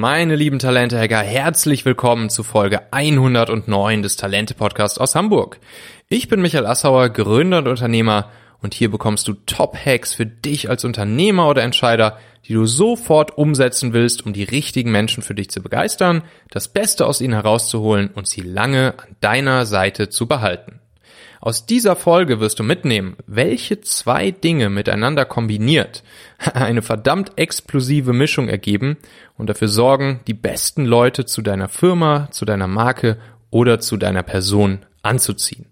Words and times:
Meine 0.00 0.34
lieben 0.34 0.58
Talente-Hacker, 0.58 1.20
herzlich 1.20 1.84
willkommen 1.84 2.30
zu 2.30 2.42
Folge 2.42 2.90
109 2.90 4.00
des 4.00 4.16
Talente-Podcasts 4.16 4.96
aus 4.96 5.14
Hamburg. 5.14 5.60
Ich 6.08 6.26
bin 6.26 6.40
Michael 6.40 6.64
Assauer, 6.64 7.10
Gründer 7.10 7.58
und 7.58 7.68
Unternehmer 7.68 8.30
und 8.62 8.72
hier 8.72 8.90
bekommst 8.90 9.28
du 9.28 9.34
Top-Hacks 9.34 10.14
für 10.14 10.24
dich 10.24 10.70
als 10.70 10.86
Unternehmer 10.86 11.50
oder 11.50 11.62
Entscheider, 11.64 12.16
die 12.46 12.54
du 12.54 12.64
sofort 12.64 13.36
umsetzen 13.36 13.92
willst, 13.92 14.24
um 14.24 14.32
die 14.32 14.44
richtigen 14.44 14.90
Menschen 14.90 15.22
für 15.22 15.34
dich 15.34 15.50
zu 15.50 15.60
begeistern, 15.60 16.22
das 16.48 16.68
Beste 16.68 17.04
aus 17.04 17.20
ihnen 17.20 17.34
herauszuholen 17.34 18.08
und 18.08 18.26
sie 18.26 18.40
lange 18.40 18.94
an 18.96 19.16
deiner 19.20 19.66
Seite 19.66 20.08
zu 20.08 20.26
behalten. 20.26 20.80
Aus 21.42 21.64
dieser 21.64 21.96
Folge 21.96 22.38
wirst 22.38 22.58
du 22.58 22.62
mitnehmen, 22.62 23.16
welche 23.26 23.80
zwei 23.80 24.30
Dinge 24.30 24.68
miteinander 24.68 25.24
kombiniert 25.24 26.02
eine 26.54 26.82
verdammt 26.82 27.32
explosive 27.36 28.12
Mischung 28.12 28.48
ergeben 28.48 28.98
und 29.38 29.48
dafür 29.48 29.68
sorgen, 29.68 30.20
die 30.26 30.34
besten 30.34 30.84
Leute 30.84 31.24
zu 31.24 31.40
deiner 31.40 31.68
Firma, 31.68 32.28
zu 32.30 32.44
deiner 32.44 32.66
Marke 32.66 33.16
oder 33.50 33.80
zu 33.80 33.96
deiner 33.96 34.22
Person 34.22 34.80
anzuziehen. 35.02 35.64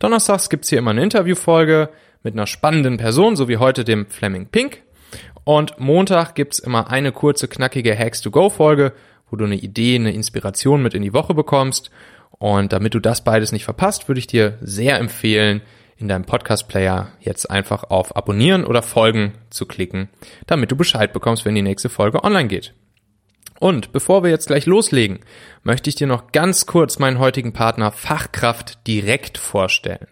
Donnerstags 0.00 0.48
gibt's 0.48 0.70
hier 0.70 0.78
immer 0.78 0.90
eine 0.90 1.04
Interviewfolge 1.04 1.88
mit 2.24 2.34
einer 2.34 2.48
spannenden 2.48 2.96
Person, 2.96 3.36
so 3.36 3.48
wie 3.48 3.58
heute 3.58 3.84
dem 3.84 4.06
Fleming 4.06 4.46
Pink. 4.46 4.82
Und 5.44 5.78
Montag 5.78 6.34
gibt's 6.34 6.58
immer 6.58 6.90
eine 6.90 7.12
kurze, 7.12 7.46
knackige 7.46 7.96
Hacks-to-Go-Folge, 7.96 8.92
wo 9.30 9.36
du 9.36 9.44
eine 9.44 9.54
Idee, 9.54 9.94
eine 9.94 10.12
Inspiration 10.12 10.82
mit 10.82 10.94
in 10.94 11.02
die 11.02 11.12
Woche 11.12 11.34
bekommst. 11.34 11.90
Und 12.38 12.72
damit 12.72 12.94
du 12.94 13.00
das 13.00 13.24
beides 13.24 13.52
nicht 13.52 13.64
verpasst, 13.64 14.08
würde 14.08 14.18
ich 14.18 14.26
dir 14.26 14.58
sehr 14.60 14.98
empfehlen, 14.98 15.62
in 15.98 16.08
deinem 16.08 16.24
Podcast-Player 16.24 17.12
jetzt 17.20 17.50
einfach 17.50 17.84
auf 17.84 18.16
Abonnieren 18.16 18.64
oder 18.64 18.82
Folgen 18.82 19.32
zu 19.50 19.66
klicken, 19.66 20.08
damit 20.46 20.70
du 20.70 20.76
Bescheid 20.76 21.12
bekommst, 21.12 21.44
wenn 21.44 21.54
die 21.54 21.62
nächste 21.62 21.88
Folge 21.88 22.22
online 22.22 22.48
geht. 22.48 22.74
Und 23.58 23.92
bevor 23.92 24.22
wir 24.22 24.30
jetzt 24.30 24.48
gleich 24.48 24.66
loslegen, 24.66 25.20
möchte 25.62 25.88
ich 25.88 25.96
dir 25.96 26.06
noch 26.06 26.32
ganz 26.32 26.66
kurz 26.66 26.98
meinen 26.98 27.18
heutigen 27.18 27.54
Partner 27.54 27.90
Fachkraft 27.90 28.86
direkt 28.86 29.38
vorstellen. 29.38 30.08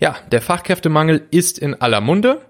Ja, 0.00 0.16
der 0.32 0.40
Fachkräftemangel 0.40 1.26
ist 1.30 1.58
in 1.58 1.74
aller 1.74 2.00
Munde 2.00 2.40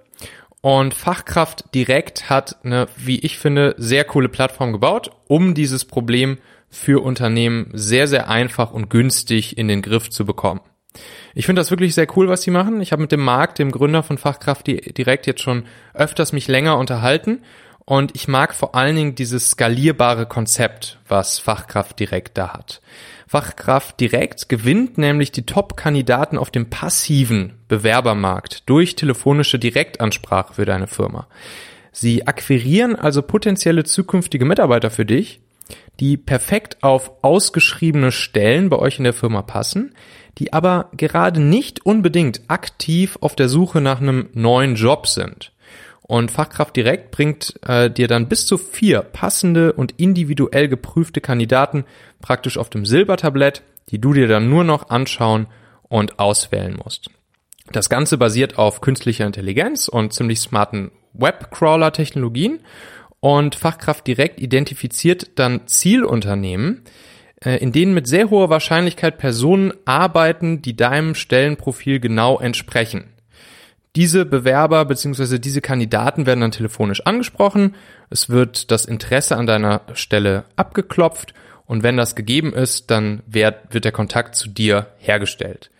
und 0.61 0.95
Fachkraft 0.95 1.74
direkt 1.74 2.30
hat 2.30 2.64
eine, 2.64 2.86
wie 2.97 3.19
ich 3.19 3.39
finde, 3.39 3.74
sehr 3.78 4.05
coole 4.05 4.28
Plattform 4.28 4.72
gebaut, 4.72 5.11
um 5.27 5.55
dieses 5.55 5.84
Problem 5.84 6.39
für 6.71 7.03
Unternehmen 7.03 7.71
sehr, 7.73 8.07
sehr 8.07 8.29
einfach 8.29 8.71
und 8.71 8.89
günstig 8.89 9.59
in 9.59 9.69
den 9.69 9.83
Griff 9.83 10.09
zu 10.11 10.25
bekommen. 10.25 10.61
Ich 11.35 11.47
finde 11.47 11.61
das 11.61 11.71
wirklich 11.71 11.95
sehr 11.95 12.09
cool, 12.17 12.29
was 12.29 12.43
sie 12.43 12.51
machen. 12.51 12.81
Ich 12.81 12.93
habe 12.93 13.03
mit 13.03 13.13
dem 13.13 13.21
Marc, 13.21 13.55
dem 13.55 13.71
Gründer 13.71 14.03
von 14.03 14.19
Fachkraft 14.19 14.67
direkt 14.67 15.27
jetzt 15.27 15.43
schon 15.43 15.65
öfters 15.95 16.33
mich 16.33 16.48
länger 16.48 16.79
unterhalten 16.79 17.43
und 17.85 18.15
ich 18.15 18.29
mag 18.29 18.55
vor 18.55 18.75
allen 18.75 18.97
Dingen 18.97 19.15
dieses 19.15 19.51
skalierbare 19.51 20.27
Konzept, 20.27 20.98
was 21.09 21.39
Fachkraft 21.39 21.98
direkt 21.98 22.39
da 22.39 22.53
hat. 22.53 22.81
Fachkraft 23.27 24.01
direkt 24.01 24.48
gewinnt 24.48 24.98
nämlich 24.98 25.33
die 25.33 25.47
Top-Kandidaten 25.47 26.39
auf 26.39 26.51
dem 26.51 26.71
passiven 26.71 27.55
Bewerbermarkt 27.69 28.69
durch 28.69 28.97
telefonische 28.97 29.59
Direktansprache 29.59 30.55
für 30.55 30.65
deine 30.65 30.89
Firma. 30.89 31.29
Sie 31.93 32.27
akquirieren 32.27 32.97
also 32.97 33.23
potenzielle 33.23 33.85
zukünftige 33.85 34.45
Mitarbeiter 34.45 34.91
für 34.91 35.07
dich 35.07 35.41
die 36.01 36.17
perfekt 36.17 36.83
auf 36.83 37.13
ausgeschriebene 37.23 38.13
Stellen 38.13 38.69
bei 38.69 38.79
euch 38.79 38.99
in 38.99 39.05
der 39.05 39.13
Firma 39.13 39.43
passen, 39.43 39.95
die 40.39 40.53
aber 40.53 40.91
gerade 40.97 41.41
nicht 41.41 41.85
unbedingt 41.85 42.43
aktiv 42.49 43.19
auf 43.21 43.37
der 43.37 43.49
Suche 43.49 43.81
nach 43.81 44.01
einem 44.01 44.29
neuen 44.33 44.75
Job 44.75 45.07
sind. 45.07 45.53
Und 46.03 46.33
Fachkraft 46.33 46.75
Direkt 46.75 47.13
bringt 47.13 47.55
äh, 47.65 47.91
dir 47.91 48.09
dann 48.09 48.29
bis 48.29 48.45
zu 48.45 48.59
vier 48.59 49.03
passende 49.03 49.73
und 49.73 49.93
individuell 49.98 50.67
geprüfte 50.69 51.21
Kandidaten 51.21 51.85
praktisch 52.21 52.59
auf 52.59 52.69
dem 52.69 52.85
Silbertablett, 52.85 53.63
die 53.91 54.01
du 54.01 54.13
dir 54.13 54.27
dann 54.27 54.48
nur 54.48 54.65
noch 54.65 54.91
anschauen 54.91 55.47
und 55.89 56.19
auswählen 56.19 56.77
musst. 56.83 57.11
Das 57.70 57.89
Ganze 57.89 58.19
basiert 58.19 58.59
auf 58.59 58.80
künstlicher 58.80 59.27
Intelligenz 59.27 59.86
und 59.86 60.13
ziemlich 60.13 60.41
smarten 60.41 60.91
Webcrawler-Technologien 61.13 62.61
und 63.20 63.55
Fachkraft 63.55 64.07
direkt 64.07 64.41
identifiziert 64.41 65.39
dann 65.39 65.67
Zielunternehmen, 65.67 66.83
äh, 67.45 67.57
in 67.58 67.73
denen 67.73 67.95
mit 67.95 68.07
sehr 68.07 68.31
hoher 68.31 68.51
Wahrscheinlichkeit 68.51 69.19
Personen 69.19 69.73
arbeiten, 69.85 70.63
die 70.63 70.77
deinem 70.77 71.14
Stellenprofil 71.14 72.01
genau 72.01 72.39
entsprechen. 72.39 73.05
Diese 73.97 74.25
Bewerber 74.25 74.85
bzw. 74.85 75.39
diese 75.39 75.61
Kandidaten 75.61 76.25
werden 76.25 76.41
dann 76.41 76.53
telefonisch 76.53 77.05
angesprochen, 77.07 77.75
es 78.09 78.29
wird 78.29 78.70
das 78.70 78.85
Interesse 78.85 79.36
an 79.36 79.47
deiner 79.47 79.83
Stelle 79.95 80.45
abgeklopft 80.57 81.35
und 81.67 81.83
wenn 81.83 81.97
das 81.97 82.14
gegeben 82.14 82.53
ist, 82.53 82.91
dann 82.91 83.23
wird, 83.27 83.57
wird 83.70 83.85
der 83.85 83.92
Kontakt 83.92 84.36
zu 84.36 84.48
dir 84.48 84.89
hergestellt. 84.98 85.70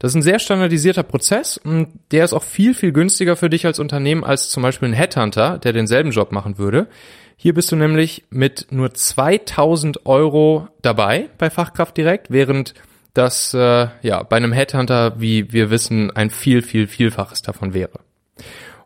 Das 0.00 0.10
ist 0.12 0.16
ein 0.16 0.22
sehr 0.22 0.38
standardisierter 0.38 1.02
Prozess 1.02 1.58
und 1.58 1.88
der 2.10 2.24
ist 2.24 2.32
auch 2.32 2.42
viel, 2.42 2.72
viel 2.72 2.90
günstiger 2.90 3.36
für 3.36 3.50
dich 3.50 3.66
als 3.66 3.78
Unternehmen 3.78 4.24
als 4.24 4.48
zum 4.48 4.62
Beispiel 4.62 4.88
ein 4.88 4.94
Headhunter, 4.94 5.58
der 5.58 5.74
denselben 5.74 6.10
Job 6.10 6.32
machen 6.32 6.56
würde. 6.56 6.88
Hier 7.36 7.52
bist 7.52 7.70
du 7.70 7.76
nämlich 7.76 8.24
mit 8.30 8.68
nur 8.70 8.94
2000 8.94 10.06
Euro 10.06 10.68
dabei 10.80 11.28
bei 11.36 11.50
Fachkraft 11.50 11.98
direkt, 11.98 12.30
während 12.30 12.72
das 13.12 13.52
äh, 13.52 13.88
ja 14.00 14.22
bei 14.22 14.38
einem 14.38 14.52
Headhunter, 14.52 15.20
wie 15.20 15.52
wir 15.52 15.70
wissen, 15.70 16.10
ein 16.10 16.30
viel, 16.30 16.62
viel, 16.62 16.86
vielfaches 16.86 17.42
davon 17.42 17.74
wäre. 17.74 18.00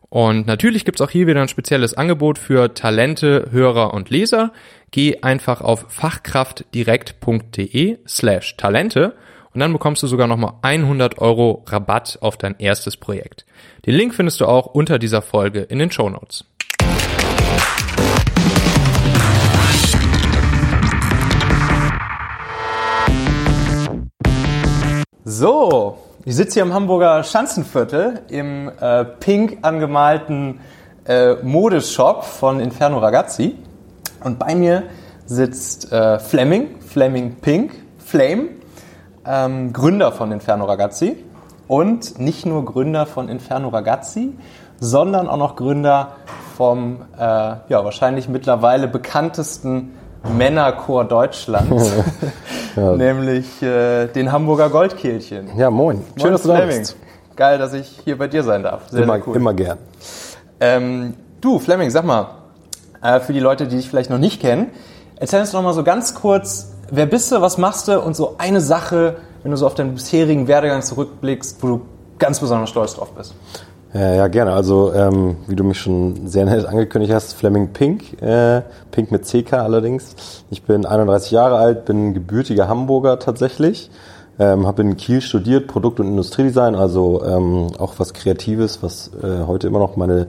Und 0.09 0.47
natürlich 0.47 0.83
gibt's 0.83 0.99
auch 0.99 1.11
hier 1.11 1.27
wieder 1.27 1.41
ein 1.41 1.47
spezielles 1.47 1.93
Angebot 1.93 2.37
für 2.37 2.73
Talente, 2.73 3.47
Hörer 3.51 3.93
und 3.93 4.09
Leser. 4.09 4.51
Geh 4.91 5.21
einfach 5.21 5.61
auf 5.61 5.85
fachkraftdirekt.de 5.87 7.99
slash 8.05 8.57
Talente 8.57 9.15
und 9.55 9.61
dann 9.61 9.71
bekommst 9.71 10.03
du 10.03 10.07
sogar 10.07 10.27
nochmal 10.27 10.55
100 10.63 11.17
Euro 11.19 11.63
Rabatt 11.67 12.17
auf 12.19 12.35
dein 12.35 12.55
erstes 12.59 12.97
Projekt. 12.97 13.45
Den 13.85 13.95
Link 13.95 14.13
findest 14.13 14.41
du 14.41 14.47
auch 14.47 14.65
unter 14.65 14.99
dieser 14.99 15.21
Folge 15.21 15.61
in 15.61 15.79
den 15.79 15.89
Show 15.91 16.09
Notes. 16.09 16.43
So, 25.23 25.99
ich 26.25 26.35
sitze 26.35 26.55
hier 26.55 26.63
im 26.63 26.73
Hamburger 26.73 27.23
Schanzenviertel 27.23 28.23
im 28.27 28.69
äh, 28.81 29.05
pink 29.05 29.59
angemalten 29.61 30.59
äh, 31.05 31.35
Modeshop 31.35 32.25
von 32.25 32.59
Inferno 32.59 32.97
Ragazzi. 32.97 33.55
Und 34.21 34.37
bei 34.37 34.53
mir 34.53 34.83
sitzt 35.25 35.93
äh, 35.93 36.19
Fleming, 36.19 36.81
Fleming 36.81 37.35
Pink, 37.35 37.71
Flame 37.99 38.49
ähm, 39.27 39.73
Gründer 39.73 40.11
von 40.11 40.31
Inferno 40.31 40.65
Ragazzi 40.65 41.23
und 41.67 42.19
nicht 42.19 42.45
nur 42.45 42.65
Gründer 42.65 43.05
von 43.05 43.29
Inferno 43.29 43.69
Ragazzi, 43.69 44.33
sondern 44.79 45.27
auch 45.27 45.37
noch 45.37 45.55
Gründer 45.55 46.15
vom 46.55 47.01
äh, 47.17 47.21
ja, 47.21 47.83
wahrscheinlich 47.83 48.29
mittlerweile 48.29 48.87
bekanntesten 48.87 49.93
Männerchor 50.37 51.05
Deutschlands, 51.05 51.91
ja. 52.75 52.91
nämlich 52.95 53.61
äh, 53.61 54.07
den 54.07 54.31
Hamburger 54.31 54.69
Goldkehlchen. 54.69 55.57
Ja, 55.57 55.69
moin. 55.69 55.97
Schön, 55.97 56.23
moin, 56.23 56.31
dass 56.31 56.41
du 56.43 56.47
da 56.49 56.65
bist. 56.65 56.97
Geil, 57.35 57.57
dass 57.57 57.73
ich 57.73 58.01
hier 58.03 58.17
bei 58.17 58.27
dir 58.27 58.43
sein 58.43 58.63
darf. 58.63 58.89
Sehr, 58.89 59.03
immer, 59.03 59.15
sehr 59.15 59.27
cool. 59.27 59.35
immer 59.35 59.53
gern. 59.53 59.77
Ähm, 60.59 61.15
du, 61.41 61.59
Fleming, 61.59 61.89
sag 61.89 62.05
mal, 62.05 62.27
äh, 63.01 63.19
für 63.19 63.33
die 63.33 63.39
Leute, 63.39 63.67
die 63.67 63.75
dich 63.75 63.89
vielleicht 63.89 64.09
noch 64.09 64.17
nicht 64.17 64.41
kennen, 64.41 64.67
erzähl 65.17 65.41
uns 65.41 65.51
doch 65.51 65.61
mal 65.61 65.73
so 65.73 65.83
ganz 65.83 66.15
kurz, 66.15 66.74
wer 66.91 67.05
bist 67.05 67.31
du, 67.31 67.41
was 67.41 67.57
machst 67.57 67.87
du 67.87 67.99
und 67.99 68.15
so 68.15 68.35
eine 68.37 68.61
Sache, 68.61 69.17
wenn 69.43 69.51
du 69.51 69.57
so 69.57 69.65
auf 69.65 69.75
deinen 69.75 69.95
bisherigen 69.95 70.47
Werdegang 70.47 70.81
zurückblickst, 70.81 71.61
wo 71.61 71.67
du 71.67 71.81
ganz 72.19 72.39
besonders 72.39 72.69
stolz 72.69 72.95
drauf 72.95 73.11
bist. 73.11 73.33
Ja, 73.93 74.13
ja 74.13 74.27
gerne. 74.27 74.53
Also 74.53 74.93
ähm, 74.93 75.37
wie 75.47 75.55
du 75.55 75.63
mich 75.63 75.79
schon 75.79 76.27
sehr 76.27 76.45
nett 76.45 76.65
angekündigt 76.65 77.13
hast, 77.13 77.33
Fleming 77.33 77.69
Pink, 77.69 78.21
äh, 78.21 78.61
Pink 78.91 79.11
mit 79.11 79.25
CK 79.25 79.53
allerdings. 79.53 80.15
Ich 80.49 80.63
bin 80.63 80.85
31 80.85 81.31
Jahre 81.31 81.57
alt, 81.57 81.85
bin 81.85 82.13
gebürtiger 82.13 82.67
Hamburger 82.67 83.19
tatsächlich. 83.19 83.89
Ähm, 84.37 84.67
habe 84.67 84.81
in 84.81 84.97
Kiel 84.97 85.21
studiert, 85.21 85.67
Produkt- 85.67 86.01
und 86.01 86.07
Industriedesign, 86.07 86.75
also 86.75 87.23
ähm, 87.23 87.67
auch 87.79 87.93
was 87.99 88.13
Kreatives, 88.13 88.83
was 88.83 89.11
äh, 89.23 89.45
heute 89.47 89.67
immer 89.67 89.79
noch 89.79 89.95
meine 89.95 90.27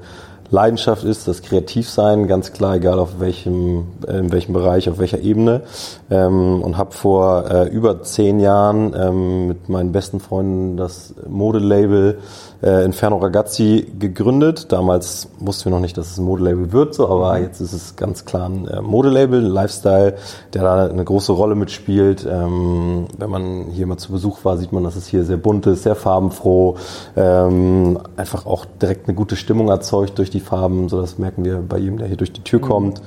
Leidenschaft 0.50 1.04
ist, 1.04 1.28
das 1.28 1.42
Kreativsein, 1.42 2.26
ganz 2.28 2.52
klar, 2.52 2.76
egal 2.76 2.98
auf 2.98 3.20
welchem, 3.20 3.86
äh, 4.06 4.18
in 4.18 4.32
welchem 4.32 4.52
Bereich, 4.52 4.88
auf 4.88 4.98
welcher 4.98 5.20
Ebene. 5.20 5.62
Ähm, 6.10 6.62
und 6.62 6.76
habe 6.76 6.92
vor 6.92 7.50
äh, 7.50 7.68
über 7.68 8.02
zehn 8.02 8.40
Jahren 8.40 8.94
ähm, 8.94 9.48
mit 9.48 9.68
meinen 9.68 9.92
besten 9.92 10.20
Freunden 10.20 10.76
das 10.76 11.14
Modelabel 11.28 12.18
äh, 12.62 12.84
Inferno 12.84 13.18
Ragazzi 13.18 13.86
gegründet. 13.98 14.72
Damals 14.72 15.28
wussten 15.38 15.66
wir 15.66 15.72
noch 15.72 15.80
nicht, 15.80 15.96
dass 15.96 16.10
es 16.10 16.18
ein 16.18 16.24
Modelabel 16.24 16.72
wird, 16.72 16.94
so, 16.94 17.08
aber 17.08 17.36
mhm. 17.36 17.44
jetzt 17.44 17.60
ist 17.60 17.72
es 17.72 17.96
ganz 17.96 18.24
klar 18.24 18.48
ein 18.48 18.66
äh, 18.68 18.80
Modelabel, 18.80 19.44
ein 19.44 19.50
Lifestyle, 19.50 20.16
der 20.54 20.62
da 20.62 20.86
eine 20.86 21.04
große 21.04 21.32
Rolle 21.32 21.54
mitspielt. 21.54 22.26
Ähm, 22.28 23.06
wenn 23.18 23.30
man 23.30 23.66
hier 23.72 23.86
mal 23.86 23.96
zu 23.96 24.12
Besuch 24.12 24.44
war, 24.44 24.56
sieht 24.56 24.72
man, 24.72 24.84
dass 24.84 24.96
es 24.96 25.06
hier 25.06 25.24
sehr 25.24 25.36
bunt 25.36 25.66
ist, 25.66 25.82
sehr 25.82 25.96
farbenfroh, 25.96 26.76
ähm, 27.16 27.98
einfach 28.16 28.46
auch 28.46 28.64
direkt 28.80 29.08
eine 29.08 29.14
gute 29.14 29.36
Stimmung 29.36 29.68
erzeugt 29.68 30.18
durch 30.18 30.30
die 30.30 30.35
Farben. 30.40 30.88
So, 30.88 31.00
das 31.00 31.18
merken 31.18 31.44
wir 31.44 31.58
bei 31.58 31.78
jedem, 31.78 31.98
der 31.98 32.08
hier 32.08 32.16
durch 32.16 32.32
die 32.32 32.42
Tür 32.42 32.60
mhm. 32.60 32.64
kommt. 32.64 33.02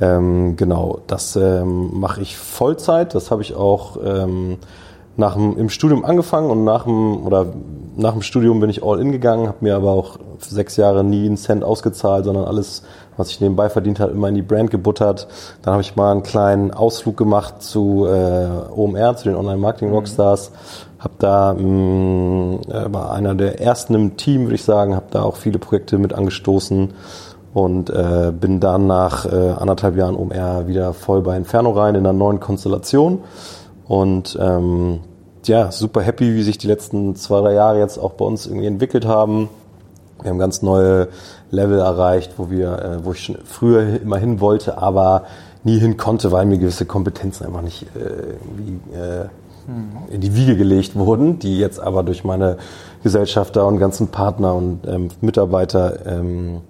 Ähm, 0.00 0.56
genau, 0.56 1.00
das 1.06 1.36
ähm, 1.36 1.98
mache 1.98 2.22
ich 2.22 2.36
Vollzeit. 2.36 3.14
Das 3.14 3.30
habe 3.30 3.42
ich 3.42 3.54
auch 3.54 3.98
ähm, 4.04 4.58
nach 5.16 5.34
dem, 5.34 5.56
im 5.58 5.68
Studium 5.68 6.04
angefangen 6.04 6.50
und 6.50 6.64
nach 6.64 6.84
dem, 6.84 7.24
oder 7.24 7.46
nach 7.96 8.12
dem 8.12 8.22
Studium 8.22 8.60
bin 8.60 8.70
ich 8.70 8.82
all 8.82 9.00
in 9.00 9.12
gegangen, 9.12 9.46
habe 9.46 9.58
mir 9.60 9.76
aber 9.76 9.92
auch 9.92 10.18
sechs 10.38 10.76
Jahre 10.76 11.04
nie 11.04 11.26
einen 11.26 11.36
Cent 11.36 11.62
ausgezahlt, 11.62 12.24
sondern 12.24 12.46
alles, 12.46 12.82
was 13.16 13.30
ich 13.30 13.40
nebenbei 13.40 13.68
verdient 13.68 14.00
habe, 14.00 14.12
immer 14.12 14.28
in 14.28 14.34
die 14.34 14.42
Brand 14.42 14.70
gebuttert. 14.70 15.28
Dann 15.62 15.72
habe 15.72 15.82
ich 15.82 15.94
mal 15.94 16.10
einen 16.10 16.22
kleinen 16.22 16.72
Ausflug 16.72 17.16
gemacht 17.16 17.62
zu 17.62 18.06
äh, 18.06 18.48
OMR, 18.74 19.16
zu 19.16 19.28
den 19.28 19.36
Online-Marketing-Rockstars. 19.36 20.50
Mhm. 20.50 20.54
Habe 21.02 21.14
da 21.18 21.54
mh, 21.54 22.60
äh, 22.68 22.92
war 22.92 23.12
einer 23.12 23.34
der 23.34 23.60
ersten 23.60 23.94
im 23.94 24.16
Team, 24.16 24.42
würde 24.42 24.54
ich 24.54 24.64
sagen, 24.64 24.94
habe 24.94 25.06
da 25.10 25.22
auch 25.22 25.36
viele 25.36 25.58
Projekte 25.58 25.98
mit 25.98 26.12
angestoßen 26.12 26.92
und 27.54 27.90
äh, 27.90 28.32
bin 28.32 28.60
dann 28.60 28.86
nach 28.86 29.26
äh, 29.26 29.50
anderthalb 29.58 29.96
Jahren 29.96 30.16
OMR 30.16 30.68
wieder 30.68 30.94
voll 30.94 31.22
bei 31.22 31.36
Inferno 31.36 31.70
rein 31.70 31.96
in 31.96 32.06
einer 32.06 32.12
neuen 32.12 32.40
Konstellation. 32.40 33.20
Und 33.88 34.38
ähm, 34.40 35.00
ja, 35.44 35.72
super 35.72 36.02
happy, 36.02 36.34
wie 36.34 36.42
sich 36.42 36.56
die 36.56 36.68
letzten 36.68 37.16
zwei, 37.16 37.40
drei 37.40 37.54
Jahre 37.54 37.78
jetzt 37.80 37.98
auch 37.98 38.12
bei 38.12 38.24
uns 38.24 38.46
irgendwie 38.46 38.66
entwickelt 38.66 39.04
haben. 39.04 39.48
Wir 40.22 40.30
haben 40.30 40.38
ganz 40.38 40.62
neue 40.62 41.08
Level 41.50 41.80
erreicht, 41.80 42.34
wo 42.36 42.48
wir, 42.48 42.78
äh, 42.78 43.04
wo 43.04 43.12
ich 43.12 43.24
schon 43.24 43.38
früher 43.44 44.00
immer 44.00 44.18
hin 44.18 44.40
wollte, 44.40 44.78
aber 44.78 45.24
nie 45.64 45.78
hin 45.78 45.96
konnte, 45.96 46.30
weil 46.30 46.46
mir 46.46 46.58
gewisse 46.58 46.86
Kompetenzen 46.86 47.44
einfach 47.44 47.62
nicht 47.62 47.82
äh, 47.96 48.36
irgendwie, 48.44 48.96
äh, 48.96 49.26
in 50.10 50.20
die 50.20 50.34
Wiege 50.34 50.56
gelegt 50.56 50.94
wurden, 50.96 51.38
die 51.38 51.58
jetzt 51.58 51.80
aber 51.80 52.02
durch 52.02 52.24
meine 52.24 52.58
Gesellschafter 53.02 53.66
und 53.66 53.78
ganzen 53.78 54.08
Partner 54.08 54.54
und 54.54 54.80
ähm, 54.86 55.08
Mitarbeiter 55.20 56.06
ähm, 56.06 56.60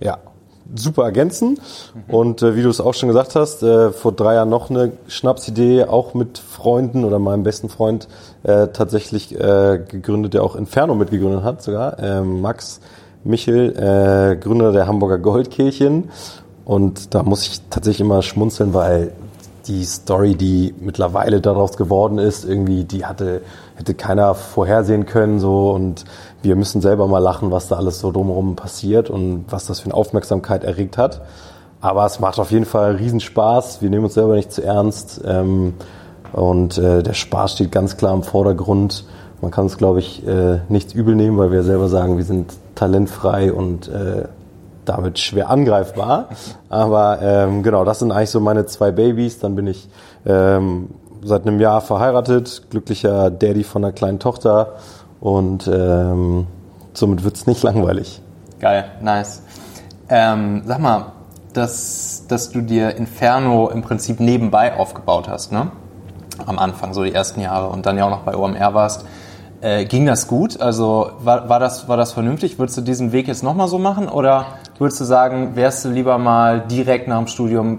ja, 0.00 0.18
super 0.74 1.04
ergänzen. 1.04 1.58
Mhm. 1.94 2.14
Und 2.14 2.42
äh, 2.42 2.56
wie 2.56 2.62
du 2.62 2.68
es 2.68 2.80
auch 2.80 2.94
schon 2.94 3.08
gesagt 3.08 3.36
hast, 3.36 3.62
äh, 3.62 3.90
vor 3.92 4.12
drei 4.12 4.34
Jahren 4.34 4.48
noch 4.48 4.70
eine 4.70 4.92
Schnapsidee, 5.08 5.84
auch 5.84 6.14
mit 6.14 6.38
Freunden 6.38 7.04
oder 7.04 7.18
meinem 7.18 7.42
besten 7.42 7.68
Freund 7.68 8.08
äh, 8.42 8.68
tatsächlich 8.68 9.34
äh, 9.34 9.80
gegründet, 9.88 10.34
der 10.34 10.42
auch 10.42 10.56
Inferno 10.56 10.94
mitgegründet 10.94 11.42
hat 11.42 11.62
sogar, 11.62 11.98
äh, 11.98 12.22
Max 12.22 12.80
Michel, 13.24 13.76
äh, 13.76 14.36
Gründer 14.36 14.72
der 14.72 14.86
Hamburger 14.86 15.18
Goldkirchen. 15.18 16.10
Und 16.64 17.14
da 17.14 17.22
muss 17.22 17.42
ich 17.42 17.60
tatsächlich 17.70 18.00
immer 18.00 18.22
schmunzeln, 18.22 18.72
weil 18.74 19.12
die 19.66 19.84
Story, 19.84 20.34
die 20.34 20.74
mittlerweile 20.80 21.40
daraus 21.40 21.76
geworden 21.76 22.18
ist, 22.18 22.44
irgendwie, 22.44 22.84
die 22.84 23.04
hatte, 23.04 23.42
hätte 23.76 23.94
keiner 23.94 24.34
vorhersehen 24.34 25.06
können, 25.06 25.38
so, 25.38 25.70
und 25.70 26.04
wir 26.42 26.56
müssen 26.56 26.80
selber 26.80 27.06
mal 27.06 27.18
lachen, 27.18 27.50
was 27.50 27.68
da 27.68 27.76
alles 27.76 28.00
so 28.00 28.12
drumherum 28.12 28.56
passiert 28.56 29.10
und 29.10 29.44
was 29.48 29.66
das 29.66 29.80
für 29.80 29.86
eine 29.86 29.94
Aufmerksamkeit 29.94 30.64
erregt 30.64 30.98
hat. 30.98 31.22
Aber 31.80 32.06
es 32.06 32.20
macht 32.20 32.38
auf 32.38 32.50
jeden 32.52 32.64
Fall 32.64 32.96
Riesenspaß. 32.96 33.82
Wir 33.82 33.90
nehmen 33.90 34.04
uns 34.04 34.14
selber 34.14 34.36
nicht 34.36 34.52
zu 34.52 34.62
ernst. 34.62 35.20
Ähm, 35.24 35.74
und 36.32 36.78
äh, 36.78 37.02
der 37.02 37.12
Spaß 37.12 37.54
steht 37.54 37.72
ganz 37.72 37.96
klar 37.96 38.14
im 38.14 38.22
Vordergrund. 38.22 39.04
Man 39.40 39.50
kann 39.50 39.66
es, 39.66 39.76
glaube 39.76 39.98
ich, 39.98 40.26
äh, 40.26 40.60
nichts 40.68 40.94
übel 40.94 41.16
nehmen, 41.16 41.36
weil 41.38 41.50
wir 41.50 41.64
selber 41.64 41.88
sagen, 41.88 42.16
wir 42.16 42.24
sind 42.24 42.52
talentfrei 42.76 43.52
und 43.52 43.88
äh, 43.88 44.28
damit 44.84 45.18
schwer 45.18 45.50
angreifbar. 45.50 46.28
Aber 46.68 47.20
ähm, 47.22 47.62
genau, 47.62 47.84
das 47.84 48.00
sind 48.00 48.12
eigentlich 48.12 48.30
so 48.30 48.40
meine 48.40 48.66
zwei 48.66 48.90
Babys. 48.90 49.38
Dann 49.38 49.54
bin 49.54 49.66
ich 49.66 49.88
ähm, 50.26 50.88
seit 51.22 51.46
einem 51.46 51.60
Jahr 51.60 51.80
verheiratet, 51.80 52.62
glücklicher 52.70 53.30
Daddy 53.30 53.64
von 53.64 53.84
einer 53.84 53.92
kleinen 53.92 54.18
Tochter 54.18 54.74
und 55.20 55.68
ähm, 55.72 56.46
somit 56.92 57.24
wird's 57.24 57.46
nicht 57.46 57.62
langweilig. 57.62 58.20
Geil, 58.60 58.84
nice. 59.00 59.42
Ähm, 60.08 60.62
sag 60.66 60.78
mal, 60.80 61.12
dass, 61.52 62.24
dass 62.28 62.50
du 62.50 62.60
dir 62.60 62.96
Inferno 62.96 63.68
im 63.68 63.82
Prinzip 63.82 64.20
nebenbei 64.20 64.76
aufgebaut 64.76 65.28
hast, 65.28 65.52
ne? 65.52 65.70
Am 66.46 66.58
Anfang, 66.58 66.92
so 66.94 67.04
die 67.04 67.12
ersten 67.12 67.40
Jahre 67.40 67.68
und 67.68 67.86
dann 67.86 67.98
ja 67.98 68.06
auch 68.06 68.10
noch 68.10 68.22
bei 68.22 68.34
OMR 68.34 68.74
warst. 68.74 69.04
Äh, 69.60 69.84
ging 69.84 70.06
das 70.06 70.26
gut? 70.26 70.60
Also 70.60 71.12
war, 71.20 71.48
war, 71.48 71.60
das, 71.60 71.86
war 71.88 71.96
das 71.96 72.12
vernünftig? 72.12 72.58
Würdest 72.58 72.78
du 72.78 72.80
diesen 72.80 73.12
Weg 73.12 73.28
jetzt 73.28 73.44
nochmal 73.44 73.68
so 73.68 73.78
machen? 73.78 74.08
Oder 74.08 74.46
würdest 74.82 75.00
du 75.00 75.04
sagen, 75.04 75.52
wärst 75.54 75.84
du 75.84 75.88
lieber 75.88 76.18
mal 76.18 76.60
direkt 76.60 77.08
nach 77.08 77.18
dem 77.18 77.28
Studium 77.28 77.78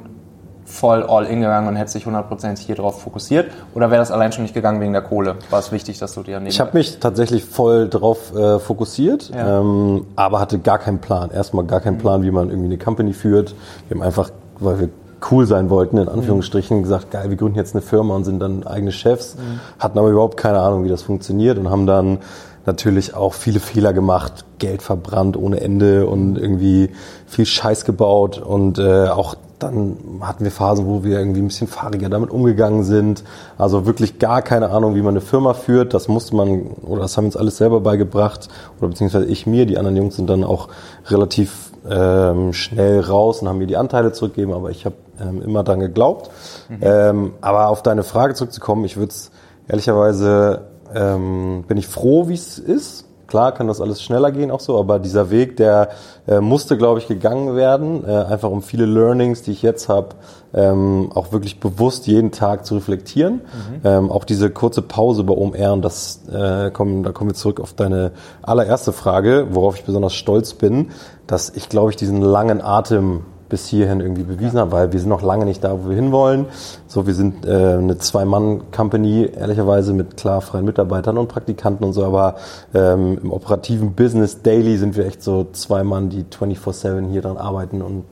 voll 0.65 1.03
all 1.03 1.25
in 1.25 1.41
gegangen 1.41 1.67
und 1.67 1.75
hättest 1.75 1.95
dich 1.95 2.05
hundertprozentig 2.05 2.65
hier 2.65 2.75
drauf 2.75 3.01
fokussiert? 3.01 3.51
Oder 3.75 3.91
wäre 3.91 3.99
das 3.99 4.09
allein 4.09 4.31
schon 4.31 4.43
nicht 4.43 4.53
gegangen 4.53 4.79
wegen 4.81 4.93
der 4.93 5.01
Kohle? 5.01 5.35
War 5.49 5.59
es 5.59 5.71
wichtig, 5.71 5.99
dass 5.99 6.13
du 6.13 6.23
dir 6.23 6.41
Ich 6.45 6.59
habe 6.59 6.71
mich 6.73 6.99
tatsächlich 6.99 7.43
voll 7.43 7.89
drauf 7.89 8.33
äh, 8.35 8.57
fokussiert, 8.57 9.31
ja. 9.35 9.59
ähm, 9.59 10.05
aber 10.15 10.39
hatte 10.39 10.59
gar 10.59 10.79
keinen 10.79 10.99
Plan. 10.99 11.29
Erstmal 11.29 11.65
gar 11.65 11.81
keinen 11.81 11.97
Plan, 11.97 12.23
wie 12.23 12.31
man 12.31 12.49
irgendwie 12.49 12.69
eine 12.69 12.77
Company 12.77 13.13
führt. 13.13 13.53
Wir 13.89 13.95
haben 13.95 14.03
einfach, 14.03 14.29
weil 14.59 14.79
wir 14.79 14.89
cool 15.31 15.45
sein 15.45 15.69
wollten, 15.69 15.97
in 15.97 16.07
Anführungsstrichen, 16.07 16.77
mhm. 16.77 16.83
gesagt, 16.83 17.11
geil, 17.11 17.29
wir 17.29 17.37
gründen 17.37 17.57
jetzt 17.57 17.75
eine 17.75 17.81
Firma 17.81 18.15
und 18.15 18.23
sind 18.23 18.39
dann 18.39 18.65
eigene 18.65 18.91
Chefs, 18.91 19.35
mhm. 19.35 19.59
hatten 19.79 19.99
aber 19.99 20.09
überhaupt 20.09 20.37
keine 20.37 20.59
Ahnung, 20.59 20.83
wie 20.85 20.89
das 20.89 21.01
funktioniert 21.01 21.57
und 21.57 21.69
haben 21.69 21.85
dann 21.85 22.19
natürlich 22.65 23.13
auch 23.13 23.33
viele 23.33 23.59
Fehler 23.59 23.93
gemacht, 23.93 24.45
Geld 24.59 24.81
verbrannt 24.81 25.37
ohne 25.37 25.61
Ende 25.61 26.07
und 26.07 26.37
irgendwie 26.37 26.89
viel 27.25 27.45
Scheiß 27.45 27.85
gebaut 27.85 28.37
und 28.37 28.79
äh, 28.79 29.07
auch 29.07 29.35
dann 29.63 29.97
hatten 30.21 30.43
wir 30.43 30.51
Phasen, 30.51 30.85
wo 30.85 31.03
wir 31.03 31.17
irgendwie 31.17 31.41
ein 31.41 31.47
bisschen 31.47 31.67
fahriger 31.67 32.09
damit 32.09 32.29
umgegangen 32.29 32.83
sind. 32.83 33.23
Also 33.57 33.85
wirklich 33.85 34.19
gar 34.19 34.41
keine 34.41 34.69
Ahnung, 34.69 34.95
wie 34.95 35.01
man 35.01 35.13
eine 35.13 35.21
Firma 35.21 35.53
führt. 35.53 35.93
Das 35.93 36.07
musste 36.07 36.35
man, 36.35 36.67
oder 36.81 37.01
das 37.01 37.15
haben 37.17 37.25
wir 37.25 37.27
uns 37.27 37.37
alles 37.37 37.57
selber 37.57 37.79
beigebracht. 37.79 38.49
Oder 38.79 38.89
beziehungsweise 38.89 39.25
ich 39.25 39.47
mir. 39.47 39.65
Die 39.65 39.77
anderen 39.77 39.95
Jungs 39.95 40.15
sind 40.15 40.29
dann 40.29 40.43
auch 40.43 40.69
relativ 41.07 41.71
ähm, 41.89 42.53
schnell 42.53 42.99
raus 42.99 43.41
und 43.41 43.47
haben 43.47 43.57
mir 43.57 43.67
die 43.67 43.77
Anteile 43.77 44.11
zurückgegeben. 44.11 44.53
Aber 44.53 44.69
ich 44.69 44.85
habe 44.85 44.95
ähm, 45.21 45.41
immer 45.41 45.63
dran 45.63 45.79
geglaubt. 45.79 46.29
Mhm. 46.69 46.77
Ähm, 46.81 47.33
aber 47.41 47.69
auf 47.69 47.83
deine 47.83 48.03
Frage 48.03 48.33
zurückzukommen, 48.33 48.83
ich 48.85 48.97
würde 48.97 49.11
es 49.11 49.31
ehrlicherweise, 49.67 50.72
ähm, 50.95 51.63
bin 51.67 51.77
ich 51.77 51.87
froh, 51.87 52.27
wie 52.27 52.33
es 52.33 52.57
ist. 52.59 53.05
Klar 53.27 53.53
kann 53.53 53.67
das 53.67 53.81
alles 53.81 54.03
schneller 54.03 54.31
gehen 54.31 54.51
auch 54.51 54.59
so, 54.59 54.77
aber 54.77 54.99
dieser 54.99 55.31
Weg, 55.31 55.57
der 55.57 55.89
äh, 56.27 56.39
musste, 56.39 56.77
glaube 56.77 56.99
ich, 56.99 57.07
gegangen 57.07 57.55
werden, 57.55 58.07
äh, 58.07 58.11
einfach 58.11 58.51
um 58.51 58.61
viele 58.61 58.85
Learnings, 58.85 59.41
die 59.41 59.51
ich 59.51 59.63
jetzt 59.63 59.89
habe, 59.89 60.09
ähm, 60.53 61.09
auch 61.15 61.31
wirklich 61.31 61.59
bewusst 61.59 62.05
jeden 62.05 62.31
Tag 62.31 62.65
zu 62.65 62.75
reflektieren. 62.75 63.35
Mhm. 63.35 63.81
Ähm, 63.83 64.11
auch 64.11 64.23
diese 64.23 64.51
kurze 64.51 64.83
Pause 64.83 65.23
bei 65.23 65.33
OMR, 65.33 65.73
und 65.73 65.81
das 65.81 66.21
äh, 66.31 66.69
kommen, 66.69 67.01
da 67.01 67.11
kommen 67.11 67.31
wir 67.31 67.35
zurück 67.35 67.59
auf 67.59 67.73
deine 67.73 68.11
allererste 68.43 68.93
Frage, 68.93 69.47
worauf 69.49 69.77
ich 69.77 69.83
besonders 69.83 70.13
stolz 70.13 70.53
bin, 70.53 70.91
dass 71.25 71.49
ich, 71.49 71.69
glaube 71.69 71.89
ich, 71.89 71.95
diesen 71.95 72.21
langen 72.21 72.61
Atem 72.61 73.21
bis 73.53 73.67
hierhin 73.67 73.99
irgendwie 73.99 74.23
bewiesen 74.23 74.57
haben, 74.57 74.71
weil 74.71 74.91
wir 74.91 74.99
sind 74.99 75.09
noch 75.09 75.21
lange 75.21 75.45
nicht 75.45 75.63
da, 75.63 75.73
wo 75.73 75.89
wir 75.89 75.95
hinwollen. 75.95 76.47
So, 76.87 77.05
wir 77.05 77.13
sind 77.13 77.45
äh, 77.45 77.73
eine 77.73 77.99
Zwei-Mann-Company, 77.99 79.29
ehrlicherweise 79.37 79.93
mit 79.93 80.17
klar 80.17 80.41
freien 80.41 80.65
Mitarbeitern 80.65 81.19
und 81.19 81.27
Praktikanten 81.27 81.85
und 81.85 81.93
so, 81.93 82.03
aber 82.03 82.33
ähm, 82.73 83.19
im 83.21 83.31
operativen 83.31 83.93
Business 83.93 84.41
Daily 84.41 84.77
sind 84.77 84.97
wir 84.97 85.05
echt 85.05 85.21
so 85.21 85.49
zwei 85.51 85.83
Mann, 85.83 86.09
die 86.09 86.23
24-7 86.23 87.11
hier 87.11 87.21
dran 87.21 87.37
arbeiten 87.37 87.83
und 87.83 88.05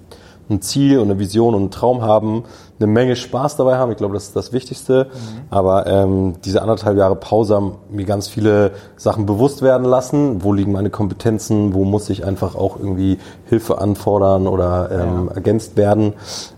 ein 0.51 0.61
Ziel 0.61 0.99
und 0.99 1.09
eine 1.09 1.17
Vision 1.17 1.55
und 1.55 1.61
einen 1.61 1.71
Traum 1.71 2.03
haben, 2.03 2.43
eine 2.81 2.91
Menge 2.91 3.15
Spaß 3.15 3.57
dabei 3.57 3.77
haben. 3.77 3.91
Ich 3.91 3.97
glaube, 3.97 4.13
das 4.13 4.25
ist 4.25 4.35
das 4.35 4.53
Wichtigste. 4.53 5.07
Mhm. 5.11 5.41
Aber 5.49 5.87
ähm, 5.87 6.33
diese 6.43 6.61
anderthalb 6.61 6.97
Jahre 6.97 7.15
Pause 7.15 7.55
haben 7.55 7.75
mir 7.89 8.05
ganz 8.05 8.27
viele 8.27 8.71
Sachen 8.97 9.25
bewusst 9.25 9.61
werden 9.61 9.85
lassen. 9.85 10.43
Wo 10.43 10.53
liegen 10.53 10.71
meine 10.71 10.89
Kompetenzen? 10.89 11.73
Wo 11.73 11.85
muss 11.85 12.09
ich 12.09 12.25
einfach 12.25 12.55
auch 12.55 12.77
irgendwie 12.77 13.19
Hilfe 13.45 13.79
anfordern 13.79 14.47
oder 14.47 14.89
ähm, 14.91 15.27
ja. 15.29 15.35
ergänzt 15.35 15.77
werden? 15.77 16.13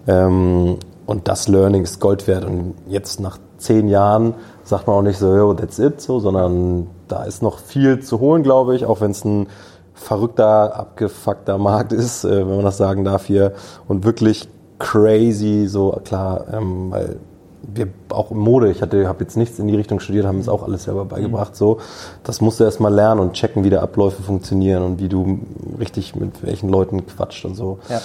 Ähm, 0.07 0.77
und 1.05 1.27
das 1.27 1.47
Learning 1.47 1.83
ist 1.83 1.99
Gold 1.99 2.27
wert. 2.27 2.45
Und 2.45 2.75
jetzt 2.87 3.19
nach 3.19 3.37
zehn 3.57 3.89
Jahren 3.89 4.35
sagt 4.63 4.87
man 4.87 4.95
auch 4.95 5.01
nicht 5.01 5.17
so, 5.17 5.35
yo, 5.35 5.53
that's 5.53 5.79
it, 5.79 6.01
so, 6.01 6.19
sondern 6.19 6.87
da 7.07 7.23
ist 7.23 7.41
noch 7.41 7.59
viel 7.59 7.99
zu 7.99 8.19
holen, 8.19 8.43
glaube 8.43 8.75
ich, 8.75 8.85
auch 8.85 9.01
wenn 9.01 9.11
es 9.11 9.25
ein 9.25 9.47
verrückter, 9.93 10.75
abgefuckter 10.75 11.57
Markt 11.57 11.93
ist, 11.93 12.23
äh, 12.23 12.47
wenn 12.47 12.55
man 12.55 12.65
das 12.65 12.77
sagen 12.77 13.03
darf 13.03 13.25
hier. 13.25 13.53
Und 13.87 14.05
wirklich 14.05 14.47
crazy, 14.83 15.67
so 15.67 15.91
klar, 16.03 16.45
ähm, 16.51 16.91
weil 16.91 17.17
wir 17.65 17.87
auch 18.09 18.31
im 18.31 18.39
Mode, 18.39 18.69
ich 18.69 18.81
hatte, 18.81 19.07
habe 19.07 19.23
jetzt 19.23 19.37
nichts 19.37 19.57
in 19.57 19.67
die 19.67 19.75
Richtung 19.75 20.01
studiert, 20.01 20.25
haben 20.25 20.39
es 20.39 20.49
auch 20.49 20.63
alles 20.63 20.83
selber 20.83 21.05
beigebracht. 21.05 21.51
Mhm. 21.51 21.55
So, 21.55 21.77
das 22.23 22.41
musst 22.41 22.59
du 22.59 22.65
erstmal 22.65 22.93
lernen 22.93 23.21
und 23.21 23.33
checken, 23.33 23.63
wie 23.63 23.69
da 23.69 23.81
Abläufe 23.81 24.21
funktionieren 24.21 24.83
und 24.83 24.99
wie 24.99 25.07
du 25.07 25.39
richtig 25.79 26.13
mit 26.15 26.43
welchen 26.43 26.67
Leuten 26.67 27.07
quatscht 27.07 27.45
und 27.45 27.55
so. 27.55 27.79
Ja. 27.87 28.01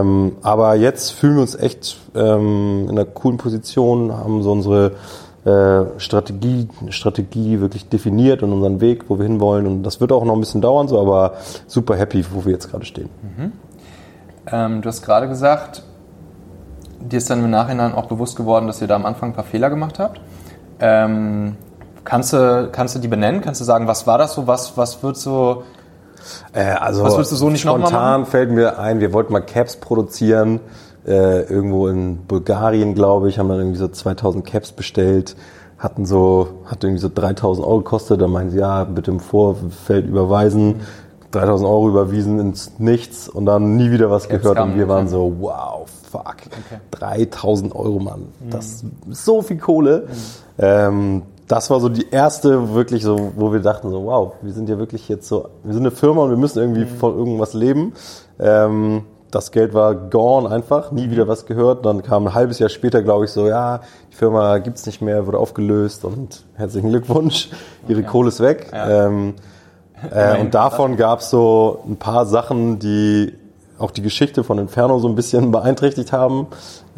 Ähm, 0.00 0.32
aber 0.42 0.74
jetzt 0.74 1.10
fühlen 1.12 1.36
wir 1.36 1.42
uns 1.42 1.54
echt 1.54 1.96
ähm, 2.16 2.86
in 2.90 2.90
einer 2.90 3.04
coolen 3.04 3.38
Position, 3.38 4.12
haben 4.12 4.42
so 4.42 4.50
unsere 4.50 4.92
äh, 5.44 6.00
Strategie, 6.00 6.66
Strategie 6.88 7.60
wirklich 7.60 7.88
definiert 7.88 8.42
und 8.42 8.52
unseren 8.52 8.80
Weg, 8.80 9.04
wo 9.08 9.18
wir 9.18 9.26
hinwollen. 9.26 9.68
Und 9.68 9.82
das 9.84 10.00
wird 10.00 10.10
auch 10.10 10.24
noch 10.24 10.34
ein 10.34 10.40
bisschen 10.40 10.62
dauern, 10.62 10.88
so, 10.88 11.00
aber 11.00 11.34
super 11.68 11.94
happy, 11.94 12.24
wo 12.32 12.44
wir 12.44 12.52
jetzt 12.52 12.72
gerade 12.72 12.84
stehen. 12.84 13.08
Mhm. 13.22 13.52
Ähm, 14.48 14.82
du 14.82 14.88
hast 14.88 15.02
gerade 15.02 15.28
gesagt, 15.28 15.84
dir 17.00 17.18
ist 17.18 17.30
dann 17.30 17.44
im 17.44 17.50
Nachhinein 17.50 17.94
auch 17.94 18.06
bewusst 18.06 18.36
geworden, 18.36 18.66
dass 18.66 18.80
ihr 18.80 18.88
da 18.88 18.96
am 18.96 19.06
Anfang 19.06 19.30
ein 19.30 19.34
paar 19.34 19.44
Fehler 19.44 19.70
gemacht 19.70 19.98
habt. 19.98 20.20
Ähm, 20.80 21.56
kannst, 22.04 22.32
du, 22.32 22.68
kannst 22.70 22.94
du 22.94 22.98
die 22.98 23.08
benennen? 23.08 23.40
Kannst 23.40 23.60
du 23.60 23.64
sagen, 23.64 23.86
was 23.86 24.06
war 24.06 24.18
das 24.18 24.34
so? 24.34 24.46
Was, 24.46 24.76
was 24.76 25.02
wird 25.02 25.16
so. 25.16 25.64
Äh, 26.52 26.64
also 26.64 27.02
was 27.04 27.14
würdest 27.14 27.32
du 27.32 27.36
so 27.36 27.50
nicht 27.50 27.62
spontan 27.62 28.26
fällt 28.26 28.50
mir 28.50 28.78
ein, 28.78 28.98
wir 29.00 29.12
wollten 29.12 29.32
mal 29.32 29.40
Caps 29.40 29.76
produzieren 29.76 30.60
äh, 31.06 31.42
irgendwo 31.42 31.86
in 31.86 32.26
Bulgarien, 32.26 32.94
glaube 32.94 33.28
ich, 33.28 33.38
haben 33.38 33.48
dann 33.48 33.58
irgendwie 33.58 33.78
so 33.78 33.88
2000 33.88 34.44
Caps 34.44 34.72
bestellt, 34.72 35.36
hatten 35.78 36.04
so, 36.04 36.62
hat 36.66 36.82
irgendwie 36.82 37.00
so 37.00 37.10
3000 37.12 37.66
Euro 37.66 37.78
gekostet, 37.78 38.20
dann 38.20 38.30
meinen 38.30 38.50
sie, 38.50 38.58
ja, 38.58 38.84
bitte 38.84 39.12
im 39.12 39.20
Vorfeld 39.20 40.06
überweisen, 40.06 40.80
3000 41.36 41.68
Euro 41.68 41.88
überwiesen 41.88 42.38
ins 42.38 42.78
Nichts 42.78 43.28
und 43.28 43.46
dann 43.46 43.76
nie 43.76 43.90
wieder 43.90 44.10
was 44.10 44.28
gehört 44.28 44.58
und 44.58 44.76
wir 44.76 44.88
waren 44.88 45.06
okay. 45.06 45.12
so, 45.12 45.36
wow, 45.40 45.86
fuck, 46.10 46.36
3000 46.92 47.74
Euro, 47.74 47.98
Mann, 47.98 48.28
das 48.50 48.84
ist 49.10 49.24
so 49.24 49.42
viel 49.42 49.58
Kohle. 49.58 50.08
Ähm, 50.58 51.22
das 51.48 51.70
war 51.70 51.80
so 51.80 51.88
die 51.88 52.10
erste 52.10 52.74
wirklich 52.74 53.04
so, 53.04 53.32
wo 53.36 53.52
wir 53.52 53.60
dachten 53.60 53.90
so, 53.90 54.04
wow, 54.04 54.32
wir 54.42 54.52
sind 54.52 54.68
ja 54.68 54.78
wirklich 54.78 55.08
jetzt 55.08 55.28
so, 55.28 55.48
wir 55.62 55.74
sind 55.74 55.82
eine 55.82 55.92
Firma 55.92 56.22
und 56.22 56.30
wir 56.30 56.36
müssen 56.36 56.58
irgendwie 56.58 56.86
von 56.86 57.16
irgendwas 57.16 57.54
leben. 57.54 57.92
Ähm, 58.40 59.04
das 59.30 59.50
Geld 59.50 59.74
war 59.74 59.94
gone 59.94 60.50
einfach, 60.50 60.92
nie 60.92 61.10
wieder 61.10 61.28
was 61.28 61.46
gehört. 61.46 61.84
Dann 61.84 62.02
kam 62.02 62.26
ein 62.26 62.34
halbes 62.34 62.58
Jahr 62.58 62.68
später, 62.68 63.02
glaube 63.02 63.26
ich, 63.26 63.30
so, 63.30 63.46
ja, 63.46 63.80
die 64.10 64.16
Firma 64.16 64.58
gibt's 64.58 64.86
nicht 64.86 65.02
mehr, 65.02 65.26
wurde 65.26 65.38
aufgelöst 65.38 66.04
und 66.04 66.44
herzlichen 66.54 66.88
Glückwunsch, 66.88 67.50
ihre 67.86 68.02
Kohle 68.02 68.28
ist 68.28 68.40
weg. 68.40 68.68
Ja. 68.72 69.06
Ähm, 69.06 69.34
äh, 70.10 70.38
und 70.38 70.54
davon 70.54 70.96
gab's 70.96 71.30
so 71.30 71.82
ein 71.86 71.96
paar 71.96 72.26
Sachen, 72.26 72.78
die 72.78 73.34
auch 73.78 73.90
die 73.90 74.02
Geschichte 74.02 74.42
von 74.44 74.58
Inferno 74.58 74.98
so 74.98 75.08
ein 75.08 75.14
bisschen 75.14 75.50
beeinträchtigt 75.52 76.12
haben. 76.12 76.46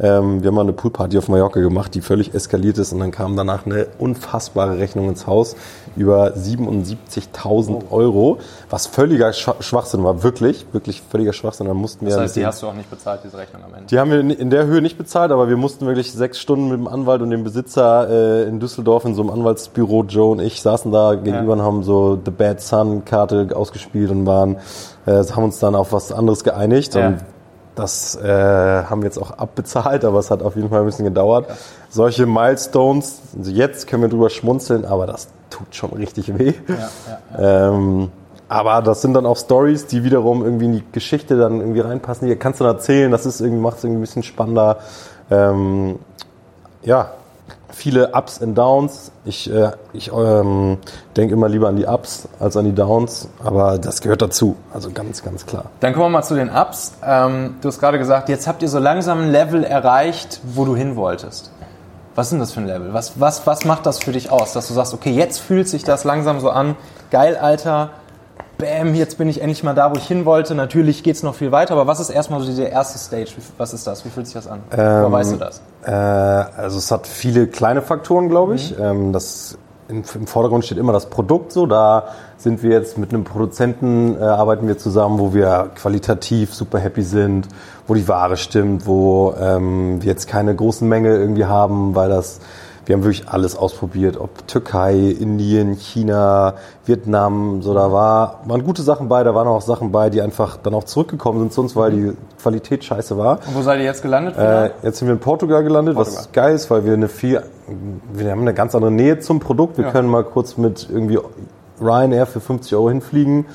Ähm, 0.01 0.41
wir 0.41 0.47
haben 0.47 0.55
mal 0.55 0.61
eine 0.61 0.71
Poolparty 0.73 1.17
auf 1.17 1.27
Mallorca 1.27 1.59
gemacht, 1.59 1.93
die 1.93 1.99
völlig 2.01 2.33
eskaliert 2.33 2.77
ist 2.77 2.93
und 2.93 2.99
dann 2.99 3.11
kam 3.11 3.35
danach 3.35 3.65
eine 3.65 3.87
unfassbare 3.97 4.77
Rechnung 4.77 5.09
ins 5.09 5.27
Haus 5.27 5.57
über 5.97 6.33
77.000 6.35 7.91
Euro, 7.91 8.37
was 8.69 8.87
völliger 8.87 9.29
Schwa- 9.31 9.61
Schwachsinn 9.61 10.03
war, 10.03 10.23
wirklich, 10.23 10.65
wirklich 10.71 11.01
völliger 11.01 11.33
Schwachsinn. 11.33 11.67
Dann 11.67 11.77
mussten 11.77 12.05
wir 12.05 12.13
Das 12.13 12.21
heißt, 12.21 12.35
die 12.37 12.45
hast 12.45 12.61
du 12.61 12.67
auch 12.67 12.73
nicht 12.73 12.89
bezahlt, 12.89 13.21
diese 13.23 13.37
Rechnung 13.37 13.63
am 13.63 13.73
Ende. 13.73 13.87
die 13.87 13.99
haben 13.99 14.11
wir 14.11 14.19
in 14.39 14.49
der 14.49 14.65
Höhe 14.65 14.81
nicht 14.81 14.97
bezahlt, 14.97 15.31
aber 15.31 15.49
wir 15.49 15.57
mussten 15.57 15.85
wirklich 15.85 16.11
sechs 16.13 16.39
Stunden 16.39 16.69
mit 16.69 16.77
dem 16.79 16.87
Anwalt 16.87 17.21
und 17.21 17.29
dem 17.31 17.43
Besitzer 17.43 18.09
äh, 18.09 18.43
in 18.47 18.59
Düsseldorf 18.59 19.05
in 19.05 19.15
so 19.15 19.21
einem 19.21 19.31
Anwaltsbüro, 19.31 20.03
Joe 20.03 20.31
und 20.31 20.39
ich, 20.39 20.61
saßen 20.61 20.91
da 20.91 21.15
gegenüber 21.15 21.53
und 21.53 21.61
haben 21.61 21.83
so 21.83 22.17
The 22.23 22.31
Bad 22.31 22.61
Sun 22.61 23.03
Karte 23.05 23.49
ausgespielt 23.53 24.11
und 24.11 24.25
waren, 24.25 24.57
äh, 25.09 25.23
haben 25.31 25.43
uns 25.43 25.59
dann 25.59 25.75
auf 25.75 25.91
was 25.93 26.11
anderes 26.11 26.43
geeinigt 26.43 26.95
Ja. 26.95 27.07
und 27.07 27.17
das 27.75 28.15
äh, 28.17 28.27
haben 28.27 29.01
wir 29.01 29.07
jetzt 29.07 29.17
auch 29.17 29.31
abbezahlt, 29.31 30.03
aber 30.03 30.19
es 30.19 30.29
hat 30.31 30.41
auf 30.43 30.55
jeden 30.57 30.69
Fall 30.69 30.81
ein 30.81 30.85
bisschen 30.85 31.05
gedauert. 31.05 31.45
Solche 31.89 32.25
Milestones, 32.25 33.21
also 33.37 33.51
jetzt 33.51 33.87
können 33.87 34.01
wir 34.03 34.09
drüber 34.09 34.29
schmunzeln, 34.29 34.83
aber 34.85 35.07
das 35.07 35.29
tut 35.49 35.73
schon 35.73 35.91
richtig 35.93 36.37
weh. 36.37 36.53
Ja, 36.67 36.75
ja, 37.37 37.69
Ähm, 37.69 38.11
aber 38.49 38.81
das 38.81 39.01
sind 39.01 39.13
dann 39.13 39.25
auch 39.25 39.37
Stories, 39.37 39.85
die 39.85 40.03
wiederum 40.03 40.43
irgendwie 40.43 40.65
in 40.65 40.73
die 40.73 40.83
Geschichte 40.91 41.37
dann 41.37 41.59
irgendwie 41.61 41.79
reinpassen. 41.81 42.27
Die 42.27 42.35
kannst 42.35 42.59
du 42.59 42.65
dann 42.65 42.75
erzählen, 42.75 43.11
das 43.11 43.25
ist 43.25 43.39
irgendwie, 43.39 43.61
macht 43.61 43.77
es 43.77 43.83
irgendwie 43.83 43.99
ein 43.99 44.01
bisschen 44.01 44.23
spannender. 44.23 44.77
Ähm, 45.31 45.99
ja, 46.83 47.11
viele 47.71 48.11
Ups 48.13 48.39
und 48.39 48.55
Downs. 48.55 49.11
Ich, 49.25 49.51
äh, 49.51 49.71
ich 49.93 50.11
ähm, 50.11 50.77
denke 51.15 51.33
immer 51.33 51.49
lieber 51.49 51.67
an 51.67 51.75
die 51.75 51.85
Ups 51.85 52.27
als 52.39 52.57
an 52.57 52.65
die 52.65 52.73
Downs, 52.73 53.29
aber 53.43 53.77
das 53.77 54.01
gehört 54.01 54.21
dazu. 54.21 54.55
Also 54.73 54.91
ganz, 54.91 55.23
ganz 55.23 55.45
klar. 55.45 55.65
Dann 55.79 55.93
kommen 55.93 56.05
wir 56.05 56.09
mal 56.09 56.23
zu 56.23 56.35
den 56.35 56.49
Ups. 56.49 56.93
Ähm, 57.05 57.55
du 57.61 57.67
hast 57.67 57.79
gerade 57.79 57.97
gesagt, 57.97 58.29
jetzt 58.29 58.47
habt 58.47 58.61
ihr 58.61 58.69
so 58.69 58.79
langsam 58.79 59.21
ein 59.21 59.31
Level 59.31 59.63
erreicht, 59.63 60.41
wo 60.43 60.65
du 60.65 60.75
hin 60.75 60.95
wolltest. 60.95 61.51
Was 62.15 62.27
ist 62.27 62.31
denn 62.31 62.39
das 62.39 62.51
für 62.51 62.59
ein 62.59 62.67
Level? 62.67 62.93
Was, 62.93 63.19
was, 63.19 63.47
was 63.47 63.65
macht 63.65 63.85
das 63.85 63.99
für 63.99 64.11
dich 64.11 64.31
aus, 64.31 64.53
dass 64.53 64.67
du 64.67 64.73
sagst, 64.73 64.93
okay, 64.93 65.11
jetzt 65.11 65.39
fühlt 65.39 65.69
sich 65.69 65.83
das 65.83 66.03
langsam 66.03 66.39
so 66.39 66.49
an. 66.49 66.75
Geil, 67.11 67.37
Alter. 67.37 67.91
Bam, 68.59 68.93
jetzt 68.93 69.17
bin 69.17 69.29
ich 69.29 69.39
endlich 69.39 69.63
mal 69.63 69.73
da, 69.73 69.89
wo 69.89 69.95
ich 69.95 70.05
hin 70.05 70.25
wollte. 70.25 70.53
Natürlich 70.53 71.01
geht's 71.01 71.23
noch 71.23 71.33
viel 71.33 71.53
weiter, 71.53 71.75
aber 71.75 71.87
was 71.87 72.01
ist 72.01 72.09
erstmal 72.09 72.41
so 72.41 72.45
diese 72.45 72.65
erste 72.65 72.99
Stage? 72.99 73.31
Was 73.57 73.73
ist 73.73 73.87
das? 73.87 74.03
Wie 74.03 74.09
fühlt 74.09 74.27
sich 74.27 74.33
das 74.33 74.47
an? 74.47 74.59
Woher 74.69 75.09
weißt 75.09 75.31
du 75.31 75.37
das? 75.37 75.61
Äh, 75.85 75.91
also 75.91 76.77
es 76.77 76.91
hat 76.91 77.07
viele 77.07 77.47
kleine 77.47 77.81
Faktoren, 77.81 78.27
glaube 78.27 78.55
ich. 78.55 78.77
Ähm, 78.77 79.13
das 79.13 79.57
im, 79.87 80.03
Im 80.13 80.27
Vordergrund 80.27 80.65
steht 80.65 80.77
immer 80.77 80.91
das 80.91 81.05
Produkt 81.05 81.53
so. 81.53 81.67
Da 81.67 82.09
sind 82.37 82.61
wir 82.61 82.71
jetzt 82.71 82.97
mit 82.97 83.13
einem 83.13 83.23
Produzenten, 83.23 84.17
äh, 84.19 84.23
arbeiten 84.23 84.67
wir 84.67 84.77
zusammen, 84.77 85.19
wo 85.19 85.33
wir 85.33 85.71
qualitativ 85.75 86.53
super 86.53 86.79
happy 86.79 87.01
sind, 87.01 87.47
wo 87.87 87.93
die 87.93 88.09
Ware 88.09 88.35
stimmt, 88.35 88.85
wo 88.85 89.35
ähm, 89.39 90.01
wir 90.01 90.09
jetzt 90.09 90.27
keine 90.27 90.53
großen 90.53 90.87
Menge 90.87 91.15
irgendwie 91.15 91.45
haben, 91.45 91.95
weil 91.95 92.09
das 92.09 92.41
wir 92.85 92.95
haben 92.95 93.03
wirklich 93.03 93.27
alles 93.27 93.55
ausprobiert, 93.55 94.17
ob 94.17 94.47
Türkei, 94.47 94.95
Indien, 95.19 95.75
China, 95.75 96.55
Vietnam, 96.85 97.61
so 97.61 97.73
da 97.73 97.91
war, 97.91 98.39
waren 98.45 98.63
gute 98.63 98.81
Sachen 98.81 99.07
bei, 99.09 99.23
da 99.23 99.35
waren 99.35 99.47
auch 99.47 99.61
Sachen 99.61 99.91
bei, 99.91 100.09
die 100.09 100.21
einfach 100.21 100.57
dann 100.57 100.73
auch 100.73 100.83
zurückgekommen 100.85 101.39
sind 101.39 101.53
zu 101.53 101.61
uns, 101.61 101.75
weil 101.75 101.91
die 101.91 102.13
Qualität 102.41 102.83
scheiße 102.83 103.17
war. 103.17 103.39
Und 103.47 103.55
wo 103.55 103.61
seid 103.61 103.79
ihr 103.79 103.85
jetzt 103.85 104.01
gelandet? 104.01 104.37
Äh, 104.37 104.71
jetzt 104.83 104.99
sind 104.99 105.07
wir 105.07 105.13
in 105.13 105.19
Portugal 105.19 105.63
gelandet, 105.63 105.95
Portugal. 105.95 106.19
was 106.19 106.31
geil 106.31 106.55
ist, 106.55 106.69
weil 106.71 106.85
wir 106.85 106.93
eine 106.93 107.07
viel, 107.09 107.41
wir 108.13 108.31
haben 108.31 108.41
eine 108.41 108.53
ganz 108.53 108.73
andere 108.75 108.91
Nähe 108.91 109.19
zum 109.19 109.39
Produkt. 109.39 109.77
Wir 109.77 109.85
Ja. 109.85 109.91
können 109.91 110.09
mal 110.09 110.23
kurz 110.23 110.57
mit 110.57 110.87
irgendwie 110.91 111.19
Ryanair 111.81 112.25
für 112.25 112.39
50 112.39 112.73
Euro 112.75 112.89
hinfliegen 112.89 113.45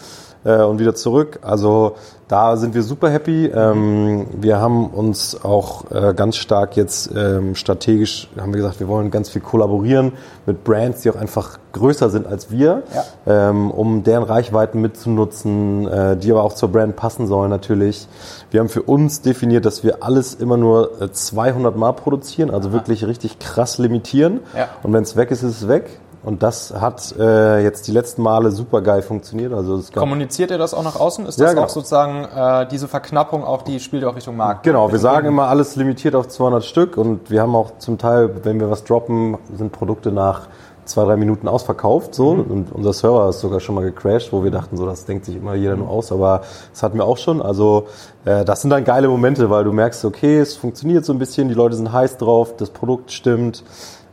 äh, 0.45 0.63
und 0.63 0.79
wieder 0.79 0.95
zurück. 0.95 1.41
Also 1.43 1.97
da 2.35 2.57
sind 2.57 2.75
wir 2.75 2.83
super 2.83 3.11
happy. 3.11 3.47
Ähm, 3.47 4.27
wir 4.41 4.59
haben 4.59 4.89
uns 4.89 5.45
auch 5.45 5.89
äh, 5.93 6.15
ganz 6.15 6.35
stark 6.35 6.77
jetzt 6.77 7.09
ähm, 7.17 7.55
strategisch, 7.55 8.29
haben 8.37 8.53
wir 8.53 8.57
gesagt, 8.57 8.81
wir 8.81 8.89
wollen 8.89 9.13
ganz 9.13 9.29
viel 9.29 9.41
kollaborieren 9.41 10.11
mit 10.45 10.65
Brands, 10.65 11.03
die 11.03 11.11
auch 11.11 11.15
einfach 11.15 11.61
größer 11.71 12.11
sind 12.11 12.27
als 12.27 12.51
wir, 12.51 12.83
Ja. 12.93 13.51
ähm, 13.51 13.71
um 13.71 14.03
deren 14.03 14.25
Reichweiten 14.25 14.81
mitzunutzen, 14.81 15.87
äh, 15.87 16.17
die 16.17 16.33
aber 16.33 16.43
auch 16.43 16.55
zur 16.55 16.71
Brand 16.73 16.97
passen 16.97 17.29
sollen 17.29 17.51
natürlich. 17.51 18.09
Wir 18.51 18.59
haben 18.59 18.69
für 18.69 18.83
uns 18.83 19.21
definiert, 19.21 19.65
dass 19.65 19.85
wir 19.85 20.03
alles 20.03 20.35
immer 20.35 20.57
nur 20.57 21.01
äh, 21.01 21.13
200 21.13 21.77
Mal 21.77 21.93
produzieren, 21.93 22.51
also 22.51 22.73
wirklich 22.73 23.07
richtig 23.07 23.39
krass 23.39 23.79
limitieren. 23.79 24.41
Ja. 24.57 24.71
Und 24.83 24.93
wenn 24.93 25.05
es 25.05 25.15
weg 25.15 25.31
ist, 25.31 25.45
ist 25.45 25.63
es 25.63 25.69
weg. 25.69 26.01
Und 26.25 26.43
das 26.43 26.73
hat 26.73 27.15
äh, 27.19 27.63
jetzt 27.63 27.87
die 27.87 27.93
letzten 27.93 28.23
Male 28.23 28.51
super 28.51 28.81
geil 28.81 29.03
funktioniert. 29.03 29.53
Also 29.53 29.77
es 29.77 29.93
gab 29.93 30.01
Kommuniziert 30.01 30.51
ihr 30.51 30.59
das 30.59 30.73
auch 30.73 30.83
nach 30.83 30.97
außen? 30.99 31.27
Ist 31.27 31.39
Ja, 31.39 31.47
das 31.47 31.55
genau. 31.55 31.67
auch 31.67 31.69
sozusagen 31.69 32.25
äh, 32.25 32.67
diese 32.69 32.89
Verknappung 32.89 33.45
auch, 33.45 33.63
die 33.63 33.79
spielt 33.79 34.05
auch 34.05 34.17
Richtung 34.17 34.37
Markt? 34.37 34.63
Genau, 34.63 34.91
wir 34.91 34.99
sagen 34.99 35.29
immer 35.29 35.49
alles 35.49 35.77
limitiert 35.77 36.15
auf 36.15 36.29
200 36.29 36.65
Stück 36.65 36.97
und 36.97 37.31
wir 37.31 37.43
haben 37.43 37.55
auch 37.55 37.79
zum 37.79 37.99
Teil, 37.99 38.45
wenn 38.45 38.59
wir 38.59 38.71
was 38.71 38.85
droppen, 38.85 39.37
sind 39.55 39.73
Produkte 39.73 40.13
nach 40.13 40.49
zwei, 40.85 41.05
drei 41.05 41.17
Minuten 41.17 41.49
ausverkauft, 41.49 42.15
so. 42.15 42.31
Und 42.31 42.73
unser 42.73 42.93
Server 42.93 43.29
ist 43.29 43.41
sogar 43.41 43.61
schon 43.61 43.75
mal 43.75 43.85
gecrashed, 43.85 44.33
wo 44.33 44.45
wir 44.45 44.51
dachten, 44.51 44.77
so, 44.77 44.87
das 44.87 45.05
denkt 45.05 45.25
sich 45.25 45.37
immer 45.37 45.55
jeder 45.55 45.77
nur 45.77 45.89
aus, 45.89 46.13
aber 46.13 46.43
das 46.73 46.83
hatten 46.83 46.99
wir 46.99 47.05
auch 47.05 47.17
schon. 47.19 47.41
Also, 47.43 47.87
äh, 48.25 48.45
das 48.45 48.63
sind 48.63 48.71
dann 48.71 48.85
geile 48.85 49.09
Momente, 49.09 49.51
weil 49.51 49.65
du 49.65 49.73
merkst, 49.73 50.05
okay, 50.05 50.39
es 50.39 50.57
funktioniert 50.57 51.05
so 51.05 51.13
ein 51.13 51.19
bisschen, 51.19 51.49
die 51.49 51.55
Leute 51.55 51.77
sind 51.77 51.93
heiß 51.93 52.19
drauf, 52.19 52.57
das 52.57 52.71
Produkt 52.71 53.13
stimmt. 53.13 53.65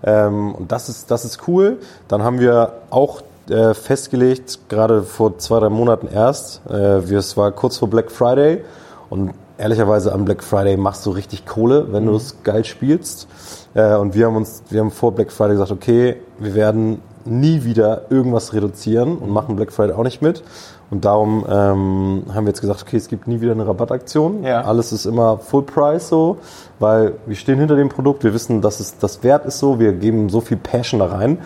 Ähm, 0.04 0.56
und 0.56 0.72
das 0.72 0.90
ist, 0.90 1.12
das 1.12 1.26
ist 1.26 1.48
cool. 1.48 1.78
Dann 2.08 2.24
haben 2.24 2.40
wir 2.40 2.74
auch 2.90 3.22
äh, 3.50 3.74
festgelegt, 3.74 4.60
gerade 4.70 5.04
vor 5.04 5.38
zwei, 5.38 5.60
drei 5.60 5.70
Monaten 5.70 6.08
erst, 6.08 6.62
äh, 6.70 7.10
wir, 7.10 7.20
es 7.20 7.36
war 7.38 7.52
kurz 7.52 7.78
vor 7.78 7.90
Black 7.90 8.12
Friday 8.12 8.64
und 9.10 9.34
ehrlicherweise 9.58 10.14
am 10.14 10.26
Black 10.26 10.44
Friday 10.44 10.78
machst 10.78 11.06
du 11.06 11.12
richtig 11.12 11.46
Kohle, 11.46 11.92
wenn 11.92 12.06
du 12.06 12.16
es 12.16 12.44
geil 12.44 12.66
spielst. 12.66 13.28
Äh, 13.74 13.96
und 13.96 14.16
wir 14.16 14.26
haben 14.26 14.36
uns, 14.36 14.64
wir 14.70 14.80
haben 14.80 14.92
vor 14.92 15.14
Black 15.14 15.32
Friday 15.32 15.54
gesagt, 15.54 15.72
okay, 15.72 16.18
wir 16.40 16.56
werden 16.56 17.02
nie 17.26 17.64
wieder 17.64 18.04
irgendwas 18.10 18.54
reduzieren 18.54 19.18
und 19.18 19.30
machen 19.30 19.56
Black 19.56 19.72
Friday 19.72 19.94
auch 19.94 20.04
nicht 20.04 20.22
mit. 20.22 20.44
Und 20.92 21.06
darum 21.06 21.46
ähm, 21.50 22.24
haben 22.34 22.46
wir 22.46 22.50
jetzt 22.50 22.60
gesagt, 22.60 22.82
okay, 22.82 22.98
es 22.98 23.08
gibt 23.08 23.26
nie 23.26 23.40
wieder 23.40 23.54
eine 23.54 23.66
Rabattaktion. 23.66 24.44
Ja. 24.44 24.62
Alles 24.62 24.92
ist 24.92 25.06
immer 25.06 25.38
Full 25.38 25.64
Price 25.64 26.10
so, 26.10 26.38
weil 26.80 27.14
wir 27.26 27.38
stehen 27.38 27.60
hinter 27.60 27.78
dem 27.78 27.88
Produkt, 27.88 28.26
wir 28.26 28.34
wissen, 28.34 28.62
dass 28.62 28.82
es 28.82 28.98
das 28.98 29.24
wert 29.24 29.46
ist 29.46 29.60
so, 29.60 29.80
wir 29.80 29.94
geben 29.94 30.28
so 30.28 30.42
viel 30.42 30.58
Passion 30.58 31.00
da 31.00 31.06
rein, 31.06 31.38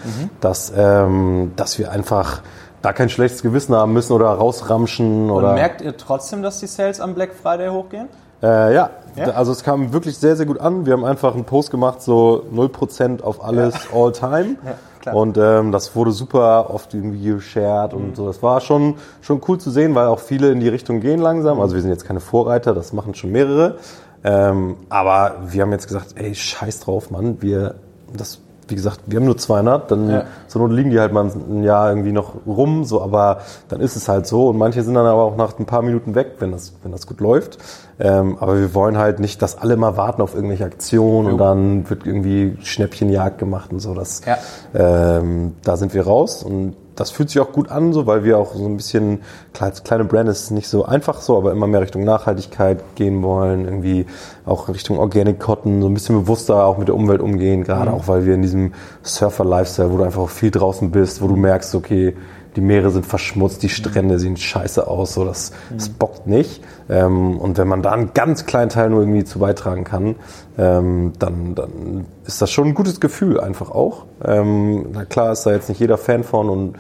dass, 0.41 0.73
ähm, 0.75 1.51
dass 1.55 1.77
wir 1.77 1.91
einfach 1.91 2.41
da 2.81 2.91
kein 2.91 3.09
schlechtes 3.09 3.43
Gewissen 3.43 3.75
haben 3.75 3.93
müssen 3.93 4.13
oder 4.13 4.29
rausramschen 4.29 5.29
Und 5.29 5.37
oder. 5.37 5.53
merkt 5.53 5.81
ihr 5.81 5.95
trotzdem, 5.95 6.41
dass 6.41 6.59
die 6.59 6.67
Sales 6.67 6.99
am 6.99 7.13
Black 7.13 7.31
Friday 7.33 7.69
hochgehen? 7.69 8.07
Äh, 8.41 8.73
ja. 8.73 8.89
Ja? 9.15 9.25
also 9.29 9.51
es 9.51 9.63
kam 9.63 9.93
wirklich 9.93 10.17
sehr, 10.17 10.35
sehr 10.35 10.45
gut 10.45 10.59
an. 10.59 10.85
Wir 10.85 10.93
haben 10.93 11.05
einfach 11.05 11.35
einen 11.35 11.45
Post 11.45 11.71
gemacht, 11.71 12.01
so 12.01 12.43
0% 12.53 13.21
auf 13.21 13.43
alles, 13.43 13.75
all 13.93 14.11
time. 14.11 14.57
Ja, 14.65 14.73
klar. 15.05 15.15
und 15.15 15.37
ähm, 15.37 15.71
das 15.71 15.95
wurde 15.95 16.11
super 16.11 16.69
oft 16.73 16.93
irgendwie 16.93 17.23
geshared 17.23 17.93
und 17.93 18.15
so. 18.15 18.27
Das 18.27 18.43
war 18.43 18.61
schon, 18.61 18.95
schon 19.21 19.41
cool 19.47 19.57
zu 19.57 19.71
sehen, 19.71 19.95
weil 19.95 20.07
auch 20.07 20.19
viele 20.19 20.51
in 20.51 20.59
die 20.59 20.69
Richtung 20.69 20.99
gehen 20.99 21.19
langsam. 21.19 21.59
Also 21.59 21.75
wir 21.75 21.81
sind 21.81 21.91
jetzt 21.91 22.05
keine 22.05 22.19
Vorreiter, 22.19 22.73
das 22.73 22.93
machen 22.93 23.15
schon 23.15 23.31
mehrere. 23.31 23.77
Ähm, 24.23 24.77
aber 24.89 25.35
wir 25.47 25.61
haben 25.61 25.71
jetzt 25.71 25.87
gesagt, 25.87 26.15
ey, 26.15 26.33
scheiß 26.33 26.79
drauf, 26.81 27.11
Mann. 27.11 27.41
Wir, 27.41 27.75
das, 28.11 28.41
wie 28.67 28.75
gesagt, 28.75 29.01
wir 29.05 29.17
haben 29.19 29.25
nur 29.25 29.37
200, 29.37 29.91
dann 29.91 30.09
Ja. 30.09 30.23
zur 30.47 30.61
Not 30.61 30.71
liegen 30.71 30.89
die 30.89 30.99
halt 30.99 31.13
mal 31.13 31.25
ein 31.25 31.63
Jahr 31.63 31.89
irgendwie 31.89 32.11
noch 32.11 32.33
rum, 32.47 32.83
so, 32.83 33.01
aber 33.01 33.39
dann 33.69 33.79
ist 33.81 33.95
es 33.95 34.07
halt 34.09 34.25
so. 34.27 34.47
Und 34.49 34.57
manche 34.57 34.81
sind 34.83 34.95
dann 34.95 35.05
aber 35.05 35.21
auch 35.23 35.35
nach 35.35 35.57
ein 35.59 35.65
paar 35.65 35.81
Minuten 35.81 36.15
weg, 36.15 36.33
wenn 36.39 36.51
das, 36.51 36.73
wenn 36.83 36.91
das 36.91 37.05
gut 37.07 37.19
läuft. 37.19 37.57
Ähm, 37.99 38.37
aber 38.39 38.57
wir 38.59 38.73
wollen 38.73 38.97
halt 38.97 39.19
nicht, 39.19 39.41
dass 39.41 39.57
alle 39.57 39.77
mal 39.77 39.97
warten 39.97 40.21
auf 40.21 40.35
irgendwelche 40.35 40.65
Aktionen 40.65 41.31
und 41.31 41.37
dann 41.37 41.89
wird 41.89 42.05
irgendwie 42.05 42.57
Schnäppchenjagd 42.61 43.37
gemacht 43.37 43.71
und 43.71 43.79
so. 43.79 43.93
Das, 43.93 44.21
Ja. 44.25 44.37
ähm, 44.73 45.53
da 45.63 45.77
sind 45.77 45.93
wir 45.93 46.05
raus 46.05 46.43
und 46.43 46.75
das 46.95 47.11
fühlt 47.11 47.29
sich 47.29 47.41
auch 47.41 47.51
gut 47.51 47.69
an, 47.69 47.93
so, 47.93 48.05
weil 48.05 48.23
wir 48.23 48.37
auch 48.37 48.55
so 48.55 48.65
ein 48.65 48.77
bisschen, 48.77 49.21
klar, 49.53 49.69
als 49.69 49.83
kleine 49.83 50.05
Brand 50.05 50.29
ist 50.29 50.43
es 50.43 50.51
nicht 50.51 50.67
so 50.67 50.85
einfach 50.85 51.21
so, 51.21 51.37
aber 51.37 51.51
immer 51.51 51.67
mehr 51.67 51.81
Richtung 51.81 52.03
Nachhaltigkeit 52.03 52.83
gehen 52.95 53.21
wollen, 53.21 53.65
irgendwie 53.65 54.05
auch 54.45 54.69
Richtung 54.69 54.97
Organic 54.97 55.39
Cotton, 55.39 55.81
so 55.81 55.87
ein 55.87 55.93
bisschen 55.93 56.15
bewusster 56.15 56.65
auch 56.65 56.77
mit 56.77 56.87
der 56.87 56.95
Umwelt 56.95 57.21
umgehen, 57.21 57.63
gerade 57.63 57.91
auch 57.91 58.07
weil 58.07 58.25
wir 58.25 58.33
in 58.33 58.41
diesem 58.41 58.73
Surfer-Lifestyle, 59.03 59.91
wo 59.91 59.97
du 59.97 60.03
einfach 60.03 60.21
auch 60.21 60.29
viel 60.29 60.51
draußen 60.51 60.91
bist, 60.91 61.21
wo 61.21 61.27
du 61.27 61.35
merkst, 61.35 61.75
okay, 61.75 62.15
die 62.55 62.61
Meere 62.61 62.89
sind 62.89 63.05
verschmutzt, 63.05 63.63
die 63.63 63.69
Strände 63.69 64.19
sehen 64.19 64.37
scheiße 64.37 64.87
aus, 64.87 65.13
so 65.13 65.25
das, 65.25 65.51
das 65.71 65.89
bockt 65.89 66.27
nicht. 66.27 66.63
Ähm, 66.89 67.37
und 67.37 67.57
wenn 67.57 67.67
man 67.67 67.81
da 67.81 67.91
einen 67.91 68.13
ganz 68.13 68.45
kleinen 68.45 68.69
Teil 68.69 68.89
nur 68.89 69.01
irgendwie 69.01 69.23
zu 69.23 69.39
beitragen 69.39 69.83
kann, 69.83 70.15
ähm, 70.57 71.13
dann, 71.19 71.55
dann 71.55 72.05
ist 72.25 72.41
das 72.41 72.51
schon 72.51 72.67
ein 72.67 72.73
gutes 72.73 72.99
Gefühl 72.99 73.39
einfach 73.39 73.71
auch. 73.71 74.05
Ähm, 74.23 74.87
na 74.93 75.05
klar 75.05 75.31
ist 75.31 75.43
da 75.43 75.51
jetzt 75.51 75.69
nicht 75.69 75.79
jeder 75.79 75.97
Fan 75.97 76.23
von 76.23 76.49
und 76.49 76.77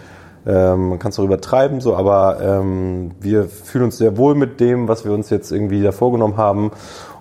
ähm, 0.47 0.89
man 0.89 0.99
kann 0.99 1.09
es 1.09 1.19
auch 1.19 1.23
übertreiben, 1.23 1.81
so, 1.81 1.95
aber 1.95 2.39
ähm, 2.39 3.11
wir 3.19 3.45
fühlen 3.45 3.85
uns 3.85 3.97
sehr 3.97 4.15
wohl 4.17 4.35
mit 4.35 4.59
dem, 4.59 4.87
was 4.87 5.03
wir 5.03 5.11
uns 5.11 5.31
jetzt 5.31 5.51
irgendwie 5.51 5.81
da 5.81 5.91
vorgenommen 5.91 6.37
haben. 6.37 6.71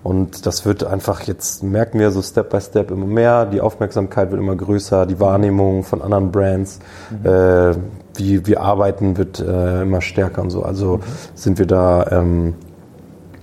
Und 0.05 0.45
das 0.45 0.67
wird 0.67 0.83
einfach, 0.83 1.21
jetzt 1.23 1.63
merken 1.63 1.97
wir 1.97 2.11
so 2.11 2.21
Step 2.21 2.51
by 2.51 2.61
Step 2.61 2.91
immer 2.91 3.07
mehr, 3.07 3.47
die 3.47 3.59
Aufmerksamkeit 3.59 4.29
wird 4.29 4.39
immer 4.39 4.55
größer, 4.55 5.07
die 5.07 5.19
Wahrnehmung 5.19 5.83
von 5.83 6.03
anderen 6.03 6.31
Brands, 6.31 6.77
äh, 7.23 7.73
wie 8.13 8.45
wir 8.45 8.61
arbeiten, 8.61 9.17
wird 9.17 9.39
äh, 9.39 9.81
immer 9.81 10.01
stärker 10.01 10.43
und 10.43 10.51
so. 10.51 10.61
Also 10.61 10.99
sind 11.33 11.57
wir 11.57 11.65
da 11.65 12.05
ähm, 12.11 12.53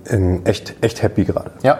in 0.05 0.45
echt, 0.45 0.75
echt 0.79 1.03
happy 1.03 1.25
gerade. 1.25 1.51
Ja. 1.63 1.79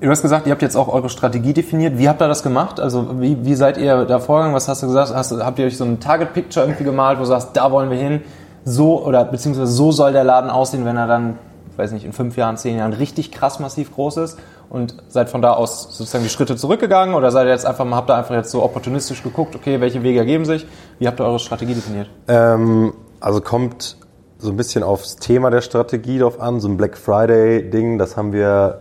Du 0.00 0.08
hast 0.08 0.22
gesagt, 0.22 0.46
ihr 0.46 0.52
habt 0.52 0.62
jetzt 0.62 0.76
auch 0.76 0.86
eure 0.86 1.08
Strategie 1.08 1.52
definiert. 1.52 1.98
Wie 1.98 2.08
habt 2.08 2.22
ihr 2.22 2.28
das 2.28 2.44
gemacht? 2.44 2.78
Also 2.78 3.20
wie, 3.20 3.44
wie 3.44 3.56
seid 3.56 3.78
ihr 3.78 4.04
da 4.04 4.20
vorgegangen? 4.20 4.54
Was 4.54 4.68
hast 4.68 4.84
du 4.84 4.86
gesagt? 4.86 5.12
Hast, 5.12 5.32
habt 5.32 5.58
ihr 5.58 5.66
euch 5.66 5.76
so 5.76 5.82
ein 5.82 5.98
Target 5.98 6.32
Picture 6.34 6.66
irgendwie 6.66 6.84
gemalt, 6.84 7.18
wo 7.18 7.22
du 7.22 7.28
sagst, 7.28 7.48
da 7.54 7.72
wollen 7.72 7.90
wir 7.90 7.98
hin? 7.98 8.20
So 8.64 9.04
oder 9.04 9.24
beziehungsweise 9.24 9.72
so 9.72 9.90
soll 9.90 10.12
der 10.12 10.22
Laden 10.22 10.50
aussehen, 10.50 10.84
wenn 10.84 10.96
er 10.96 11.08
dann, 11.08 11.36
weiß 11.76 11.92
nicht, 11.92 12.04
in 12.04 12.12
fünf 12.12 12.36
Jahren, 12.36 12.56
zehn 12.56 12.76
Jahren 12.76 12.92
richtig 12.92 13.32
krass 13.32 13.58
massiv 13.58 13.94
groß 13.94 14.18
ist? 14.18 14.38
Und 14.68 14.96
seid 15.08 15.28
von 15.28 15.42
da 15.42 15.52
aus 15.52 15.96
sozusagen 15.96 16.24
die 16.24 16.30
Schritte 16.30 16.56
zurückgegangen 16.56 17.14
oder 17.14 17.30
seid 17.30 17.46
ihr 17.46 17.50
jetzt 17.50 17.66
einfach 17.66 17.84
mal, 17.84 17.96
habt 17.96 18.10
ihr 18.10 18.16
einfach 18.16 18.34
jetzt 18.34 18.50
so 18.50 18.62
opportunistisch 18.62 19.22
geguckt, 19.22 19.54
okay, 19.54 19.80
welche 19.80 20.02
Wege 20.02 20.18
ergeben 20.18 20.44
sich? 20.44 20.66
Wie 20.98 21.06
habt 21.06 21.20
ihr 21.20 21.24
eure 21.24 21.38
Strategie 21.38 21.74
definiert? 21.74 22.08
Ähm, 22.28 22.94
also 23.20 23.40
kommt 23.40 23.96
so 24.38 24.50
ein 24.50 24.56
bisschen 24.56 24.82
aufs 24.82 25.16
Thema 25.16 25.50
der 25.50 25.60
Strategie 25.60 26.18
drauf 26.18 26.40
an. 26.40 26.60
So 26.60 26.68
ein 26.68 26.76
Black 26.76 26.96
Friday-Ding, 26.96 27.98
das 27.98 28.16
haben 28.16 28.32
wir 28.32 28.80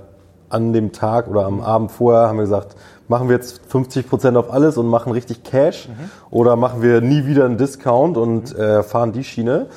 an 0.50 0.74
dem 0.74 0.92
Tag 0.92 1.28
oder 1.28 1.46
am 1.46 1.62
Abend 1.62 1.92
vorher 1.92 2.28
haben 2.28 2.38
wir 2.38 2.44
gesagt, 2.44 2.76
machen 3.08 3.30
wir 3.30 3.36
jetzt 3.36 3.62
50% 3.72 4.36
auf 4.36 4.52
alles 4.52 4.78
und 4.78 4.88
machen 4.88 5.12
richtig 5.12 5.44
Cash 5.44 5.90
oder 6.30 6.56
machen 6.56 6.82
wir 6.82 7.02
nie 7.02 7.26
wieder 7.26 7.46
einen 7.46 7.58
Discount 7.58 8.18
und 8.18 8.58
äh, 8.58 8.84
fahren 8.84 9.12
die 9.12 9.24
Schiene. 9.24 9.68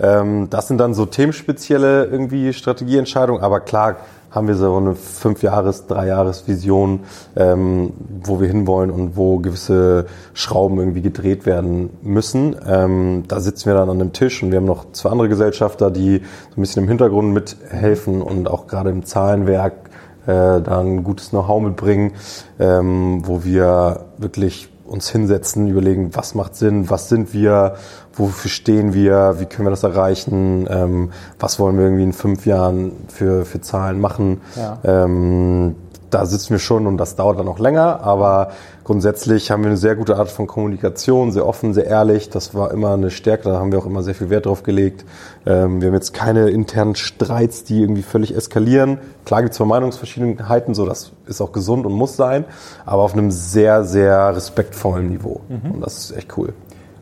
Ähm, 0.00 0.48
das 0.50 0.68
sind 0.68 0.78
dann 0.78 0.94
so 0.94 1.06
themenspezielle 1.06 2.06
irgendwie 2.06 2.52
Strategieentscheidungen, 2.52 3.42
aber 3.42 3.60
klar 3.60 3.96
haben 4.30 4.46
wir 4.46 4.54
so 4.54 4.76
eine 4.76 4.94
fünf 4.94 5.42
Jahres, 5.42 5.86
drei 5.86 6.06
Jahres 6.06 6.46
Vision, 6.46 7.00
ähm, 7.36 7.92
wo 8.22 8.40
wir 8.40 8.46
hinwollen 8.46 8.90
und 8.90 9.16
wo 9.16 9.38
gewisse 9.38 10.06
Schrauben 10.34 10.78
irgendwie 10.78 11.02
gedreht 11.02 11.46
werden 11.46 11.90
müssen. 12.02 12.56
Ähm, 12.66 13.24
da 13.26 13.40
sitzen 13.40 13.66
wir 13.66 13.74
dann 13.74 13.90
an 13.90 14.00
einem 14.00 14.12
Tisch 14.12 14.42
und 14.42 14.52
wir 14.52 14.58
haben 14.58 14.66
noch 14.66 14.92
zwei 14.92 15.10
andere 15.10 15.28
Gesellschafter, 15.28 15.90
die 15.90 16.18
so 16.50 16.56
ein 16.56 16.60
bisschen 16.60 16.84
im 16.84 16.88
Hintergrund 16.88 17.34
mithelfen 17.34 18.22
und 18.22 18.48
auch 18.48 18.68
gerade 18.68 18.90
im 18.90 19.04
Zahlenwerk 19.04 19.90
äh, 20.26 20.60
da 20.60 20.80
ein 20.80 21.02
gutes 21.02 21.30
Know-how 21.30 21.60
mitbringen, 21.62 22.12
ähm, 22.60 23.22
wo 23.26 23.42
wir 23.42 24.06
wirklich 24.18 24.69
uns 24.90 25.08
hinsetzen, 25.08 25.68
überlegen, 25.68 26.10
was 26.14 26.34
macht 26.34 26.56
Sinn, 26.56 26.90
was 26.90 27.08
sind 27.08 27.32
wir, 27.32 27.76
wofür 28.12 28.50
stehen 28.50 28.92
wir, 28.92 29.36
wie 29.38 29.46
können 29.46 29.66
wir 29.66 29.70
das 29.70 29.84
erreichen, 29.84 30.66
ähm, 30.68 31.12
was 31.38 31.60
wollen 31.60 31.76
wir 31.76 31.84
irgendwie 31.84 32.02
in 32.02 32.12
fünf 32.12 32.44
Jahren 32.44 32.92
für, 33.08 33.44
für 33.44 33.60
Zahlen 33.60 34.00
machen. 34.00 34.40
Ja. 34.56 34.78
Ähm, 34.82 35.76
da 36.10 36.26
sitzen 36.26 36.50
wir 36.50 36.58
schon 36.58 36.86
und 36.86 36.96
das 36.96 37.16
dauert 37.16 37.38
dann 37.38 37.46
noch 37.46 37.58
länger, 37.58 38.00
aber 38.02 38.50
grundsätzlich 38.84 39.50
haben 39.50 39.62
wir 39.62 39.68
eine 39.68 39.76
sehr 39.76 39.96
gute 39.96 40.16
Art 40.16 40.30
von 40.30 40.46
Kommunikation, 40.46 41.32
sehr 41.32 41.46
offen, 41.46 41.72
sehr 41.72 41.86
ehrlich. 41.86 42.28
Das 42.30 42.54
war 42.54 42.72
immer 42.72 42.94
eine 42.94 43.10
Stärke, 43.10 43.44
da 43.44 43.58
haben 43.58 43.72
wir 43.72 43.78
auch 43.78 43.86
immer 43.86 44.02
sehr 44.02 44.14
viel 44.14 44.30
Wert 44.30 44.46
drauf 44.46 44.62
gelegt. 44.62 45.04
Ähm, 45.46 45.80
wir 45.80 45.88
haben 45.88 45.94
jetzt 45.94 46.12
keine 46.12 46.50
internen 46.50 46.96
Streits, 46.96 47.64
die 47.64 47.82
irgendwie 47.82 48.02
völlig 48.02 48.34
eskalieren. 48.34 48.98
Klar 49.24 49.42
gibt 49.42 49.54
es 49.54 49.60
Meinungsverschiedenheiten, 49.60 50.74
so 50.74 50.86
das 50.86 51.12
ist 51.26 51.40
auch 51.40 51.52
gesund 51.52 51.86
und 51.86 51.92
muss 51.92 52.16
sein, 52.16 52.44
aber 52.84 53.02
auf 53.02 53.12
einem 53.12 53.30
sehr, 53.30 53.84
sehr 53.84 54.34
respektvollen 54.34 55.08
Niveau. 55.08 55.40
Und 55.48 55.80
das 55.80 55.98
ist 55.98 56.16
echt 56.16 56.36
cool. 56.36 56.52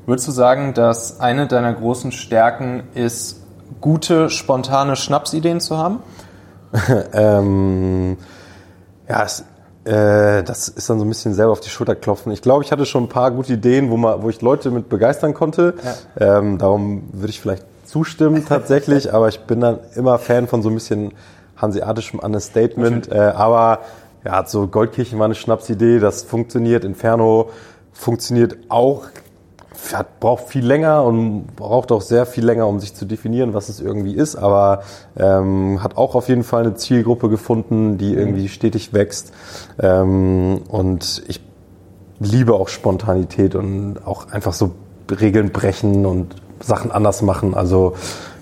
Würdest 0.07 0.29
du 0.29 0.33
sagen, 0.33 0.75
dass 0.75 1.21
eine 1.21 1.47
deiner 1.47 1.73
großen 1.75 2.13
Stärken 2.13 2.85
ist, 2.95 3.43
gute, 3.81 4.31
spontane 4.31 4.97
Schnapsideen 4.97 5.61
zu 5.61 5.77
haben? 5.77 5.99
ähm, 7.13 8.17
ja, 9.09 9.25
es, 9.25 9.45
äh, 9.85 10.43
das 10.43 10.69
ist 10.69 10.91
dann 10.91 10.99
so 10.99 11.05
ein 11.05 11.09
bisschen 11.09 11.35
selber 11.35 11.53
auf 11.53 11.61
die 11.61 11.71
Schulter 11.71 11.95
klopfen. 11.95 12.31
Ich 12.33 12.43
glaube, 12.43 12.65
ich 12.65 12.73
hatte 12.73 12.85
schon 12.85 13.05
ein 13.05 13.09
paar 13.09 13.31
gute 13.31 13.55
Ideen, 13.55 13.91
wo, 13.91 13.97
man, 13.97 14.23
wo 14.23 14.29
ich 14.29 14.43
Leute 14.43 14.71
mit 14.71 14.89
begeistern 14.89 15.35
konnte. 15.35 15.75
Ähm, 16.19 16.59
darum 16.59 17.09
würde 17.13 17.31
ich 17.31 17.41
vielleicht 17.41 17.65
zustimmen 17.85 18.45
tatsächlich, 18.47 19.13
aber 19.15 19.29
ich 19.29 19.41
bin 19.41 19.61
dann 19.61 19.79
immer 19.95 20.19
Fan 20.19 20.47
von 20.47 20.63
so 20.63 20.69
ein 20.69 20.75
bisschen 20.75 21.13
hanseatischem 21.57 22.21
Understatement. 22.21 23.11
Äh, 23.11 23.19
aber 23.19 23.81
ja, 24.25 24.45
so 24.47 24.67
Goldkirchen 24.67 25.19
war 25.19 25.25
eine 25.25 25.35
Schnapsidee, 25.35 26.01
das 26.01 26.23
funktioniert. 26.23 26.85
Inferno 26.85 27.51
funktioniert 27.93 28.59
auch 28.69 29.07
hat, 29.93 30.21
braucht 30.21 30.49
viel 30.49 30.65
länger 30.65 31.05
und 31.05 31.55
braucht 31.57 31.93
auch 31.93 32.03
sehr 32.03 32.27
viel 32.27 32.45
länger, 32.45 32.67
um 32.67 32.81
sich 32.81 32.95
zu 32.95 33.05
definieren, 33.05 33.55
was 33.55 33.69
es 33.69 33.81
irgendwie 33.81 34.15
ist, 34.15 34.37
aber 34.37 34.83
ähm, 35.17 35.83
hat 35.83 35.97
auch 35.97 36.15
auf 36.15 36.29
jeden 36.29 36.45
Fall 36.45 36.63
eine 36.65 36.75
Zielgruppe 36.75 37.29
gefunden, 37.29 37.99
die 37.99 38.15
irgendwie 38.15 38.49
stetig 38.49 38.93
wächst. 38.93 39.33
Ähm, 39.79 40.63
und 40.69 41.23
ich 41.29 41.41
liebe 42.21 42.55
auch 42.55 42.69
Spontanität 42.69 43.55
und 43.55 43.99
auch 44.05 44.31
einfach 44.31 44.53
so 44.53 44.73
Regeln 45.11 45.53
brechen 45.53 46.05
und 46.07 46.35
Sachen 46.61 46.91
anders 46.91 47.23
machen. 47.23 47.55
Also 47.55 47.95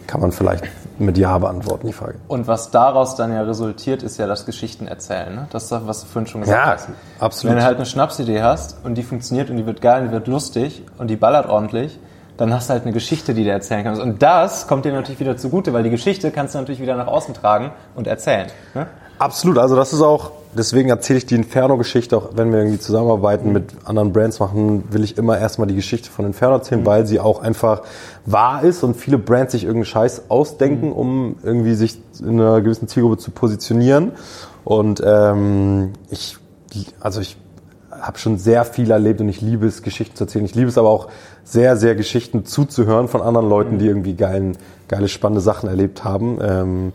kann 0.06 0.20
man 0.20 0.32
vielleicht 0.32 0.64
mit 0.98 1.18
Ja 1.18 1.36
beantworten, 1.38 1.86
die 1.86 1.92
Frage. 1.92 2.14
Und 2.28 2.46
was 2.46 2.70
daraus 2.70 3.16
dann 3.16 3.32
ja 3.32 3.42
resultiert, 3.42 4.02
ist 4.02 4.18
ja 4.18 4.26
das 4.26 4.46
Geschichten 4.46 4.86
erzählen. 4.86 5.34
Ne? 5.34 5.46
Das 5.50 5.64
ist 5.64 5.72
das, 5.72 5.86
was 5.86 6.00
du 6.02 6.06
vorhin 6.06 6.26
schon 6.26 6.40
gesagt 6.42 6.58
Ja, 6.66 6.72
hast. 6.72 6.88
absolut. 7.20 7.52
Wenn 7.54 7.60
du 7.60 7.64
halt 7.66 7.76
eine 7.76 7.86
Schnapsidee 7.86 8.42
hast 8.42 8.78
und 8.84 8.94
die 8.94 9.02
funktioniert 9.02 9.50
und 9.50 9.56
die 9.56 9.66
wird 9.66 9.80
geil 9.80 10.02
und 10.02 10.08
die 10.08 10.12
wird 10.12 10.26
lustig 10.28 10.82
und 10.98 11.08
die 11.08 11.16
ballert 11.16 11.46
ordentlich, 11.48 11.98
dann 12.36 12.52
hast 12.52 12.68
du 12.68 12.74
halt 12.74 12.82
eine 12.84 12.92
Geschichte, 12.92 13.34
die 13.34 13.44
du 13.44 13.50
erzählen 13.50 13.82
kannst. 13.84 14.00
Und 14.00 14.22
das 14.22 14.66
kommt 14.68 14.84
dir 14.84 14.92
natürlich 14.92 15.20
wieder 15.20 15.36
zugute, 15.36 15.72
weil 15.72 15.82
die 15.82 15.90
Geschichte 15.90 16.30
kannst 16.30 16.54
du 16.54 16.58
natürlich 16.58 16.80
wieder 16.80 16.96
nach 16.96 17.06
außen 17.06 17.34
tragen 17.34 17.72
und 17.94 18.06
erzählen. 18.06 18.46
Ne? 18.74 18.86
Absolut, 19.18 19.58
also 19.58 19.74
das 19.76 19.92
ist 19.92 20.02
auch, 20.02 20.32
deswegen 20.56 20.88
erzähle 20.88 21.18
ich 21.18 21.26
die 21.26 21.34
Inferno-Geschichte, 21.34 22.16
auch 22.16 22.30
wenn 22.34 22.50
wir 22.50 22.58
irgendwie 22.58 22.78
zusammenarbeiten 22.78 23.52
mit 23.52 23.72
anderen 23.84 24.12
Brands 24.12 24.40
machen, 24.40 24.84
will 24.90 25.04
ich 25.04 25.18
immer 25.18 25.38
erstmal 25.38 25.66
die 25.66 25.74
Geschichte 25.74 26.10
von 26.10 26.24
Inferno 26.24 26.56
erzählen, 26.56 26.84
weil 26.84 27.06
sie 27.06 27.20
auch 27.20 27.40
einfach 27.42 27.82
wahr 28.24 28.62
ist 28.62 28.82
und 28.82 28.96
viele 28.96 29.18
Brands 29.18 29.52
sich 29.52 29.64
irgendeinen 29.64 29.86
Scheiß 29.86 30.30
ausdenken, 30.30 30.92
um 30.92 31.36
irgendwie 31.42 31.74
sich 31.74 32.00
in 32.20 32.40
einer 32.40 32.60
gewissen 32.60 32.88
Zielgruppe 32.88 33.18
zu 33.18 33.30
positionieren. 33.30 34.12
Und 34.64 35.02
ähm, 35.04 35.92
ich, 36.10 36.36
also 37.00 37.20
ich 37.20 37.36
habe 37.90 38.18
schon 38.18 38.38
sehr 38.38 38.64
viel 38.64 38.90
erlebt 38.90 39.20
und 39.20 39.28
ich 39.28 39.40
liebe 39.40 39.66
es, 39.66 39.82
Geschichten 39.82 40.16
zu 40.16 40.24
erzählen. 40.24 40.44
Ich 40.44 40.54
liebe 40.54 40.68
es 40.68 40.78
aber 40.78 40.88
auch 40.88 41.08
sehr, 41.44 41.76
sehr 41.76 41.94
Geschichten 41.94 42.44
zuzuhören 42.44 43.08
von 43.08 43.22
anderen 43.22 43.48
Leuten, 43.48 43.78
die 43.78 43.86
irgendwie 43.86 44.14
geilen, 44.14 44.56
geile, 44.88 45.08
spannende 45.08 45.40
Sachen 45.40 45.68
erlebt 45.68 46.04
haben. 46.04 46.38
Ähm, 46.42 46.92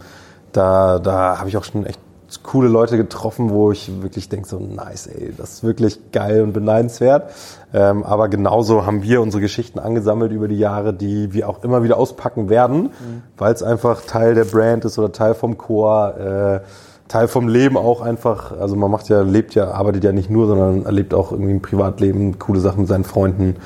da 0.52 1.00
da 1.00 1.40
habe 1.40 1.48
ich 1.48 1.56
auch 1.56 1.64
schon 1.64 1.86
echt 1.86 2.00
coole 2.44 2.70
Leute 2.70 2.98
getroffen, 2.98 3.50
wo 3.50 3.72
ich 3.72 4.02
wirklich 4.02 4.30
denke, 4.30 4.48
so 4.48 4.60
nice, 4.60 5.08
ey, 5.08 5.34
das 5.38 5.54
ist 5.54 5.64
wirklich 5.64 6.12
geil 6.12 6.42
und 6.42 6.54
beneidenswert. 6.54 7.32
Ähm, 7.74 8.04
aber 8.04 8.30
genauso 8.30 8.86
haben 8.86 9.04
wir 9.04 9.22
unsere 9.22 9.42
Geschichten 9.42 9.80
angesammelt 9.80 10.32
über 10.32 10.48
die 10.48 10.58
Jahre, 10.58 10.94
die 10.94 11.34
wir 11.34 11.50
auch 11.50 11.64
immer 11.64 11.84
wieder 11.84 11.98
auspacken 11.98 12.50
werden, 12.50 12.92
weil 13.38 13.54
es 13.54 13.64
einfach 13.64 14.02
Teil 14.02 14.36
der 14.36 14.46
Brand 14.46 14.86
ist 14.86 14.98
oder 14.98 15.12
Teil 15.12 15.34
vom 15.34 15.58
Chor, 15.58 16.18
äh, 16.18 16.60
Teil 17.08 17.28
vom 17.28 17.50
Leben 17.50 17.76
auch 17.76 18.02
einfach. 18.02 18.58
Also 18.58 18.78
man 18.78 18.90
macht 18.90 19.10
ja, 19.10 19.22
lebt 19.22 19.54
ja, 19.54 19.72
arbeitet 19.72 20.04
ja 20.06 20.14
nicht 20.14 20.30
nur, 20.30 20.48
sondern 20.48 20.86
erlebt 20.86 21.14
auch 21.14 21.32
irgendwie 21.32 21.52
im 21.52 21.62
Privatleben 21.62 22.40
coole 22.40 22.62
Sachen 22.62 22.82
mit 22.82 22.88
seinen 22.88 23.04
Freunden. 23.04 23.58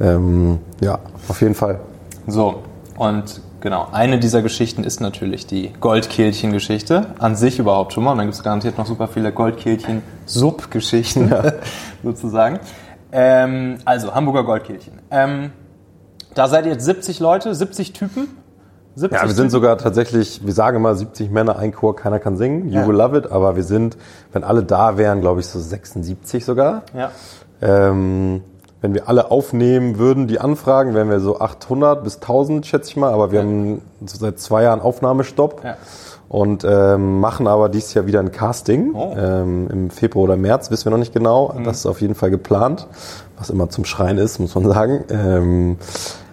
Ähm, 0.00 0.58
ja, 0.80 0.98
auf 1.28 1.40
jeden 1.40 1.54
Fall. 1.54 1.80
So, 2.26 2.56
und 2.98 3.40
genau, 3.60 3.88
eine 3.92 4.18
dieser 4.18 4.42
Geschichten 4.42 4.84
ist 4.84 5.00
natürlich 5.00 5.46
die 5.46 5.72
Goldkehlchen-Geschichte. 5.80 7.06
An 7.18 7.36
sich 7.36 7.58
überhaupt 7.58 7.92
schon 7.92 8.04
mal. 8.04 8.12
Und 8.12 8.18
dann 8.18 8.26
gibt 8.26 8.36
es 8.36 8.42
garantiert 8.42 8.78
noch 8.78 8.86
super 8.86 9.08
viele 9.08 9.32
Goldkehlchen-Sub-Geschichten 9.32 11.32
sozusagen. 12.02 12.58
Ähm, 13.12 13.78
also, 13.84 14.14
Hamburger 14.14 14.44
Goldkehlchen. 14.44 15.00
Ähm, 15.10 15.50
da 16.34 16.48
seid 16.48 16.66
ihr 16.66 16.72
jetzt 16.72 16.84
70 16.84 17.20
Leute, 17.20 17.54
70 17.54 17.92
Typen. 17.92 18.28
70 18.94 19.20
Ja, 19.20 19.26
wir 19.26 19.34
sind 19.34 19.50
sogar 19.50 19.78
tatsächlich, 19.78 20.44
wir 20.44 20.52
sagen 20.52 20.76
immer 20.76 20.94
70 20.94 21.30
Männer, 21.30 21.56
ein 21.58 21.72
Chor, 21.72 21.96
keiner 21.96 22.18
kann 22.18 22.36
singen. 22.36 22.68
You 22.68 22.80
Ja. 22.80 22.86
will 22.88 22.96
love 22.96 23.16
it, 23.16 23.30
aber 23.30 23.56
wir 23.56 23.62
sind, 23.64 23.96
wenn 24.32 24.44
alle 24.44 24.62
da 24.62 24.98
wären, 24.98 25.20
glaube 25.20 25.40
ich, 25.40 25.46
so 25.46 25.58
76 25.60 26.44
sogar. 26.44 26.82
Ja. 26.94 27.10
Ähm, 27.62 28.42
wenn 28.80 28.94
wir 28.94 29.08
alle 29.08 29.30
aufnehmen 29.30 29.98
würden, 29.98 30.26
die 30.26 30.38
Anfragen, 30.40 30.94
wären 30.94 31.10
wir 31.10 31.20
so 31.20 31.38
800 31.40 32.02
bis 32.02 32.16
1000, 32.16 32.66
schätze 32.66 32.90
ich 32.90 32.96
mal. 32.96 33.12
Aber 33.12 33.30
wir 33.32 33.40
haben 33.40 33.82
so 34.06 34.18
seit 34.18 34.38
zwei 34.40 34.62
Jahren 34.62 34.80
Aufnahmestopp 34.80 35.62
Ja. 35.64 35.76
und 36.28 36.64
ähm, 36.64 37.20
machen 37.20 37.46
aber 37.46 37.68
dieses 37.68 37.92
Jahr 37.94 38.06
wieder 38.06 38.20
ein 38.20 38.32
Casting. 38.32 38.94
Oh. 38.94 39.14
Ähm, 39.16 39.68
Im 39.70 39.90
Februar 39.90 40.24
oder 40.24 40.36
März, 40.36 40.70
wissen 40.70 40.86
wir 40.86 40.90
noch 40.92 40.98
nicht 40.98 41.12
genau. 41.12 41.54
Das 41.64 41.78
ist 41.78 41.86
auf 41.86 42.00
jeden 42.00 42.14
Fall 42.14 42.30
geplant, 42.30 42.86
was 43.38 43.50
immer 43.50 43.68
zum 43.68 43.84
Schreien 43.84 44.18
ist, 44.18 44.38
muss 44.38 44.54
man 44.54 44.64
sagen. 44.66 45.04
Ähm, 45.10 45.76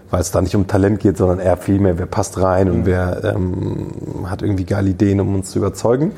weil 0.10 0.22
es 0.22 0.32
da 0.32 0.40
nicht 0.42 0.56
um 0.56 0.68
Talent 0.68 1.02
geht, 1.02 1.18
sondern 1.18 1.40
eher 1.40 1.58
viel 1.58 1.80
mehr, 1.82 2.00
wer 2.00 2.06
passt 2.06 2.40
rein 2.42 2.72
und 2.72 2.86
wer 2.86 3.26
ähm, 3.26 3.90
hat 4.30 4.42
irgendwie 4.42 4.64
geile 4.64 4.90
Ideen, 4.92 5.20
um 5.20 5.36
uns 5.36 5.52
zu 5.52 5.60
überzeugen. 5.60 6.14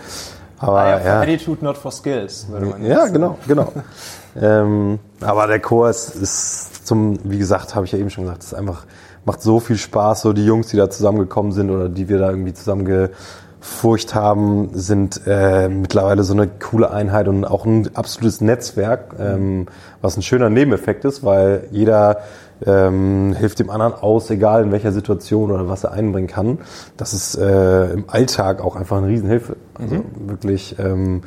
Aber 0.60 0.80
Ah, 0.80 0.90
ja, 0.90 1.00
for 1.00 1.08
ja, 1.08 1.22
Attitude, 1.22 1.64
not 1.64 1.78
for 1.78 1.92
skills, 1.92 2.48
würde 2.50 2.66
man 2.66 2.86
ja, 2.86 3.04
jetzt 3.04 3.14
genau, 3.14 3.38
genau. 3.48 3.72
ähm, 4.42 5.00
aber 5.22 5.48
der 5.48 5.60
Chor 5.60 5.90
ist, 5.90 6.16
ist 6.16 6.86
zum, 6.86 7.18
wie 7.24 7.38
gesagt, 7.38 7.76
habe 7.76 7.86
ich 7.86 7.94
ja 7.94 7.98
eben 7.98 8.10
schon 8.10 8.26
gesagt, 8.26 8.44
ist 8.44 8.54
einfach, 8.54 8.86
macht 9.26 9.42
so 9.42 9.60
viel 9.60 9.78
Spaß. 9.78 10.22
So 10.22 10.34
die 10.34 10.46
Jungs, 10.46 10.68
die 10.68 10.78
da 10.78 10.90
zusammengekommen 10.90 11.52
sind 11.52 11.70
oder 11.70 11.88
die 11.88 12.10
wir 12.10 12.20
da 12.20 12.30
irgendwie 12.30 12.54
zusammengefurcht 12.54 14.16
haben, 14.16 14.72
sind 14.74 15.22
äh, 15.28 15.70
mittlerweile 15.70 16.24
so 16.24 16.34
eine 16.34 16.48
coole 16.48 16.92
Einheit 16.92 17.28
und 17.28 17.46
auch 17.46 17.66
ein 17.66 17.96
absolutes 17.96 18.42
Netzwerk, 18.42 19.16
ähm, 19.20 19.68
was 20.02 20.18
ein 20.18 20.24
schöner 20.24 20.50
Nebeneffekt 20.50 21.06
ist, 21.06 21.24
weil 21.24 21.68
jeder 21.72 22.18
ähm, 22.66 23.34
hilft 23.38 23.60
dem 23.60 23.70
anderen 23.70 23.94
aus, 23.94 24.30
egal 24.30 24.64
in 24.64 24.72
welcher 24.72 24.92
Situation 24.92 25.52
oder 25.52 25.68
was 25.68 25.84
er 25.84 25.92
einbringen 25.92 26.28
kann. 26.28 26.60
Das 26.98 27.14
ist 27.14 27.36
äh, 27.36 27.92
im 27.92 28.06
Alltag 28.08 28.62
auch 28.62 28.76
einfach 28.76 28.98
eine 28.98 29.08
Riesenhilfe. 29.08 29.56
Also 29.80 30.04
wirklich 30.26 30.78
ähm, 30.80 31.22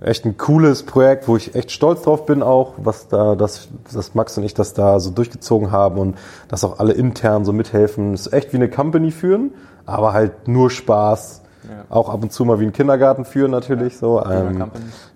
echt 0.00 0.24
ein 0.24 0.36
cooles 0.36 0.84
Projekt, 0.84 1.26
wo 1.28 1.36
ich 1.36 1.54
echt 1.54 1.72
stolz 1.72 2.02
drauf 2.02 2.26
bin 2.26 2.42
auch, 2.42 2.74
was 2.76 3.08
da, 3.08 3.34
dass, 3.34 3.68
dass 3.92 4.14
Max 4.14 4.38
und 4.38 4.44
ich 4.44 4.54
das 4.54 4.74
da 4.74 5.00
so 5.00 5.10
durchgezogen 5.10 5.72
haben 5.72 5.98
und 5.98 6.16
dass 6.48 6.64
auch 6.64 6.78
alle 6.78 6.92
intern 6.92 7.44
so 7.44 7.52
mithelfen. 7.52 8.14
Es 8.14 8.26
ist 8.26 8.32
echt 8.32 8.52
wie 8.52 8.56
eine 8.58 8.70
Company 8.70 9.10
führen, 9.10 9.52
aber 9.86 10.12
halt 10.12 10.48
nur 10.48 10.70
Spaß. 10.70 11.42
Auch 11.90 12.08
ab 12.08 12.22
und 12.22 12.32
zu 12.32 12.44
mal 12.44 12.60
wie 12.60 12.64
ein 12.64 12.72
Kindergarten 12.72 13.24
führen 13.24 13.50
natürlich 13.50 13.98
so. 13.98 14.24
Ähm, 14.24 14.70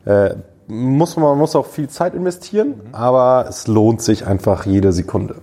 äh, 0.05 0.35
muss 0.66 1.16
man, 1.16 1.25
man 1.25 1.38
muss 1.38 1.57
auch 1.57 1.66
viel 1.66 1.88
Zeit 1.88 2.14
investieren, 2.14 2.75
aber 2.92 3.46
es 3.48 3.66
lohnt 3.66 4.03
sich 4.03 4.27
einfach 4.27 4.66
jede 4.66 4.92
Sekunde. 4.92 5.37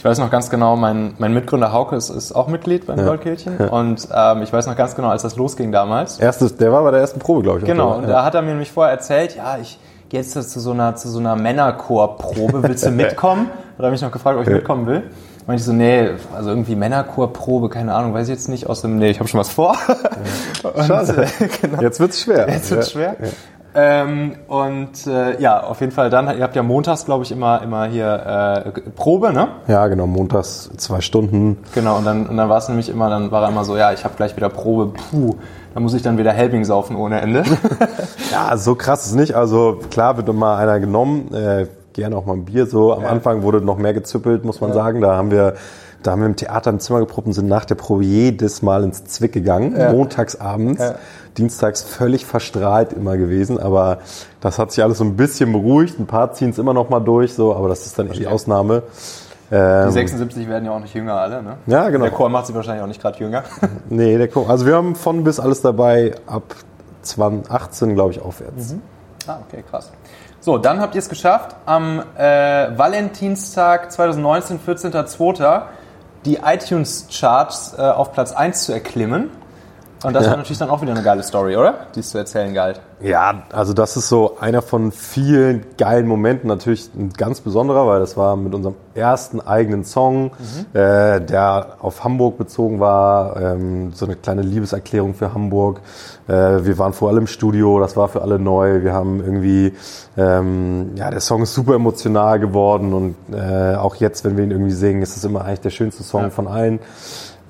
Ich 0.00 0.04
weiß 0.06 0.16
noch 0.18 0.30
ganz 0.30 0.48
genau, 0.48 0.76
mein, 0.76 1.12
mein 1.18 1.34
Mitgründer 1.34 1.74
Hauke 1.74 1.94
ist, 1.94 2.08
ist 2.08 2.32
auch 2.32 2.48
Mitglied 2.48 2.86
beim 2.86 3.04
Goldkehlchen. 3.04 3.58
Und 3.68 4.08
ähm, 4.10 4.40
ich 4.40 4.50
weiß 4.50 4.66
noch 4.66 4.74
ganz 4.74 4.96
genau, 4.96 5.10
als 5.10 5.20
das 5.20 5.36
losging 5.36 5.72
damals. 5.72 6.18
Erstes, 6.18 6.56
der 6.56 6.72
war 6.72 6.82
bei 6.84 6.90
der 6.90 7.00
ersten 7.00 7.18
Probe, 7.20 7.42
glaube 7.42 7.58
ich. 7.58 7.66
Genau, 7.66 7.98
und 7.98 8.08
da 8.08 8.24
hat 8.24 8.34
er 8.34 8.40
mir 8.40 8.52
nämlich 8.52 8.72
vorher 8.72 8.94
erzählt, 8.94 9.36
ja, 9.36 9.58
ich 9.60 9.78
gehe 10.08 10.20
jetzt 10.20 10.32
zu 10.32 10.58
so 10.58 10.70
einer, 10.70 10.96
zu 10.96 11.10
so 11.10 11.18
einer 11.18 11.36
Männerchorprobe, 11.36 12.62
willst 12.62 12.86
du 12.86 12.90
mitkommen? 12.92 13.50
Hat 13.76 13.84
er 13.84 13.90
mich 13.90 14.00
noch 14.00 14.10
gefragt, 14.10 14.38
ob 14.38 14.44
ich 14.46 14.50
mitkommen 14.50 14.86
will. 14.86 15.02
Und 15.46 15.54
ich 15.56 15.64
so, 15.64 15.74
nee, 15.74 16.08
also 16.34 16.48
irgendwie 16.48 16.76
Männerchorprobe, 16.76 17.68
keine 17.68 17.92
Ahnung, 17.92 18.14
weiß 18.14 18.26
ich 18.28 18.34
jetzt 18.34 18.48
nicht, 18.48 18.70
aus 18.70 18.80
dem, 18.80 18.96
nee, 18.96 19.10
ich 19.10 19.18
habe 19.20 19.28
schon 19.28 19.40
was 19.40 19.50
vor. 19.50 19.76
Schade. 20.86 21.26
genau. 21.60 21.82
Jetzt 21.82 22.00
wird's 22.00 22.22
schwer. 22.22 22.48
Jetzt 22.48 22.70
wird's 22.70 22.94
Ja. 22.94 23.00
schwer. 23.00 23.16
Ähm, 23.74 24.32
und 24.48 25.06
äh, 25.06 25.40
ja, 25.40 25.62
auf 25.62 25.80
jeden 25.80 25.92
Fall 25.92 26.10
dann, 26.10 26.26
ihr 26.36 26.42
habt 26.42 26.56
ja 26.56 26.62
montags, 26.62 27.04
glaube 27.04 27.22
ich, 27.24 27.30
immer, 27.30 27.62
immer 27.62 27.86
hier 27.86 28.64
äh, 28.66 28.80
Probe, 28.96 29.32
ne? 29.32 29.48
Ja, 29.68 29.86
genau, 29.86 30.06
montags 30.06 30.70
zwei 30.76 31.00
Stunden. 31.00 31.58
Genau, 31.74 31.98
und 31.98 32.04
dann, 32.04 32.26
und 32.26 32.36
dann 32.36 32.48
war 32.48 32.58
es 32.58 32.68
nämlich 32.68 32.88
immer, 32.88 33.08
dann 33.10 33.30
war 33.30 33.42
er 33.44 33.48
immer 33.50 33.64
so, 33.64 33.76
ja, 33.76 33.92
ich 33.92 34.04
habe 34.04 34.14
gleich 34.16 34.34
wieder 34.36 34.48
Probe, 34.48 34.92
puh, 35.10 35.36
da 35.72 35.80
muss 35.80 35.94
ich 35.94 36.02
dann 36.02 36.18
wieder 36.18 36.32
Helbing 36.32 36.64
saufen 36.64 36.96
ohne 36.96 37.20
Ende. 37.20 37.44
Ja, 38.32 38.56
so 38.56 38.74
krass 38.76 39.06
ist 39.06 39.14
nicht. 39.16 39.34
Also 39.34 39.80
klar 39.90 40.16
wird 40.16 40.28
immer 40.28 40.56
einer 40.56 40.78
genommen, 40.78 41.34
äh, 41.34 41.66
gerne 41.92 42.16
auch 42.16 42.26
mal 42.26 42.34
ein 42.34 42.44
Bier 42.44 42.66
so. 42.66 42.92
Am 42.94 43.02
Ja. 43.02 43.08
Anfang 43.08 43.42
wurde 43.42 43.60
noch 43.60 43.76
mehr 43.76 43.92
gezüppelt, 43.92 44.44
muss 44.44 44.60
man 44.60 44.72
sagen. 44.72 45.00
Da 45.00 45.16
haben 45.16 45.30
wir, 45.32 45.54
da 46.02 46.12
haben 46.12 46.20
wir 46.20 46.26
im 46.26 46.36
Theater 46.36 46.70
im 46.70 46.80
Zimmer 46.80 47.00
geprobt 47.00 47.26
und 47.26 47.32
sind 47.34 47.48
nach 47.48 47.64
der 47.64 47.74
Probe 47.74 48.04
jedes 48.04 48.62
Mal 48.62 48.84
ins 48.84 49.04
Zwick 49.04 49.32
gegangen, 49.32 49.74
montags 49.92 50.36
abends. 50.40 50.80
Ja. 50.80 50.94
Dienstags 51.38 51.82
völlig 51.82 52.26
verstrahlt 52.26 52.92
immer 52.92 53.16
gewesen, 53.16 53.58
aber 53.60 53.98
das 54.40 54.58
hat 54.58 54.72
sich 54.72 54.82
alles 54.82 54.98
so 54.98 55.04
ein 55.04 55.16
bisschen 55.16 55.52
beruhigt. 55.52 55.98
Ein 56.00 56.06
paar 56.06 56.32
ziehen 56.32 56.50
es 56.50 56.58
immer 56.58 56.74
noch 56.74 56.88
mal 56.90 57.00
durch, 57.00 57.34
so, 57.34 57.54
aber 57.54 57.68
das 57.68 57.86
ist 57.86 57.98
dann 57.98 58.08
eher 58.08 58.14
die 58.14 58.26
Ausnahme. 58.26 58.82
Die 59.50 59.54
Ähm, 59.56 59.90
76 59.90 60.48
werden 60.48 60.64
ja 60.64 60.70
auch 60.72 60.80
nicht 60.80 60.94
jünger 60.94 61.14
alle, 61.14 61.42
ne? 61.42 61.56
Ja, 61.66 61.88
genau. 61.90 62.04
Der 62.04 62.12
Chor 62.14 62.28
macht 62.28 62.46
sie 62.46 62.54
wahrscheinlich 62.54 62.82
auch 62.82 62.88
nicht 62.88 63.00
gerade 63.02 63.18
jünger. 63.18 63.42
nee, 63.88 64.16
der 64.18 64.28
Ko- 64.28 64.46
also 64.48 64.64
wir 64.66 64.74
haben 64.76 64.94
von 64.94 65.22
bis 65.24 65.38
alles 65.40 65.60
dabei 65.60 66.14
ab 66.26 66.54
2018, 67.02 67.94
glaube 67.94 68.12
ich, 68.12 68.20
aufwärts. 68.22 68.74
ah, 69.26 69.38
okay, 69.48 69.64
krass. 69.68 69.90
So, 70.40 70.56
dann 70.56 70.80
habt 70.80 70.94
ihr 70.94 71.00
es 71.00 71.08
geschafft, 71.08 71.54
am 71.66 72.02
äh, 72.16 72.22
Valentinstag 72.78 73.92
2019, 73.92 74.58
14.02. 74.66 75.62
die 76.24 76.36
iTunes-Charts 76.36 77.74
äh, 77.78 77.82
auf 77.82 78.12
Platz 78.12 78.32
1 78.32 78.64
zu 78.64 78.72
erklimmen. 78.72 79.30
Und 80.02 80.14
das 80.14 80.24
Ja. 80.24 80.30
war 80.30 80.38
natürlich 80.38 80.58
dann 80.58 80.70
auch 80.70 80.80
wieder 80.80 80.92
eine 80.92 81.02
geile 81.02 81.22
Story, 81.22 81.56
oder? 81.56 81.74
Die 81.94 82.00
es 82.00 82.08
zu 82.10 82.16
erzählen 82.16 82.54
galt. 82.54 82.80
Ja, 83.02 83.42
also 83.52 83.74
das 83.74 83.98
ist 83.98 84.08
so 84.08 84.38
einer 84.40 84.62
von 84.62 84.92
vielen 84.92 85.64
geilen 85.76 86.06
Momenten, 86.06 86.48
natürlich 86.48 86.88
ein 86.94 87.10
ganz 87.16 87.40
besonderer, 87.42 87.86
weil 87.86 88.00
das 88.00 88.16
war 88.16 88.34
mit 88.36 88.54
unserem 88.54 88.76
ersten 88.94 89.40
eigenen 89.42 89.84
Song, 89.84 90.30
äh, 90.72 91.20
der 91.20 91.76
auf 91.80 92.02
Hamburg 92.02 92.38
bezogen 92.38 92.80
war, 92.80 93.36
ähm, 93.40 93.92
so 93.92 94.06
eine 94.06 94.16
kleine 94.16 94.40
Liebeserklärung 94.42 95.12
für 95.14 95.34
Hamburg. 95.34 95.80
Äh, 96.28 96.32
wir 96.64 96.78
waren 96.78 96.94
vor 96.94 97.08
allem 97.10 97.18
im 97.18 97.26
Studio, 97.26 97.78
das 97.78 97.94
war 97.96 98.08
für 98.08 98.22
alle 98.22 98.38
neu. 98.38 98.82
Wir 98.82 98.94
haben 98.94 99.20
irgendwie, 99.20 99.74
ähm, 100.16 100.92
ja, 100.96 101.10
der 101.10 101.20
Song 101.20 101.42
ist 101.42 101.52
super 101.54 101.74
emotional 101.74 102.38
geworden 102.40 102.94
und 102.94 103.14
äh, 103.34 103.74
auch 103.76 103.96
jetzt, 103.96 104.24
wenn 104.24 104.36
wir 104.38 104.44
ihn 104.44 104.50
irgendwie 104.50 104.72
singen, 104.72 105.02
ist 105.02 105.16
es 105.16 105.24
immer 105.24 105.44
eigentlich 105.44 105.60
der 105.60 105.70
schönste 105.70 106.02
Song 106.02 106.22
Ja. 106.22 106.30
von 106.30 106.48
allen. 106.48 106.80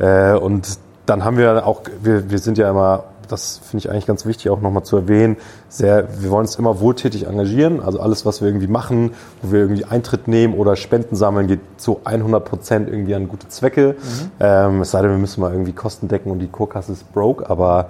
Äh, 0.00 0.32
und 0.34 0.66
dann 1.10 1.24
haben 1.24 1.36
wir 1.36 1.66
auch, 1.66 1.82
wir, 2.02 2.30
wir 2.30 2.38
sind 2.38 2.56
ja 2.56 2.70
immer, 2.70 3.04
das 3.28 3.58
finde 3.58 3.84
ich 3.84 3.90
eigentlich 3.90 4.06
ganz 4.06 4.26
wichtig 4.26 4.48
auch 4.50 4.60
nochmal 4.60 4.84
zu 4.84 4.96
erwähnen, 4.96 5.36
sehr, 5.68 6.06
wir 6.20 6.30
wollen 6.30 6.42
uns 6.42 6.54
immer 6.54 6.80
wohltätig 6.80 7.26
engagieren. 7.26 7.80
Also 7.82 8.00
alles, 8.00 8.24
was 8.24 8.40
wir 8.40 8.48
irgendwie 8.48 8.68
machen, 8.68 9.12
wo 9.42 9.50
wir 9.52 9.60
irgendwie 9.60 9.84
Eintritt 9.84 10.28
nehmen 10.28 10.54
oder 10.54 10.76
Spenden 10.76 11.16
sammeln, 11.16 11.48
geht 11.48 11.60
zu 11.78 12.00
100 12.04 12.44
Prozent 12.44 12.88
irgendwie 12.88 13.14
an 13.16 13.26
gute 13.28 13.48
Zwecke. 13.48 13.96
Ähm, 14.38 14.82
es 14.82 14.92
sei 14.92 15.02
denn, 15.02 15.10
wir 15.10 15.18
müssen 15.18 15.40
mal 15.40 15.50
irgendwie 15.50 15.72
Kosten 15.72 16.06
decken 16.06 16.30
und 16.30 16.38
die 16.38 16.48
Kurkasse 16.48 16.92
ist 16.92 17.12
broke, 17.12 17.50
aber 17.50 17.88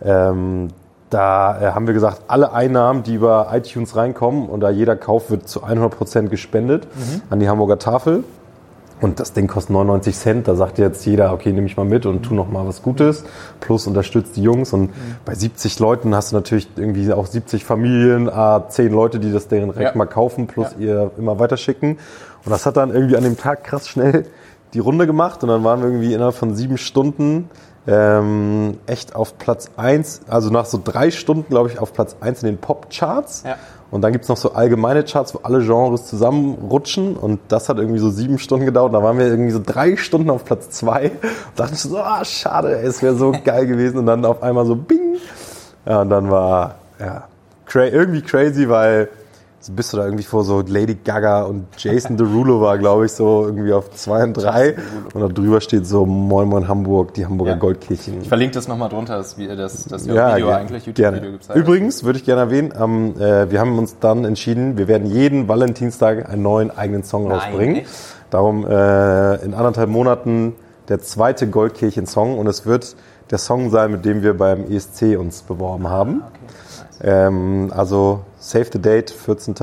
ähm, 0.00 0.68
da 1.10 1.60
äh, 1.60 1.72
haben 1.72 1.88
wir 1.88 1.94
gesagt, 1.94 2.22
alle 2.28 2.52
Einnahmen, 2.52 3.02
die 3.02 3.14
über 3.14 3.48
iTunes 3.52 3.96
reinkommen 3.96 4.48
und 4.48 4.60
da 4.60 4.70
jeder 4.70 4.94
Kauf 4.94 5.28
wird 5.30 5.48
zu 5.48 5.64
100 5.64 5.90
Prozent 5.90 6.30
gespendet 6.30 6.86
an 7.30 7.40
die 7.40 7.48
Hamburger 7.48 7.80
Tafel. 7.80 8.22
Und 9.00 9.18
das 9.18 9.32
Ding 9.32 9.46
kostet 9.46 9.70
99 9.70 10.14
Cent. 10.16 10.48
Da 10.48 10.54
sagt 10.54 10.78
jetzt 10.78 11.06
jeder, 11.06 11.32
okay, 11.32 11.52
nehme 11.52 11.66
ich 11.66 11.76
mal 11.76 11.86
mit 11.86 12.04
und 12.06 12.22
tu 12.22 12.34
noch 12.34 12.50
mal 12.50 12.66
was 12.66 12.82
Gutes. 12.82 13.24
Plus 13.60 13.86
unterstützt 13.86 14.36
die 14.36 14.42
Jungs. 14.42 14.72
Und 14.72 14.90
bei 15.24 15.34
70 15.34 15.78
Leuten 15.78 16.14
hast 16.14 16.32
du 16.32 16.36
natürlich 16.36 16.68
irgendwie 16.76 17.12
auch 17.12 17.26
70 17.26 17.64
Familien, 17.64 18.28
ah, 18.28 18.68
10 18.68 18.92
Leute, 18.92 19.18
die 19.18 19.32
das 19.32 19.48
deren 19.48 19.70
direkt 19.72 19.92
Ja. 19.92 19.98
mal 19.98 20.06
kaufen, 20.06 20.46
plus 20.46 20.74
ihr 20.78 21.10
immer 21.16 21.38
weiterschicken. 21.38 21.98
Und 22.44 22.50
das 22.50 22.66
hat 22.66 22.76
dann 22.76 22.90
irgendwie 22.92 23.16
an 23.16 23.24
dem 23.24 23.36
Tag 23.38 23.64
krass 23.64 23.88
schnell 23.88 24.26
die 24.74 24.78
Runde 24.80 25.06
gemacht. 25.06 25.42
Und 25.42 25.48
dann 25.48 25.64
waren 25.64 25.80
wir 25.80 25.88
irgendwie 25.88 26.12
innerhalb 26.14 26.34
von 26.34 26.54
sieben 26.54 26.76
Stunden 26.76 27.48
ähm, 27.86 28.76
echt 28.86 29.16
auf 29.16 29.38
Platz 29.38 29.70
eins. 29.76 30.20
also 30.28 30.50
nach 30.50 30.66
so 30.66 30.78
drei 30.82 31.10
Stunden, 31.10 31.46
glaube 31.48 31.70
ich, 31.70 31.78
auf 31.78 31.92
Platz 31.94 32.16
eins 32.20 32.42
in 32.42 32.48
den 32.50 32.58
Pop-Charts. 32.58 33.44
Ja. 33.46 33.56
Und 33.90 34.02
dann 34.02 34.12
gibt's 34.12 34.28
noch 34.28 34.36
so 34.36 34.52
allgemeine 34.52 35.02
Charts, 35.02 35.34
wo 35.34 35.40
alle 35.42 35.64
Genres 35.64 36.06
zusammenrutschen. 36.06 37.16
Und 37.16 37.40
das 37.48 37.68
hat 37.68 37.78
irgendwie 37.78 37.98
so 37.98 38.10
sieben 38.10 38.38
Stunden 38.38 38.64
gedauert. 38.64 38.94
Da 38.94 39.02
waren 39.02 39.18
wir 39.18 39.26
irgendwie 39.26 39.50
so 39.50 39.60
drei 39.64 39.96
Stunden 39.96 40.30
auf 40.30 40.44
Platz 40.44 40.70
zwei. 40.70 41.10
Und 41.10 41.20
dachte 41.56 41.74
ich 41.74 41.80
so, 41.80 41.98
ah, 41.98 42.24
schade, 42.24 42.78
ey, 42.78 42.86
es 42.86 43.02
wäre 43.02 43.14
so 43.14 43.34
geil 43.44 43.66
gewesen. 43.66 43.98
Und 43.98 44.06
dann 44.06 44.24
auf 44.24 44.42
einmal 44.42 44.64
so 44.66 44.76
bing. 44.76 45.16
Ja, 45.86 46.02
und 46.02 46.10
dann 46.10 46.30
war, 46.30 46.76
ja, 47.00 47.24
irgendwie 47.74 48.22
crazy, 48.22 48.68
weil 48.68 49.08
so 49.62 49.72
bist 49.74 49.92
du 49.92 49.98
da 49.98 50.04
irgendwie 50.06 50.22
vor 50.24 50.42
so 50.42 50.62
Lady 50.66 50.94
Gaga 51.04 51.42
und 51.42 51.66
Jason 51.76 52.16
Derulo 52.16 52.62
war, 52.62 52.78
glaube 52.78 53.04
ich, 53.04 53.12
so 53.12 53.44
irgendwie 53.44 53.74
auf 53.74 53.90
zwei 53.90 54.24
und 54.24 54.32
drei. 54.34 54.74
Und 55.12 55.20
da 55.20 55.28
drüber 55.28 55.60
steht 55.60 55.86
so 55.86 56.06
Moin 56.06 56.48
Moin 56.48 56.66
Hamburg, 56.66 57.12
die 57.12 57.26
Hamburger 57.26 57.52
Ja. 57.52 57.58
Goldkirchen. 57.58 58.22
Ich 58.22 58.28
verlinke 58.28 58.54
das 58.54 58.68
nochmal 58.68 58.88
drunter, 58.88 59.18
das, 59.18 59.36
das, 59.36 59.84
das 59.84 60.06
Ja, 60.06 60.34
Video 60.34 60.46
ge- 60.46 60.54
eigentlich. 60.56 60.86
YouTube-Video 60.86 61.38
halt. 61.48 61.56
Übrigens 61.58 62.04
würde 62.04 62.18
ich 62.18 62.24
gerne 62.24 62.40
erwähnen, 62.40 62.72
ähm, 62.80 63.14
äh, 63.20 63.50
wir 63.50 63.60
haben 63.60 63.78
uns 63.78 63.96
dann 64.00 64.24
entschieden, 64.24 64.78
wir 64.78 64.88
werden 64.88 65.06
jeden 65.06 65.46
Valentinstag 65.46 66.30
einen 66.30 66.42
neuen 66.42 66.70
eigenen 66.70 67.04
Song 67.04 67.24
Nein, 67.28 67.32
rausbringen. 67.38 67.76
echt? 67.76 67.90
Darum 68.30 68.66
äh, 68.66 69.44
in 69.44 69.52
anderthalb 69.52 69.90
Monaten 69.90 70.54
der 70.88 71.00
zweite 71.00 71.48
Goldkirchen-Song 71.48 72.38
und 72.38 72.46
es 72.46 72.64
wird 72.64 72.96
der 73.30 73.36
Song 73.38 73.68
sein, 73.68 73.90
mit 73.92 74.04
dem 74.06 74.22
wir 74.22 74.36
beim 74.38 74.64
ESC 74.70 75.18
uns 75.18 75.42
beworben 75.42 75.88
haben. 75.88 76.22
Ähm, 77.02 77.70
also 77.76 78.20
Save 78.40 78.66
the 78.72 78.80
Date, 78.80 79.10
14. 79.10 79.54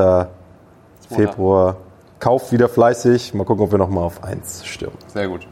Februar. 1.09 1.77
Kauft 2.19 2.51
wieder 2.51 2.69
fleißig. 2.69 3.33
Mal 3.33 3.43
gucken, 3.43 3.63
ob 3.65 3.71
wir 3.71 3.77
nochmal 3.79 4.03
auf 4.03 4.23
1 4.23 4.65
stürmen. 4.65 4.97
Sehr 5.07 5.27
gut. 5.27 5.47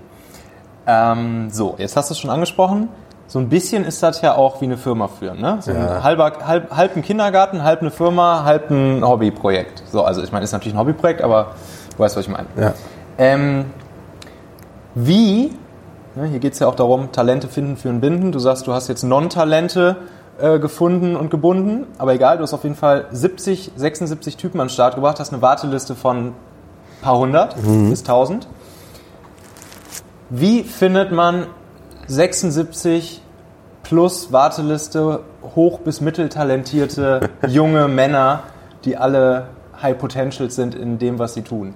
Ähm, 0.88 1.50
so, 1.50 1.74
jetzt 1.80 1.98
hast 1.98 2.10
du 2.10 2.14
es 2.14 2.20
schon 2.20 2.30
angesprochen. 2.30 2.88
So 3.28 3.40
ein 3.40 3.50
bisschen 3.50 3.84
ist 3.86 4.04
das 4.04 4.22
ja 4.22 4.36
auch 4.36 4.62
wie 4.62 4.66
eine 4.66 4.78
Firma 4.78 5.08
führen, 5.08 5.42
ne? 5.42 5.58
So 5.62 5.72
Ja. 5.72 5.96
ein 5.98 6.04
halber, 6.04 6.32
halb, 6.46 6.70
halb 6.76 6.96
ein 6.96 7.02
Kindergarten, 7.02 7.64
halb 7.64 7.82
eine 7.82 7.90
Firma, 7.90 8.44
halb 8.44 8.70
ein 8.70 9.04
Hobbyprojekt. 9.04 9.82
So, 9.92 10.04
also 10.04 10.22
ich 10.22 10.32
meine, 10.32 10.44
ist 10.44 10.52
natürlich 10.52 10.76
ein 10.76 10.80
Hobbyprojekt, 10.80 11.24
aber 11.24 11.54
du 11.96 12.00
weißt, 12.00 12.16
was 12.16 12.26
ich 12.26 12.32
meine. 12.32 12.46
Ja. 12.56 12.74
Ähm, 13.18 13.66
wie, 14.94 15.52
ne, 16.14 16.26
hier 16.28 16.38
geht 16.40 16.54
es 16.54 16.60
ja 16.60 16.68
auch 16.68 16.76
darum, 16.76 17.12
Talente 17.12 17.48
finden, 17.48 17.78
führen, 17.78 18.00
binden. 18.00 18.32
Du 18.32 18.38
sagst, 18.38 18.68
du 18.68 18.74
hast 18.74 18.88
jetzt 18.90 19.02
Non-Talente 19.04 19.96
äh, 20.40 20.60
gefunden 20.60 21.16
und 21.16 21.30
gebunden, 21.30 21.88
aber 21.98 22.14
egal, 22.14 22.38
du 22.38 22.44
hast 22.44 22.54
auf 22.54 22.64
jeden 22.64 22.76
Fall 22.76 23.06
70, 23.12 23.72
76 23.76 24.38
Typen 24.38 24.60
an 24.60 24.68
den 24.68 24.74
Start 24.74 24.96
gebracht, 24.96 25.20
hast 25.20 25.32
eine 25.32 25.42
Warteliste 25.42 25.96
von 25.96 26.28
ein 26.28 26.34
paar 27.02 27.18
hundert 27.18 27.56
bis 27.90 28.02
1000. 28.02 28.48
Wie 30.30 30.64
findet 30.64 31.12
man 31.12 31.48
76 32.08 33.22
plus 33.84 34.32
Warteliste 34.32 35.22
hoch 35.56 35.80
bis 35.80 36.02
mitteltalentierte 36.02 37.30
junge 37.48 37.88
Männer, 37.88 38.44
die 38.84 38.98
alle 38.98 39.48
High 39.82 39.98
Potential 39.98 40.50
sind 40.50 40.76
in 40.76 40.98
dem, 40.98 41.20
was 41.20 41.36
sie 41.36 41.44
tun? 41.44 41.76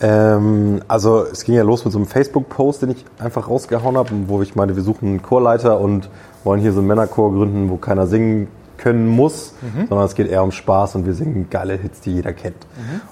Ähm, 0.00 0.80
also 0.88 1.24
es 1.24 1.44
ging 1.44 1.54
ja 1.54 1.62
los 1.62 1.84
mit 1.84 1.92
so 1.92 1.98
einem 1.98 2.06
Facebook-Post, 2.06 2.82
den 2.82 2.90
ich 2.90 3.04
einfach 3.18 3.48
rausgehauen 3.48 3.96
habe, 3.96 4.10
wo 4.26 4.42
ich 4.42 4.54
meinte, 4.54 4.76
wir 4.76 4.82
suchen 4.82 5.08
einen 5.08 5.22
Chorleiter 5.22 5.80
und 5.80 6.10
wollen 6.44 6.60
hier 6.60 6.72
so 6.72 6.80
einen 6.80 6.88
Männerchor 6.88 7.32
gründen, 7.32 7.70
wo 7.70 7.76
keiner 7.76 8.06
singen 8.06 8.48
können 8.78 9.08
muss, 9.08 9.54
sondern 9.88 10.06
es 10.06 10.14
geht 10.14 10.28
eher 10.28 10.42
um 10.42 10.52
Spaß 10.52 10.96
und 10.96 11.06
wir 11.06 11.14
singen 11.14 11.48
geile 11.50 11.74
Hits, 11.74 12.00
die 12.02 12.12
jeder 12.12 12.34
kennt. 12.34 12.66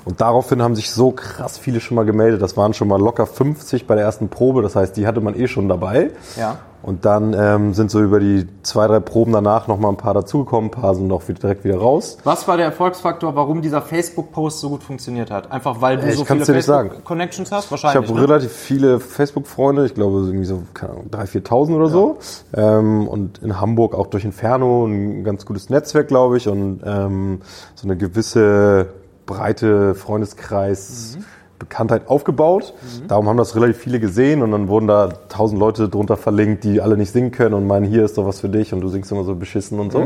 Und 0.04 0.20
daraufhin 0.20 0.60
haben 0.62 0.76
sich 0.76 0.90
so 0.90 1.10
krass 1.10 1.56
viele 1.56 1.80
schon 1.80 1.94
mal 1.94 2.04
gemeldet. 2.04 2.42
Das 2.42 2.56
waren 2.58 2.74
schon 2.74 2.86
mal 2.86 3.00
locker 3.00 3.26
50 3.26 3.86
bei 3.86 3.94
der 3.94 4.04
ersten 4.04 4.28
Probe, 4.28 4.60
das 4.60 4.76
heißt, 4.76 4.94
die 4.96 5.06
hatte 5.06 5.22
man 5.22 5.34
eh 5.34 5.48
schon 5.48 5.68
dabei. 5.68 6.10
Ja. 6.36 6.58
Und 6.84 7.06
dann 7.06 7.32
ähm, 7.32 7.72
sind 7.72 7.90
so 7.90 8.02
über 8.02 8.20
die 8.20 8.46
zwei, 8.62 8.86
drei 8.86 9.00
Proben 9.00 9.32
danach 9.32 9.68
noch 9.68 9.78
mal 9.78 9.88
ein 9.88 9.96
paar 9.96 10.12
dazugekommen, 10.12 10.68
ein 10.68 10.70
paar 10.70 10.94
sind 10.94 11.06
noch 11.06 11.22
direkt 11.24 11.64
wieder 11.64 11.78
raus. 11.78 12.18
Was 12.24 12.46
war 12.46 12.58
der 12.58 12.66
Erfolgsfaktor, 12.66 13.34
warum 13.34 13.62
dieser 13.62 13.80
Facebook-Post 13.80 14.60
so 14.60 14.68
gut 14.68 14.82
funktioniert 14.82 15.30
hat? 15.30 15.50
Einfach 15.50 15.80
weil 15.80 15.96
du 15.96 16.06
Ich 16.06 16.16
so 16.16 16.26
viele. 16.26 16.44
Facebook-Connections 16.44 17.50
hast? 17.52 17.64
Ich 17.64 17.70
Wahrscheinlich. 17.70 18.10
habe 18.10 18.20
ne? 18.20 18.28
relativ 18.28 18.52
viele 18.52 19.00
Facebook-Freunde, 19.00 19.86
ich 19.86 19.94
glaube 19.94 20.18
irgendwie 20.26 20.44
so 20.44 20.62
keine 20.74 20.92
Ahnung, 20.92 21.06
3.000, 21.10 21.46
4.000 21.46 21.74
oder 21.76 21.88
so. 21.88 22.18
Ähm, 22.54 23.08
und 23.08 23.38
in 23.38 23.58
Hamburg 23.60 23.94
auch 23.94 24.08
durch 24.08 24.26
Inferno 24.26 24.84
ein 24.84 25.24
ganz 25.24 25.46
gutes 25.46 25.70
Netzwerk, 25.70 26.08
glaube 26.08 26.36
ich, 26.36 26.48
und 26.48 26.80
ähm, 26.84 27.40
so 27.76 27.88
eine 27.88 27.96
gewisse 27.96 28.88
breite 29.24 29.94
Freundeskreis. 29.94 31.16
Bekanntheit 31.58 32.08
aufgebaut. 32.08 32.74
Darum 33.08 33.28
haben 33.28 33.36
das 33.36 33.54
relativ 33.56 33.78
viele 33.78 34.00
gesehen 34.00 34.42
und 34.42 34.50
dann 34.52 34.68
wurden 34.68 34.86
da 34.88 35.08
tausend 35.28 35.58
Leute 35.60 35.88
drunter 35.88 36.16
verlinkt, 36.16 36.64
die 36.64 36.80
alle 36.80 36.96
nicht 36.96 37.12
singen 37.12 37.30
können 37.30 37.54
und 37.54 37.66
meinen, 37.66 37.86
hier 37.86 38.04
ist 38.04 38.18
doch 38.18 38.26
was 38.26 38.40
für 38.40 38.48
dich 38.48 38.72
und 38.72 38.80
du 38.80 38.88
singst 38.88 39.10
immer 39.12 39.24
so 39.24 39.34
beschissen 39.34 39.78
und 39.80 39.92
so. 39.92 40.04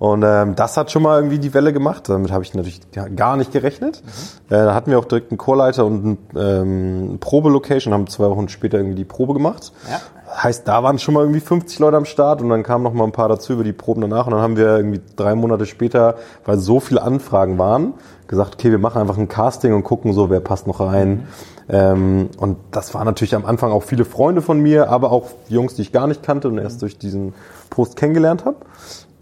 Und 0.00 0.24
ähm, 0.26 0.56
das 0.56 0.76
hat 0.76 0.90
schon 0.90 1.02
mal 1.04 1.18
irgendwie 1.18 1.38
die 1.38 1.54
Welle 1.54 1.72
gemacht. 1.72 2.08
Damit 2.08 2.32
habe 2.32 2.42
ich 2.42 2.52
natürlich 2.52 2.80
ga- 2.90 3.08
gar 3.08 3.36
nicht 3.36 3.52
gerechnet. 3.52 4.02
Äh, 4.48 4.54
da 4.56 4.74
hatten 4.74 4.90
wir 4.90 4.98
auch 4.98 5.04
direkt 5.04 5.30
einen 5.30 5.38
Chorleiter 5.38 5.86
und 5.86 6.04
ein, 6.04 6.18
ähm, 6.36 7.06
eine 7.10 7.18
Probelocation, 7.18 7.94
haben 7.94 8.08
zwei 8.08 8.28
Wochen 8.28 8.48
später 8.48 8.76
irgendwie 8.78 8.96
die 8.96 9.04
Probe 9.04 9.34
gemacht. 9.34 9.72
Ja. 9.88 10.00
Heißt, 10.42 10.66
da 10.66 10.82
waren 10.82 10.98
schon 10.98 11.14
mal 11.14 11.20
irgendwie 11.20 11.38
50 11.40 11.78
Leute 11.78 11.96
am 11.96 12.06
Start 12.06 12.42
und 12.42 12.48
dann 12.48 12.64
kamen 12.64 12.82
noch 12.82 12.92
mal 12.92 13.04
ein 13.04 13.12
paar 13.12 13.28
dazu 13.28 13.52
über 13.52 13.62
die 13.62 13.72
Proben 13.72 14.00
danach 14.00 14.26
und 14.26 14.32
dann 14.32 14.40
haben 14.42 14.56
wir 14.56 14.76
irgendwie 14.76 15.00
drei 15.14 15.36
Monate 15.36 15.64
später, 15.64 16.16
weil 16.44 16.58
so 16.58 16.80
viele 16.80 17.00
Anfragen 17.02 17.56
waren, 17.56 17.94
gesagt, 18.34 18.54
okay, 18.54 18.70
wir 18.70 18.78
machen 18.78 19.00
einfach 19.00 19.18
ein 19.18 19.28
Casting 19.28 19.72
und 19.72 19.84
gucken 19.84 20.12
so, 20.12 20.30
wer 20.30 20.40
passt 20.40 20.66
noch 20.66 20.80
rein. 20.80 21.26
Ähm, 21.68 22.28
und 22.38 22.58
das 22.70 22.92
waren 22.94 23.06
natürlich 23.06 23.34
am 23.34 23.46
Anfang 23.46 23.72
auch 23.72 23.82
viele 23.82 24.04
Freunde 24.04 24.42
von 24.42 24.60
mir, 24.60 24.90
aber 24.90 25.10
auch 25.12 25.30
Jungs, 25.48 25.74
die 25.74 25.82
ich 25.82 25.92
gar 25.92 26.06
nicht 26.06 26.22
kannte 26.22 26.48
und 26.48 26.58
erst 26.58 26.82
durch 26.82 26.98
diesen 26.98 27.34
Post 27.70 27.96
kennengelernt 27.96 28.44
habe. 28.44 28.56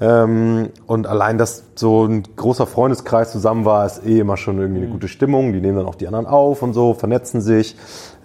Ähm, 0.01 0.71
und 0.87 1.07
allein, 1.07 1.39
dass 1.39 1.63
so 1.77 2.05
ein 2.05 2.25
großer 2.35 2.67
Freundeskreis 2.67 3.31
zusammen 3.31 3.65
war, 3.65 3.87
ist 3.87 4.05
eh 4.05 4.19
immer 4.19 4.37
schon 4.37 4.59
irgendwie 4.59 4.83
eine 4.83 4.91
gute 4.91 5.07
Stimmung. 5.07 5.53
Die 5.53 5.61
nehmen 5.61 5.77
dann 5.77 5.87
auch 5.87 5.95
die 5.95 6.09
anderen 6.09 6.27
auf 6.27 6.63
und 6.63 6.73
so, 6.73 6.95
vernetzen 6.95 7.41
sich. 7.41 7.77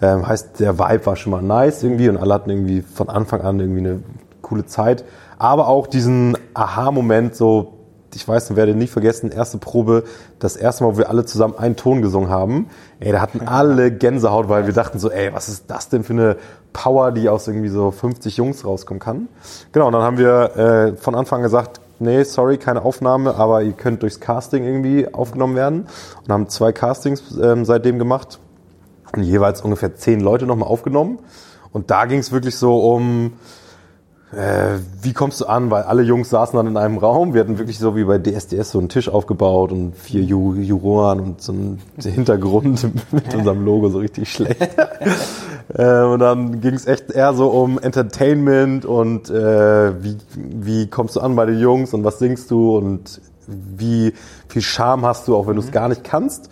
Ähm, 0.02 0.26
heißt, 0.26 0.58
der 0.58 0.78
Vibe 0.78 1.06
war 1.06 1.14
schon 1.14 1.30
mal 1.30 1.42
nice 1.42 1.84
irgendwie 1.84 2.08
und 2.08 2.16
alle 2.16 2.34
hatten 2.34 2.50
irgendwie 2.50 2.82
von 2.82 3.08
Anfang 3.08 3.42
an 3.42 3.60
irgendwie 3.60 3.80
eine 3.80 4.02
coole 4.42 4.66
Zeit. 4.66 5.04
Aber 5.38 5.68
auch 5.68 5.86
diesen 5.86 6.36
Aha-Moment, 6.54 7.36
so, 7.36 7.77
ich 8.18 8.26
weiß, 8.26 8.50
ich 8.50 8.56
werde 8.56 8.74
nie 8.74 8.88
vergessen, 8.88 9.30
erste 9.30 9.58
Probe, 9.58 10.02
das 10.40 10.56
erste 10.56 10.82
Mal, 10.82 10.94
wo 10.94 10.98
wir 10.98 11.08
alle 11.08 11.24
zusammen 11.24 11.54
einen 11.56 11.76
Ton 11.76 12.02
gesungen 12.02 12.30
haben. 12.30 12.68
Ey, 12.98 13.12
da 13.12 13.20
hatten 13.20 13.46
alle 13.46 13.92
Gänsehaut, 13.92 14.48
weil 14.48 14.66
wir 14.66 14.74
dachten 14.74 14.98
so, 14.98 15.08
ey, 15.08 15.32
was 15.32 15.48
ist 15.48 15.64
das 15.68 15.88
denn 15.88 16.02
für 16.02 16.14
eine 16.14 16.36
Power, 16.72 17.12
die 17.12 17.28
aus 17.28 17.46
irgendwie 17.46 17.68
so 17.68 17.92
50 17.92 18.36
Jungs 18.36 18.64
rauskommen 18.64 19.00
kann. 19.00 19.28
Genau, 19.70 19.86
und 19.86 19.92
dann 19.92 20.02
haben 20.02 20.18
wir 20.18 20.56
äh, 20.56 20.96
von 20.96 21.14
Anfang 21.14 21.38
an 21.38 21.42
gesagt, 21.44 21.80
nee, 22.00 22.24
sorry, 22.24 22.58
keine 22.58 22.82
Aufnahme, 22.82 23.36
aber 23.36 23.62
ihr 23.62 23.72
könnt 23.72 24.02
durchs 24.02 24.18
Casting 24.18 24.64
irgendwie 24.64 25.12
aufgenommen 25.14 25.54
werden. 25.54 25.86
Und 26.22 26.32
haben 26.32 26.48
zwei 26.48 26.72
Castings 26.72 27.22
ähm, 27.40 27.64
seitdem 27.64 28.00
gemacht 28.00 28.40
und 29.14 29.22
jeweils 29.22 29.60
ungefähr 29.60 29.94
zehn 29.94 30.18
Leute 30.18 30.46
nochmal 30.46 30.68
aufgenommen. 30.68 31.20
Und 31.72 31.92
da 31.92 32.06
ging 32.06 32.18
es 32.18 32.32
wirklich 32.32 32.56
so 32.56 32.80
um, 32.92 33.34
äh, 34.32 34.78
wie 35.00 35.14
kommst 35.14 35.40
du 35.40 35.46
an? 35.46 35.70
Weil 35.70 35.84
alle 35.84 36.02
Jungs 36.02 36.28
saßen 36.28 36.56
dann 36.56 36.66
in 36.66 36.76
einem 36.76 36.98
Raum. 36.98 37.32
Wir 37.32 37.40
hatten 37.40 37.58
wirklich 37.58 37.78
so 37.78 37.96
wie 37.96 38.04
bei 38.04 38.18
DSDS 38.18 38.72
so 38.72 38.78
einen 38.78 38.90
Tisch 38.90 39.08
aufgebaut 39.08 39.72
und 39.72 39.96
vier 39.96 40.22
Ju 40.22 40.54
Juroren 40.54 41.20
und 41.20 41.40
so 41.40 41.52
einen 41.52 41.80
Hintergrund 42.02 42.86
mit 43.12 43.34
unserem 43.34 43.64
Logo 43.64 43.88
so 43.88 43.98
richtig 43.98 44.30
schlecht. 44.30 44.60
äh, 45.74 46.02
und 46.02 46.18
dann 46.18 46.60
ging 46.60 46.74
es 46.74 46.86
echt 46.86 47.10
eher 47.10 47.32
so 47.32 47.48
um 47.48 47.78
Entertainment 47.78 48.84
und 48.84 49.30
äh, 49.30 50.02
wie, 50.02 50.18
wie 50.34 50.86
kommst 50.88 51.16
du 51.16 51.20
an 51.20 51.34
bei 51.34 51.46
den 51.46 51.58
Jungs 51.58 51.94
und 51.94 52.04
was 52.04 52.18
singst 52.18 52.50
du 52.50 52.76
und 52.76 53.22
wie 53.46 54.12
viel 54.48 54.60
Charme 54.60 55.06
hast 55.06 55.26
du, 55.26 55.36
auch 55.36 55.46
wenn 55.46 55.56
du 55.56 55.62
es 55.62 55.72
gar 55.72 55.88
nicht 55.88 56.04
kannst. 56.04 56.50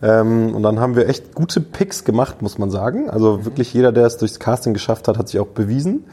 Ähm, 0.00 0.54
und 0.54 0.62
dann 0.62 0.80
haben 0.80 0.96
wir 0.96 1.08
echt 1.08 1.34
gute 1.34 1.60
Picks 1.60 2.04
gemacht, 2.04 2.40
muss 2.40 2.56
man 2.56 2.70
sagen. 2.70 3.10
Also 3.10 3.44
wirklich 3.44 3.74
jeder, 3.74 3.92
der 3.92 4.06
es 4.06 4.16
durchs 4.16 4.38
Casting 4.38 4.72
geschafft 4.72 5.08
hat, 5.08 5.18
hat 5.18 5.28
sich 5.28 5.40
auch 5.40 5.48
bewiesen. 5.48 6.04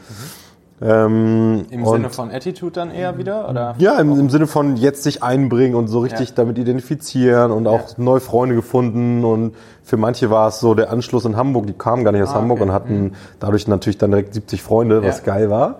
Ähm, 0.82 1.64
Im 1.70 1.86
Sinne 1.86 2.10
von 2.10 2.30
Attitude 2.30 2.72
dann 2.72 2.90
eher 2.90 3.16
wieder? 3.16 3.48
Oder? 3.48 3.74
ja, 3.78 3.98
im, 3.98 4.18
im 4.20 4.28
Sinne 4.28 4.46
von 4.46 4.76
jetzt 4.76 5.02
sich 5.04 5.22
einbringen 5.22 5.74
und 5.74 5.88
so 5.88 6.00
richtig 6.00 6.28
Ja. 6.30 6.34
damit 6.36 6.58
identifizieren 6.58 7.50
und 7.50 7.66
auch 7.66 7.96
neue 7.96 8.20
Freunde 8.20 8.54
gefunden. 8.54 9.24
Und 9.24 9.54
für 9.82 9.96
manche 9.96 10.28
war 10.30 10.48
es 10.48 10.60
so 10.60 10.74
der 10.74 10.90
Anschluss 10.90 11.24
in 11.24 11.36
Hamburg, 11.36 11.66
die 11.66 11.72
kamen 11.72 12.04
gar 12.04 12.12
nicht 12.12 12.22
aus 12.22 12.30
Ah, 12.30 12.34
Hamburg 12.34 12.58
okay. 12.60 12.68
und 12.68 12.74
hatten 12.74 13.12
dadurch 13.40 13.66
natürlich 13.68 13.96
dann 13.98 14.10
direkt 14.10 14.34
70 14.34 14.62
Freunde, 14.62 15.02
was 15.02 15.18
Ja. 15.20 15.24
geil 15.32 15.48
war. 15.50 15.76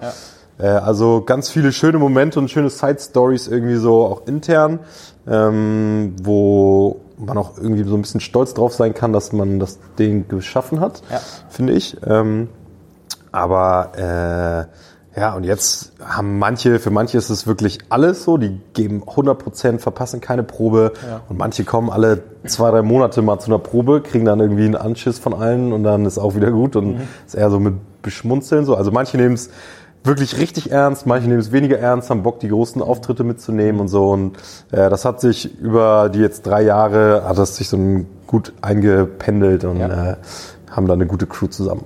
Äh, 0.59 0.67
also 0.69 1.21
ganz 1.21 1.51
viele 1.51 1.73
schöne 1.73 1.99
Momente 1.99 2.39
und 2.39 2.51
schöne 2.51 2.71
Side-Stories 2.71 3.49
irgendwie 3.49 3.77
so 3.77 4.07
auch 4.07 4.27
intern, 4.27 4.79
ähm, 5.29 6.15
wo 6.23 7.01
man 7.19 7.37
auch 7.37 7.59
irgendwie 7.59 7.85
so 7.85 7.95
ein 7.97 8.01
bisschen 8.03 8.21
stolz 8.21 8.55
drauf 8.55 8.73
sein 8.75 8.95
kann, 8.95 9.13
dass 9.13 9.33
man 9.33 9.59
das 9.59 9.79
Ding 9.99 10.27
geschaffen 10.29 10.81
hat, 10.81 11.03
finde 11.51 11.75
ich. 11.75 11.97
Ähm, 12.07 12.49
aber 13.37 14.66
äh, 15.14 15.20
ja, 15.20 15.35
und 15.35 15.44
jetzt 15.44 15.92
haben 16.05 16.38
manche, 16.38 16.79
für 16.79 16.90
manche 16.90 17.16
ist 17.16 17.31
es 17.31 17.46
wirklich 17.46 17.79
alles 17.88 18.25
so, 18.25 18.37
die 18.37 18.61
geben 18.75 19.03
100%, 19.03 19.79
verpassen 19.79 20.20
keine 20.20 20.42
Probe 20.42 20.92
Ja. 21.09 21.20
und 21.29 21.38
manche 21.38 21.64
kommen 21.64 21.88
alle 21.90 22.22
zwei, 22.46 22.70
drei 22.70 22.83
Monate 22.83 23.22
mal 23.22 23.38
zu 23.38 23.51
einer 23.51 23.59
Probe, 23.59 24.03
kriegen 24.03 24.25
dann 24.27 24.40
irgendwie 24.40 24.64
einen 24.66 24.75
Anschiss 24.77 25.18
von 25.18 25.33
allen 25.33 25.72
und 25.72 25.85
dann 25.85 26.05
ist 26.05 26.18
auch 26.18 26.35
wieder 26.35 26.51
gut 26.51 26.77
und 26.77 27.01
ist 27.27 27.35
eher 27.35 27.51
so 27.51 27.59
mit 27.61 27.75
Beschmunzeln 28.03 28.64
so. 28.66 28.75
Also 28.75 28.90
manche 28.90 29.16
nehmen 29.16 29.35
es 29.35 29.49
wirklich 30.05 30.38
richtig 30.38 30.70
ernst, 30.70 31.07
manche 31.07 31.29
nehmen 31.29 31.40
es 31.40 31.51
weniger 31.51 31.79
ernst, 31.79 32.11
haben 32.11 32.22
Bock, 32.22 32.38
die 32.40 32.49
großen 32.49 32.83
Auftritte 32.83 33.25
mitzunehmen 33.25 33.81
und 33.81 33.88
so. 33.88 34.11
Und 34.11 34.37
äh, 34.70 34.90
das 34.90 35.05
hat 35.07 35.20
sich 35.22 35.59
über 35.61 36.11
die 36.11 36.20
jetzt 36.20 36.46
drei 36.46 36.61
Jahre, 36.62 37.25
hat 37.27 37.38
das 37.38 37.57
sich 37.57 37.68
so 37.70 37.79
gut 38.27 38.53
eingependelt 38.61 39.64
und 39.64 39.79
Ja. 39.81 40.11
äh, 40.12 40.16
haben 40.70 40.87
da 40.87 40.92
eine 40.92 41.07
gute 41.07 41.27
Crew 41.27 41.46
zusammen. 41.46 41.85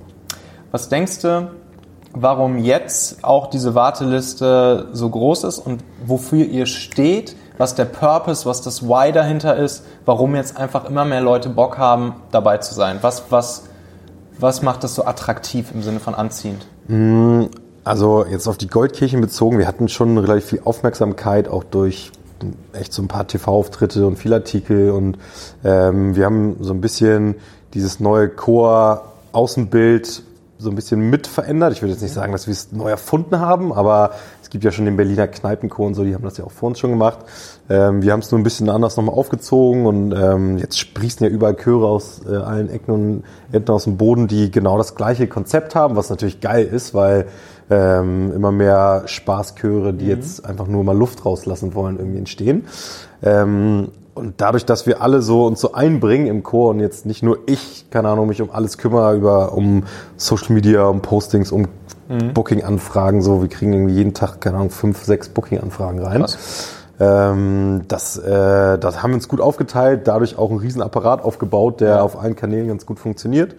Was 0.71 0.87
denkst 0.87 1.19
du, 1.19 1.51
warum 2.13 2.57
jetzt 2.57 3.23
auch 3.23 3.47
diese 3.47 3.75
Warteliste 3.75 4.87
so 4.93 5.09
groß 5.09 5.43
ist 5.43 5.59
und 5.59 5.83
wofür 6.05 6.45
ihr 6.45 6.65
steht, 6.65 7.35
was 7.57 7.75
der 7.75 7.85
Purpose, 7.85 8.45
was 8.45 8.61
das 8.61 8.83
Why 8.83 9.11
dahinter 9.11 9.57
ist, 9.57 9.83
warum 10.05 10.35
jetzt 10.35 10.57
einfach 10.57 10.85
immer 10.85 11.03
mehr 11.03 11.21
Leute 11.21 11.49
Bock 11.49 11.77
haben, 11.77 12.15
dabei 12.31 12.57
zu 12.57 12.73
sein? 12.73 12.99
Was, 13.01 13.25
was, 13.29 13.63
was 14.39 14.61
macht 14.61 14.85
das 14.85 14.95
so 14.95 15.05
attraktiv 15.05 15.71
im 15.73 15.83
Sinne 15.83 15.99
von 15.99 16.15
anziehend? 16.15 16.65
Also 17.83 18.25
jetzt 18.25 18.47
auf 18.47 18.57
die 18.57 18.67
Goldkirchen 18.67 19.19
bezogen, 19.19 19.57
wir 19.57 19.67
hatten 19.67 19.89
schon 19.89 20.17
relativ 20.17 20.45
viel 20.45 20.61
Aufmerksamkeit, 20.63 21.49
auch 21.49 21.65
durch 21.65 22.11
echt 22.73 22.93
so 22.93 23.01
ein 23.01 23.07
paar 23.07 23.27
TV-Auftritte 23.27 24.07
und 24.07 24.17
viel 24.17 24.33
Artikel 24.33 24.91
und 24.91 25.17
ähm, 25.63 26.15
wir 26.15 26.25
haben 26.25 26.57
so 26.61 26.73
ein 26.73 26.81
bisschen 26.81 27.35
dieses 27.73 27.99
neue 27.99 28.29
Chor-Außenbild 28.29 30.23
so 30.61 30.69
ein 30.69 30.75
bisschen 30.75 31.09
mit 31.09 31.27
verändert. 31.27 31.73
Ich 31.73 31.81
würde 31.81 31.93
jetzt 31.93 32.01
nicht 32.01 32.13
sagen, 32.13 32.31
dass 32.31 32.47
wir 32.47 32.51
es 32.51 32.71
neu 32.71 32.89
erfunden 32.89 33.39
haben, 33.39 33.73
aber 33.73 34.11
es 34.41 34.49
gibt 34.49 34.63
ja 34.63 34.71
schon 34.71 34.85
den 34.85 34.95
Berliner 34.95 35.27
Kneipenchor 35.27 35.87
und 35.87 35.95
so, 35.95 36.03
die 36.03 36.13
haben 36.13 36.23
das 36.23 36.37
ja 36.37 36.45
auch 36.45 36.51
vor 36.51 36.67
uns 36.67 36.79
schon 36.79 36.91
gemacht. 36.91 37.19
Ähm, 37.69 38.01
wir 38.01 38.11
haben 38.11 38.19
es 38.19 38.31
nur 38.31 38.39
ein 38.39 38.43
bisschen 38.43 38.69
anders 38.69 38.95
nochmal 38.97 39.15
aufgezogen 39.15 39.85
und 39.85 40.13
ähm, 40.13 40.57
jetzt 40.57 40.77
sprießen 40.77 41.25
ja 41.25 41.31
überall 41.31 41.55
Chöre 41.55 41.87
aus 41.87 42.21
äh, 42.29 42.35
allen 42.35 42.69
Ecken 42.69 42.91
und 42.91 43.23
Enden 43.51 43.71
aus 43.71 43.85
dem 43.85 43.97
Boden, 43.97 44.27
die 44.27 44.51
genau 44.51 44.77
das 44.77 44.95
gleiche 44.95 45.27
Konzept 45.27 45.73
haben, 45.73 45.95
was 45.95 46.09
natürlich 46.09 46.39
geil 46.41 46.65
ist, 46.65 46.93
weil 46.93 47.25
ähm, 47.71 48.31
immer 48.35 48.51
mehr 48.51 49.03
Spaßchöre, 49.05 49.93
die 49.93 50.05
mhm. 50.05 50.11
jetzt 50.11 50.45
einfach 50.45 50.67
nur 50.67 50.83
mal 50.83 50.95
Luft 50.95 51.25
rauslassen 51.25 51.73
wollen, 51.73 51.97
irgendwie 51.97 52.19
entstehen. 52.19 52.65
Ähm, 53.23 53.89
und 54.13 54.41
dadurch, 54.41 54.65
dass 54.65 54.85
wir 54.85 55.01
alle 55.01 55.21
so 55.21 55.45
uns 55.45 55.61
so 55.61 55.73
einbringen 55.73 56.27
im 56.27 56.43
Chor 56.43 56.71
und 56.71 56.79
jetzt 56.79 57.05
nicht 57.05 57.23
nur 57.23 57.39
ich, 57.45 57.85
keine 57.89 58.09
Ahnung, 58.09 58.27
mich 58.27 58.41
um 58.41 58.51
alles 58.51 58.77
kümmere, 58.77 59.15
über 59.15 59.53
um 59.53 59.83
Social 60.17 60.53
Media, 60.53 60.85
um 60.85 61.01
Postings, 61.01 61.51
um 61.51 61.67
mhm. 62.09 62.33
Booking-Anfragen, 62.33 63.21
so, 63.21 63.41
wir 63.41 63.49
kriegen 63.49 63.73
irgendwie 63.73 63.95
jeden 63.95 64.13
Tag, 64.13 64.41
keine 64.41 64.57
Ahnung, 64.57 64.69
fünf, 64.69 65.03
sechs 65.03 65.29
Booking-Anfragen 65.29 65.99
rein. 65.99 66.25
Ähm, 66.99 67.81
das, 67.87 68.17
äh, 68.17 68.77
das 68.77 69.01
haben 69.01 69.11
wir 69.11 69.15
uns 69.15 69.27
gut 69.27 69.41
aufgeteilt, 69.41 70.07
dadurch 70.07 70.37
auch 70.37 70.49
einen 70.49 70.59
riesen 70.59 70.81
Apparat 70.81 71.23
aufgebaut, 71.23 71.79
der 71.81 71.89
ja. 71.89 72.01
auf 72.01 72.19
allen 72.19 72.35
Kanälen 72.35 72.67
ganz 72.67 72.85
gut 72.85 72.99
funktioniert. 72.99 73.55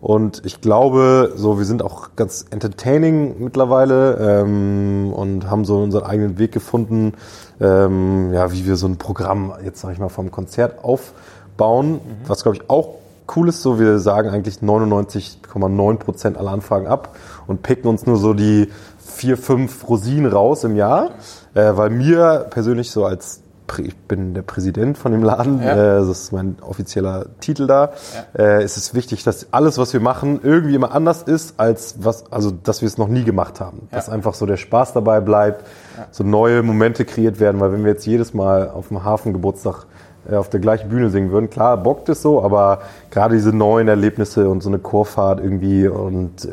Und 0.00 0.46
ich 0.46 0.62
glaube, 0.62 1.32
so 1.36 1.58
wir 1.58 1.66
sind 1.66 1.82
auch 1.82 2.16
ganz 2.16 2.46
entertaining 2.50 3.34
mittlerweile 3.38 4.40
ähm, 4.40 5.12
und 5.12 5.50
haben 5.50 5.66
so 5.66 5.82
unseren 5.82 6.04
eigenen 6.04 6.38
Weg 6.38 6.52
gefunden, 6.52 7.12
ähm, 7.60 8.32
ja, 8.32 8.52
wie 8.52 8.66
wir 8.66 8.76
so 8.76 8.86
ein 8.86 8.96
Programm 8.96 9.52
jetzt 9.64 9.80
sag 9.80 9.92
ich 9.92 9.98
mal 9.98 10.08
vom 10.08 10.30
Konzert 10.30 10.82
aufbauen, 10.82 11.92
mhm. 11.92 12.00
was 12.26 12.42
glaube 12.42 12.56
ich 12.56 12.70
auch 12.70 13.00
cool 13.36 13.48
ist. 13.48 13.62
So, 13.62 13.78
wir 13.78 13.98
sagen 13.98 14.30
eigentlich 14.30 14.58
99,9 14.58 15.96
Prozent 15.96 16.38
aller 16.38 16.50
Anfragen 16.50 16.86
ab 16.86 17.16
und 17.46 17.62
picken 17.62 17.88
uns 17.88 18.06
nur 18.06 18.16
so 18.16 18.34
die 18.34 18.68
vier, 18.98 19.36
fünf 19.36 19.88
Rosinen 19.88 20.30
raus 20.32 20.64
im 20.64 20.76
Jahr, 20.76 21.10
äh, 21.54 21.72
weil 21.74 21.90
mir 21.90 22.46
persönlich 22.50 22.90
so 22.90 23.04
als 23.04 23.42
ich 23.78 23.96
bin 23.96 24.34
der 24.34 24.42
Präsident 24.42 24.98
von 24.98 25.12
dem 25.12 25.22
Laden, 25.22 25.62
ja. 25.62 25.72
äh, 25.72 26.00
das 26.00 26.08
ist 26.08 26.32
mein 26.32 26.56
offizieller 26.60 27.26
Titel 27.40 27.66
da. 27.66 27.92
Ja. 28.36 28.44
Äh, 28.44 28.62
es 28.62 28.76
ist 28.76 28.94
wichtig, 28.94 29.22
dass 29.24 29.52
alles, 29.52 29.78
was 29.78 29.92
wir 29.92 30.00
machen, 30.00 30.40
irgendwie 30.42 30.74
immer 30.74 30.92
anders 30.92 31.22
ist, 31.22 31.54
als 31.58 31.96
was, 32.00 32.30
also 32.32 32.50
dass 32.50 32.80
wir 32.82 32.86
es 32.88 32.98
noch 32.98 33.08
nie 33.08 33.24
gemacht 33.24 33.60
haben. 33.60 33.88
Ja. 33.90 33.96
Dass 33.96 34.08
einfach 34.08 34.34
so 34.34 34.46
der 34.46 34.56
Spaß 34.56 34.92
dabei 34.92 35.20
bleibt, 35.20 35.64
so 36.10 36.24
neue 36.24 36.62
Momente 36.62 37.04
kreiert 37.04 37.40
werden, 37.40 37.60
weil 37.60 37.72
wenn 37.72 37.84
wir 37.84 37.92
jetzt 37.92 38.06
jedes 38.06 38.34
Mal 38.34 38.70
auf 38.70 38.88
dem 38.88 39.04
Hafengeburtstag 39.04 39.86
äh, 40.28 40.34
auf 40.34 40.48
der 40.48 40.60
gleichen 40.60 40.88
Bühne 40.88 41.10
singen 41.10 41.30
würden, 41.30 41.50
klar 41.50 41.76
bockt 41.76 42.08
es 42.08 42.22
so, 42.22 42.42
aber 42.42 42.80
gerade 43.10 43.34
diese 43.36 43.52
neuen 43.52 43.88
Erlebnisse 43.88 44.48
und 44.48 44.62
so 44.62 44.68
eine 44.68 44.78
Chorfahrt 44.78 45.40
irgendwie 45.40 45.86
und 45.88 46.44
äh, 46.44 46.48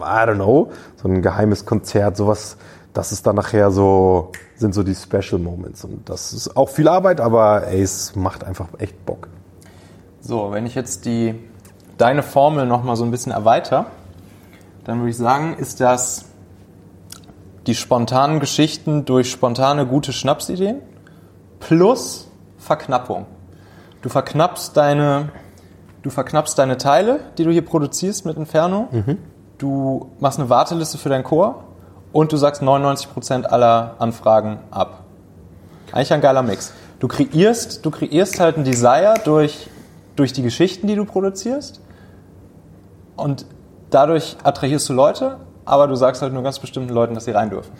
I 0.00 0.26
don't 0.26 0.36
know, 0.36 0.70
so 1.02 1.08
ein 1.08 1.22
geheimes 1.22 1.66
Konzert, 1.66 2.16
sowas, 2.16 2.56
das 2.92 3.12
ist 3.12 3.26
dann 3.26 3.36
nachher 3.36 3.70
so, 3.70 4.32
sind 4.58 4.74
so 4.74 4.82
die 4.82 4.94
Special 4.94 5.40
Moments. 5.40 5.84
Und 5.84 6.08
das 6.08 6.32
ist 6.32 6.56
auch 6.56 6.68
viel 6.68 6.88
Arbeit, 6.88 7.20
aber 7.20 7.66
ey, 7.68 7.80
es 7.80 8.16
macht 8.16 8.44
einfach 8.44 8.68
echt 8.78 9.06
Bock. 9.06 9.28
So, 10.20 10.50
wenn 10.50 10.66
ich 10.66 10.74
jetzt 10.74 11.04
die, 11.04 11.34
deine 11.96 12.22
Formel 12.22 12.66
nochmal 12.66 12.96
so 12.96 13.04
ein 13.04 13.10
bisschen 13.10 13.32
erweitere, 13.32 13.84
dann 14.84 14.98
würde 14.98 15.10
ich 15.10 15.16
sagen, 15.16 15.54
ist 15.54 15.80
das 15.80 16.24
die 17.66 17.74
spontanen 17.74 18.40
Geschichten 18.40 19.04
durch 19.04 19.30
spontane 19.30 19.86
gute 19.86 20.12
Schnapsideen 20.12 20.80
plus 21.60 22.28
Verknappung. 22.58 23.26
Du 24.02 24.08
verknappst 24.08 24.76
deine, 24.76 25.30
du 26.02 26.10
verknappst 26.10 26.58
deine 26.58 26.78
Teile, 26.78 27.20
die 27.36 27.44
du 27.44 27.50
hier 27.50 27.64
produzierst 27.64 28.24
mit 28.24 28.36
Inferno. 28.36 28.88
Mhm. 28.90 29.18
Du 29.58 30.10
machst 30.18 30.38
eine 30.38 30.48
Warteliste 30.48 30.98
für 30.98 31.08
deinen 31.08 31.24
Chor 31.24 31.67
und 32.12 32.32
du 32.32 32.36
sagst 32.36 32.62
99% 32.62 33.44
aller 33.44 33.94
Anfragen 33.98 34.60
ab. 34.70 35.04
Eigentlich 35.92 36.12
ein 36.12 36.20
geiler 36.20 36.42
Mix. 36.42 36.72
Du 36.98 37.08
kreierst, 37.08 37.84
du 37.84 37.90
kreierst 37.90 38.40
halt 38.40 38.56
ein 38.56 38.64
Desire 38.64 39.14
durch, 39.24 39.70
durch 40.16 40.32
die 40.32 40.42
Geschichten, 40.42 40.86
die 40.86 40.96
du 40.96 41.04
produzierst 41.04 41.80
und 43.16 43.46
dadurch 43.90 44.36
attrahierst 44.42 44.88
du 44.88 44.92
Leute, 44.92 45.38
aber 45.64 45.86
du 45.86 45.94
sagst 45.94 46.22
halt 46.22 46.32
nur 46.32 46.42
ganz 46.42 46.58
bestimmten 46.58 46.92
Leuten, 46.92 47.14
dass 47.14 47.24
sie 47.24 47.32
rein 47.32 47.50
dürfen. 47.50 47.72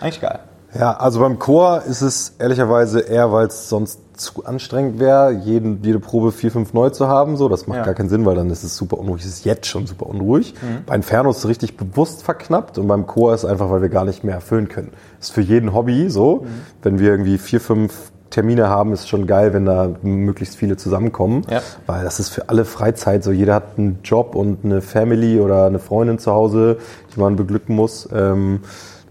Eigentlich 0.00 0.20
geil. 0.20 0.40
Ja, 0.78 0.96
also 0.96 1.20
beim 1.20 1.38
Chor 1.38 1.82
ist 1.82 2.02
es 2.02 2.34
ehrlicherweise 2.38 3.00
eher, 3.00 3.32
weil 3.32 3.46
es 3.46 3.68
sonst 3.68 4.00
zu 4.16 4.44
anstrengend 4.44 4.98
wäre, 4.98 5.30
jeden, 5.32 5.82
jede 5.82 6.00
Probe 6.00 6.32
vier, 6.32 6.50
fünf 6.50 6.72
neu 6.72 6.90
zu 6.90 7.08
haben. 7.08 7.36
So, 7.36 7.48
das 7.48 7.66
macht 7.66 7.78
ja. 7.78 7.84
gar 7.84 7.94
keinen 7.94 8.08
Sinn, 8.08 8.24
weil 8.24 8.34
dann 8.34 8.50
ist 8.50 8.64
es 8.64 8.76
super 8.76 8.98
unruhig. 8.98 9.22
Es 9.22 9.28
ist 9.28 9.44
jetzt 9.44 9.66
schon 9.66 9.86
super 9.86 10.06
unruhig. 10.06 10.54
Mhm. 10.54 10.84
Bei 10.86 10.94
Inferno 10.94 11.30
ist 11.30 11.38
es 11.38 11.48
richtig 11.48 11.76
bewusst 11.76 12.22
verknappt 12.22 12.78
und 12.78 12.88
beim 12.88 13.06
Chor 13.06 13.34
ist 13.34 13.44
es 13.44 13.50
einfach, 13.50 13.70
weil 13.70 13.82
wir 13.82 13.88
gar 13.88 14.04
nicht 14.04 14.24
mehr 14.24 14.34
erfüllen 14.34 14.68
können. 14.68 14.92
Ist 15.20 15.32
für 15.32 15.42
jeden 15.42 15.74
Hobby 15.74 16.10
so. 16.10 16.42
Mhm. 16.42 16.46
Wenn 16.82 16.98
wir 16.98 17.10
irgendwie 17.10 17.38
vier, 17.38 17.60
fünf 17.60 18.10
Termine 18.30 18.68
haben, 18.68 18.92
ist 18.92 19.08
schon 19.08 19.26
geil, 19.26 19.52
wenn 19.52 19.66
da 19.66 19.94
möglichst 20.02 20.56
viele 20.56 20.76
zusammenkommen, 20.76 21.42
ja. 21.48 21.62
weil 21.86 22.04
das 22.04 22.18
ist 22.18 22.28
für 22.28 22.48
alle 22.48 22.64
Freizeit 22.64 23.22
so. 23.22 23.30
Jeder 23.30 23.54
hat 23.54 23.78
einen 23.78 24.00
Job 24.02 24.34
und 24.34 24.64
eine 24.64 24.82
Family 24.82 25.40
oder 25.40 25.66
eine 25.66 25.78
Freundin 25.78 26.18
zu 26.18 26.32
Hause, 26.32 26.78
die 27.14 27.20
man 27.20 27.36
beglücken 27.36 27.76
muss. 27.76 28.08
Ähm, 28.12 28.60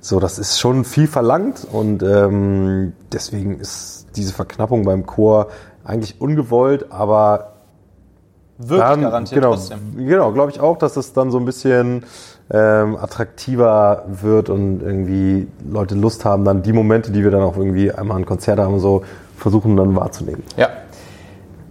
so, 0.06 0.20
das 0.20 0.38
ist 0.38 0.60
schon 0.60 0.86
viel 0.86 1.08
verlangt 1.08 1.65
und 1.72 2.04
ähm, 2.04 2.94
deswegen 3.12 3.60
ist 3.60 3.94
diese 4.15 4.34
Verknappung 4.34 4.84
beim 4.84 5.06
Chor 5.06 5.47
eigentlich 5.84 6.19
ungewollt, 6.19 6.91
aber 6.91 7.54
wirkt 8.58 8.84
dann, 8.84 9.01
garantiert 9.01 9.41
genau, 9.41 9.54
trotzdem. 9.54 9.80
Genau, 9.97 10.32
glaube 10.32 10.51
ich 10.51 10.60
auch, 10.60 10.78
dass 10.78 10.97
es 10.97 11.13
dann 11.13 11.32
so 11.32 11.38
ein 11.38 11.45
bisschen 11.45 12.04
ähm, 12.51 12.95
attraktiver 12.95 14.04
wird 14.08 14.49
und 14.49 14.82
irgendwie 14.82 15.47
Leute 15.69 15.95
Lust 15.95 16.25
haben, 16.25 16.45
dann 16.45 16.62
die 16.62 16.73
Momente, 16.73 17.12
die 17.12 17.23
wir 17.23 17.32
dann 17.32 17.41
auch 17.41 17.58
irgendwie 17.58 17.91
einmal 17.91 18.17
ein 18.17 18.25
Konzert 18.25 18.60
haben, 18.60 18.80
so 18.80 19.04
versuchen 19.38 19.75
dann 19.75 19.95
wahrzunehmen. 19.95 20.43
Ja. 20.58 20.69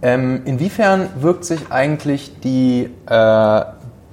Ähm, 0.01 0.41
inwiefern 0.45 1.09
wirkt 1.19 1.45
sich 1.45 1.71
eigentlich 1.71 2.39
die, 2.41 2.89
äh, 3.07 3.61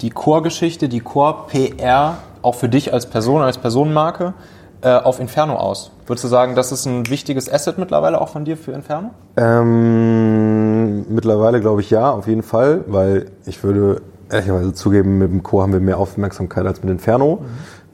die 0.01 0.11
Chorgeschichte, 0.11 0.89
die 0.89 1.01
Chor-PR 1.01 2.17
auch 2.41 2.55
für 2.55 2.69
dich 2.69 2.93
als 2.93 3.07
Person, 3.07 3.43
als 3.43 3.59
Personenmarke 3.59 4.35
äh, 4.83 4.91
auf 4.91 5.21
Inferno 5.21 5.57
aus? 5.57 5.91
Würdest 6.13 6.25
du 6.25 6.29
sagen, 6.29 6.55
das 6.55 6.73
ist 6.73 6.85
ein 6.85 7.09
wichtiges 7.09 7.51
Asset 7.51 7.79
mittlerweile 7.79 8.21
auch 8.21 8.29
von 8.29 8.45
dir 8.45 8.59
für 8.59 8.73
Inferno? 8.73 9.13
Ähm, 9.39 11.07
mittlerweile 11.09 11.59
glaube 11.59 11.81
ich 11.81 11.89
ja, 11.89 12.11
auf 12.11 12.29
jeden 12.29 12.43
Fall, 12.43 12.85
weil 12.87 13.31
ich 13.47 13.65
würde 13.65 14.03
ehrlicherweise 14.31 14.75
zugeben, 14.75 15.17
mit 15.17 15.31
dem 15.31 15.43
Chor 15.43 15.63
haben 15.63 15.73
wir 15.73 15.81
mehr 15.81 15.97
Aufmerksamkeit 15.97 16.67
als 16.67 16.83
mit 16.83 16.93
Inferno, 16.93 17.37
mhm. 17.41 17.47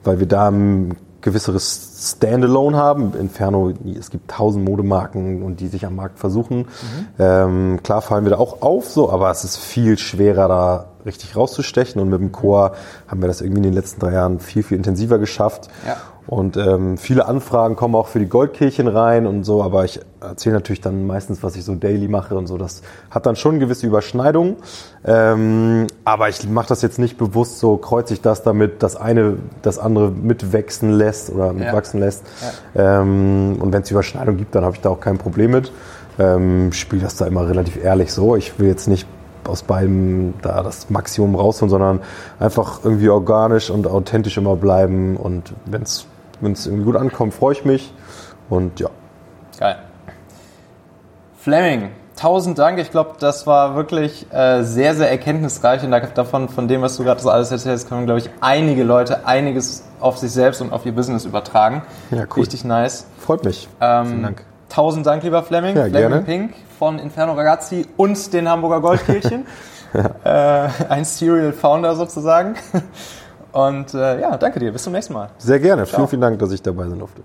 weil 0.03 0.19
wir 0.19 0.27
da 0.27 0.49
ein 0.49 0.97
gewisseres 1.21 2.13
Standalone 2.17 2.77
haben. 2.77 3.13
Inferno, 3.15 3.73
es 3.97 4.11
gibt 4.11 4.29
tausend 4.29 4.65
Modemarken 4.65 5.45
und 5.45 5.61
die 5.61 5.69
sich 5.69 5.87
am 5.87 5.95
Markt 5.95 6.19
versuchen. 6.19 6.59
Mhm. 6.59 6.67
Ähm, 7.21 7.81
klar 7.85 8.03
fallen 8.03 8.25
wir 8.25 8.31
da 8.31 8.39
auch 8.39 8.63
auf, 8.63 8.89
so, 8.91 9.13
aber 9.13 9.31
es 9.31 9.45
ist 9.45 9.59
viel 9.59 9.97
schwerer, 9.97 10.49
da 10.49 10.87
richtig 11.07 11.37
rauszustechen. 11.37 12.03
Und 12.03 12.09
mit 12.09 12.21
dem 12.21 12.33
Chor 12.33 12.73
haben 13.07 13.21
wir 13.21 13.29
das 13.29 13.43
irgendwie 13.43 13.59
in 13.59 13.63
den 13.65 13.75
letzten 13.75 14.01
drei 14.01 14.15
Jahren 14.15 14.41
viel, 14.41 14.65
viel 14.65 14.77
intensiver 14.77 15.19
geschafft. 15.19 15.69
Ja. 15.87 15.97
Und 16.29 16.59
ähm, 16.59 16.99
viele 16.99 17.27
Anfragen 17.27 17.75
kommen 17.75 17.95
auch 17.95 18.09
für 18.09 18.19
die 18.19 18.29
Goldkirchen 18.29 18.87
rein 18.87 19.27
und 19.27 19.45
so, 19.45 19.63
aber 19.63 19.87
ich 19.87 19.99
erzähle 20.21 20.57
natürlich 20.57 20.83
dann 20.83 21.07
meistens, 21.07 21.43
was 21.43 21.57
ich 21.57 21.65
so 21.65 21.75
daily 21.75 22.07
mache 22.07 22.37
und 22.37 22.47
so. 22.47 22.59
Das 22.59 22.83
hat 23.11 23.25
dann 23.25 23.35
schon 23.35 23.59
gewisse 23.61 23.87
Überschneidungen. 23.87 24.57
Ähm, 25.07 25.87
aber 26.05 26.29
ich 26.29 26.47
mache 26.47 26.69
das 26.69 26.83
jetzt 26.83 26.99
nicht 26.99 27.17
bewusst 27.17 27.61
so, 27.61 27.79
kreuze 27.79 28.13
ich 28.13 28.21
das 28.21 28.43
damit, 28.43 28.83
das 28.83 28.95
eine 28.95 29.39
das 29.63 29.79
andere 29.79 30.11
mitwachsen 30.11 30.93
lässt 30.93 31.31
oder 31.31 31.55
mitwachsen 31.55 31.99
ja. 31.99 32.07
lässt. 32.07 32.25
Ja. 32.75 33.01
Ähm, 33.01 33.57
und 33.59 33.73
wenn 33.73 33.81
es 33.81 33.91
Überschneidungen 33.91 34.37
gibt, 34.37 34.55
dann 34.55 34.65
habe 34.65 34.77
ich 34.77 34.83
da 34.83 34.91
auch 34.91 35.01
kein 35.01 35.17
Problem 35.17 35.53
mit. 35.53 35.73
Ähm, 36.19 36.75
spiele 36.75 37.01
das 37.01 37.17
da 37.17 37.25
immer 37.25 37.49
relativ 37.49 37.83
ehrlich 37.83 38.13
so. 38.13 38.37
Ich 38.37 38.59
will 38.59 38.69
jetzt 38.69 38.87
nicht 38.87 39.09
aus 39.47 39.63
beidem 39.63 40.35
da 40.43 40.63
das 40.63 40.91
Maximum 40.91 41.37
rausholen, 41.37 41.71
sondern 41.71 42.01
einfach 42.39 42.81
irgendwie 42.85 43.09
organisch 43.09 43.71
und 43.71 43.87
authentisch 43.87 44.37
immer 44.37 44.57
bleiben. 44.57 45.17
Und 45.17 45.55
wenn 45.65 45.81
es 45.81 46.07
irgendwie 46.41 46.85
gut 46.85 46.97
ankommt, 46.97 47.35
freue 47.35 47.53
ich 47.53 47.65
mich. 47.65 47.93
Und 48.49 48.81
ja. 48.81 48.89
Geil. 49.59 49.77
Fleming, 51.39 51.91
tausend 52.17 52.59
Dank. 52.59 52.79
Ich 52.79 52.91
glaube, 52.91 53.13
das 53.19 53.47
war 53.47 53.75
wirklich 53.75 54.27
äh, 54.33 54.63
sehr, 54.63 54.95
sehr 54.95 55.11
erkenntnisreich 55.11 55.83
und 55.83 55.91
davon, 56.15 56.49
von 56.49 56.69
dem, 56.69 56.83
was 56.83 56.97
du 56.97 57.05
gerade 57.05 57.21
so 57.21 57.31
alles 57.31 57.51
erzählst, 57.51 57.89
können, 57.89 58.07
glaube 58.07 58.21
ich, 58.21 58.31
einige 58.41 58.85
Leute 58.85 59.27
einiges 59.27 59.85
auf 60.01 60.19
sich 60.19 60.31
selbst 60.33 60.61
und 60.61 60.73
auf 60.73 60.85
ihr 60.87 60.93
Business 60.93 61.25
übertragen. 61.25 61.83
Ja, 62.11 62.23
cool. 62.23 62.43
Richtig 62.43 62.65
nice. 62.65 63.07
Freut 63.19 63.45
mich. 63.45 63.69
Ähm, 63.81 64.07
Vielen 64.07 64.23
Dank. 64.23 64.45
Tausend 64.69 65.07
Dank, 65.07 65.23
lieber 65.23 65.43
Fleming. 65.43 65.77
Ja, 65.77 65.85
Fleming 65.85 65.99
gerne. 65.99 66.21
Pink 66.23 66.55
von 66.79 66.99
Inferno 66.99 67.33
Ragazzi 67.33 67.87
und 67.97 68.33
den 68.33 68.49
Hamburger 68.49 68.81
Goldkehlchen. 68.81 69.47
ja. 70.25 70.67
äh, 70.67 70.69
ein 70.89 71.05
Serial 71.05 71.53
Founder 71.53 71.95
sozusagen. 71.97 72.55
Und 73.53 73.95
äh, 73.95 74.21
ja, 74.21 74.37
danke 74.37 74.61
dir. 74.61 74.73
Bis 74.73 74.83
zum 74.83 74.93
nächsten 74.93 75.15
Mal. 75.15 75.31
Sehr 75.39 75.59
gerne. 75.59 75.85
Ciao. 75.85 75.97
Vielen, 75.99 76.09
vielen 76.09 76.21
Dank, 76.21 76.39
dass 76.39 76.53
ich 76.53 76.63
dabei 76.63 76.89
sein 76.89 76.99
durfte. 76.99 77.23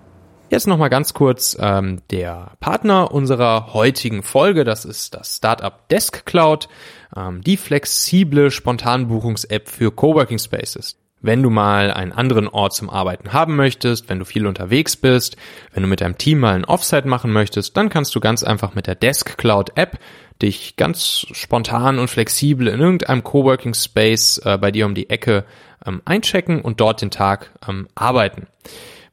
Jetzt 0.50 0.68
nochmal 0.68 0.92
ganz 0.92 1.16
kurz 1.16 1.58
ähm, 1.60 2.02
der 2.12 2.52
Partner 2.60 3.12
unserer 3.12 3.74
heutigen 3.74 4.22
Folge, 4.22 4.64
das 4.64 4.86
ist 4.86 5.16
das 5.16 5.38
Startup 5.38 5.88
Desk 5.90 6.26
Cloud, 6.26 6.70
ähm, 7.18 7.42
die 7.42 7.58
flexible 7.58 8.52
Spontanbuchungs-App 8.52 9.68
für 9.68 9.92
Coworking 9.92 10.38
Spaces. 10.38 10.98
Wenn 11.22 11.42
du 11.42 11.50
mal 11.50 11.90
einen 11.90 12.12
anderen 12.12 12.50
Ort 12.50 12.74
zum 12.74 12.90
Arbeiten 12.90 13.32
haben 13.34 13.56
möchtest, 13.56 14.10
wenn 14.10 14.20
du 14.20 14.26
viel 14.26 14.46
unterwegs 14.46 14.98
bist, 14.98 15.38
wenn 15.74 15.82
du 15.82 15.90
mit 15.90 16.02
deinem 16.02 16.18
Team 16.18 16.40
mal 16.40 16.54
ein 16.54 16.66
Offsite 16.66 17.08
machen 17.08 17.32
möchtest, 17.32 17.76
dann 17.78 17.90
kannst 17.90 18.14
du 18.14 18.20
ganz 18.20 18.44
einfach 18.44 18.76
mit 18.76 18.88
der 18.88 18.96
Desk 18.96 19.38
Cloud 19.38 19.72
App 19.76 19.98
dich 20.42 20.76
ganz 20.76 21.26
spontan 21.32 21.98
und 21.98 22.10
flexibel 22.10 22.68
in 22.68 22.80
irgendeinem 22.80 23.24
Coworking 23.24 23.74
Space 23.74 24.40
äh, 24.44 24.58
bei 24.58 24.72
dir 24.72 24.86
um 24.86 24.94
die 24.94 25.10
Ecke 25.10 25.46
ähm, 25.86 26.02
einchecken 26.06 26.62
und 26.62 26.80
dort 26.80 27.02
den 27.02 27.12
Tag 27.12 27.52
ähm, 27.68 27.88
arbeiten. 27.96 28.48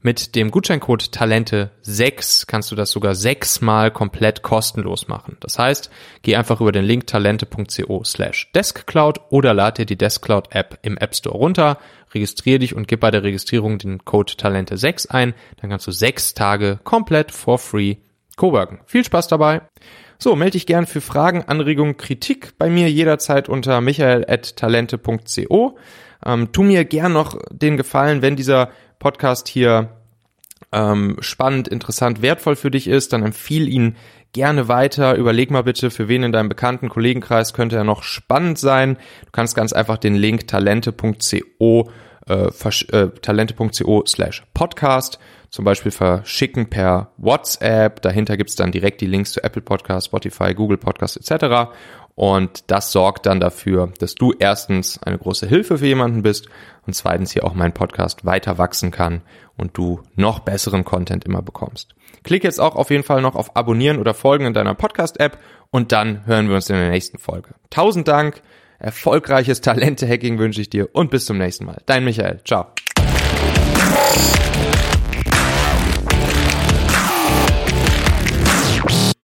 Mit 0.02 0.34
dem 0.34 0.50
Gutscheincode 0.50 1.12
Talente 1.12 1.72
6 1.82 2.46
kannst 2.46 2.70
du 2.70 2.74
das 2.74 2.90
sogar 2.90 3.14
sechsmal 3.14 3.90
komplett 3.90 4.40
kostenlos 4.40 5.08
machen. 5.08 5.36
Das 5.40 5.58
heißt, 5.58 5.90
geh 6.22 6.36
einfach 6.36 6.62
über 6.62 6.72
den 6.72 6.86
Link 6.86 7.06
talente.co 7.06 8.02
slash 8.04 8.50
deskcloud 8.52 9.20
oder 9.28 9.52
lad 9.52 9.76
dir 9.76 9.84
die 9.84 9.98
Deskcloud 9.98 10.54
App 10.54 10.78
im 10.80 10.96
App 10.96 11.14
Store 11.14 11.36
runter, 11.36 11.76
registriere 12.14 12.60
dich 12.60 12.74
und 12.74 12.88
gib 12.88 13.00
bei 13.00 13.10
der 13.10 13.24
Registrierung 13.24 13.76
den 13.76 14.02
Code 14.06 14.36
Talente 14.36 14.78
6 14.78 15.04
ein. 15.06 15.34
Dann 15.60 15.68
kannst 15.68 15.86
du 15.86 15.92
sechs 15.92 16.32
Tage 16.32 16.78
komplett 16.82 17.30
for 17.30 17.58
free 17.58 17.96
coworken. 18.36 18.80
Viel 18.86 19.04
Spaß 19.04 19.28
dabei! 19.28 19.60
So, 20.16 20.34
melde 20.34 20.52
dich 20.52 20.66
gern 20.66 20.86
für 20.86 21.00
Fragen, 21.02 21.44
Anregungen, 21.44 21.98
Kritik 21.98 22.58
bei 22.58 22.70
mir 22.70 22.90
jederzeit 22.90 23.50
unter 23.50 23.82
michael.talente.co. 23.82 25.78
Ähm, 26.24 26.52
tu 26.52 26.62
mir 26.62 26.84
gern 26.84 27.12
noch 27.12 27.38
den 27.50 27.76
Gefallen, 27.76 28.22
wenn 28.22 28.36
dieser 28.36 28.70
Podcast 28.98 29.48
hier 29.48 29.90
ähm, 30.72 31.16
spannend, 31.20 31.68
interessant, 31.68 32.22
wertvoll 32.22 32.56
für 32.56 32.70
dich 32.70 32.86
ist, 32.86 33.12
dann 33.12 33.22
empfiehl 33.22 33.68
ihn 33.68 33.96
gerne 34.32 34.68
weiter. 34.68 35.16
Überleg 35.16 35.50
mal 35.50 35.64
bitte, 35.64 35.90
für 35.90 36.08
wen 36.08 36.22
in 36.22 36.32
deinem 36.32 36.48
bekannten 36.48 36.88
Kollegenkreis 36.88 37.52
könnte 37.52 37.76
er 37.76 37.84
noch 37.84 38.02
spannend 38.02 38.58
sein. 38.58 38.96
Du 39.24 39.30
kannst 39.32 39.56
ganz 39.56 39.72
einfach 39.72 39.98
den 39.98 40.14
Link 40.14 40.46
talente.co 40.46 41.90
äh, 42.28 42.44
äh, 42.44 43.08
talente.co 43.22 44.04
slash 44.06 44.44
podcast 44.54 45.18
zum 45.48 45.64
Beispiel 45.64 45.90
verschicken 45.90 46.70
per 46.70 47.10
WhatsApp. 47.16 48.02
Dahinter 48.02 48.36
gibt's 48.36 48.54
dann 48.54 48.70
direkt 48.70 49.00
die 49.00 49.06
Links 49.06 49.32
zu 49.32 49.42
Apple 49.42 49.62
Podcast, 49.62 50.06
Spotify, 50.06 50.54
Google 50.54 50.78
Podcast 50.78 51.16
etc. 51.16 51.72
Und 52.20 52.70
das 52.70 52.92
sorgt 52.92 53.24
dann 53.24 53.40
dafür, 53.40 53.94
dass 53.98 54.14
du 54.14 54.34
erstens 54.38 55.02
eine 55.02 55.16
große 55.16 55.46
Hilfe 55.46 55.78
für 55.78 55.86
jemanden 55.86 56.22
bist 56.22 56.50
und 56.86 56.92
zweitens 56.92 57.32
hier 57.32 57.44
auch 57.44 57.54
mein 57.54 57.72
Podcast 57.72 58.26
weiter 58.26 58.58
wachsen 58.58 58.90
kann 58.90 59.22
und 59.56 59.74
du 59.78 60.02
noch 60.16 60.40
besseren 60.40 60.84
Content 60.84 61.24
immer 61.24 61.40
bekommst. 61.40 61.94
Klick 62.22 62.44
jetzt 62.44 62.60
auch 62.60 62.76
auf 62.76 62.90
jeden 62.90 63.04
Fall 63.04 63.22
noch 63.22 63.36
auf 63.36 63.56
Abonnieren 63.56 63.98
oder 63.98 64.12
Folgen 64.12 64.44
in 64.44 64.52
deiner 64.52 64.74
Podcast-App 64.74 65.38
und 65.70 65.92
dann 65.92 66.26
hören 66.26 66.50
wir 66.50 66.56
uns 66.56 66.68
in 66.68 66.76
der 66.76 66.90
nächsten 66.90 67.16
Folge. 67.16 67.54
Tausend 67.70 68.06
Dank, 68.06 68.42
erfolgreiches 68.78 69.62
Talente-Hacking 69.62 70.38
wünsche 70.38 70.60
ich 70.60 70.68
dir 70.68 70.90
und 70.92 71.10
bis 71.10 71.24
zum 71.24 71.38
nächsten 71.38 71.64
Mal. 71.64 71.80
Dein 71.86 72.04
Michael. 72.04 72.42
Ciao. 72.44 72.66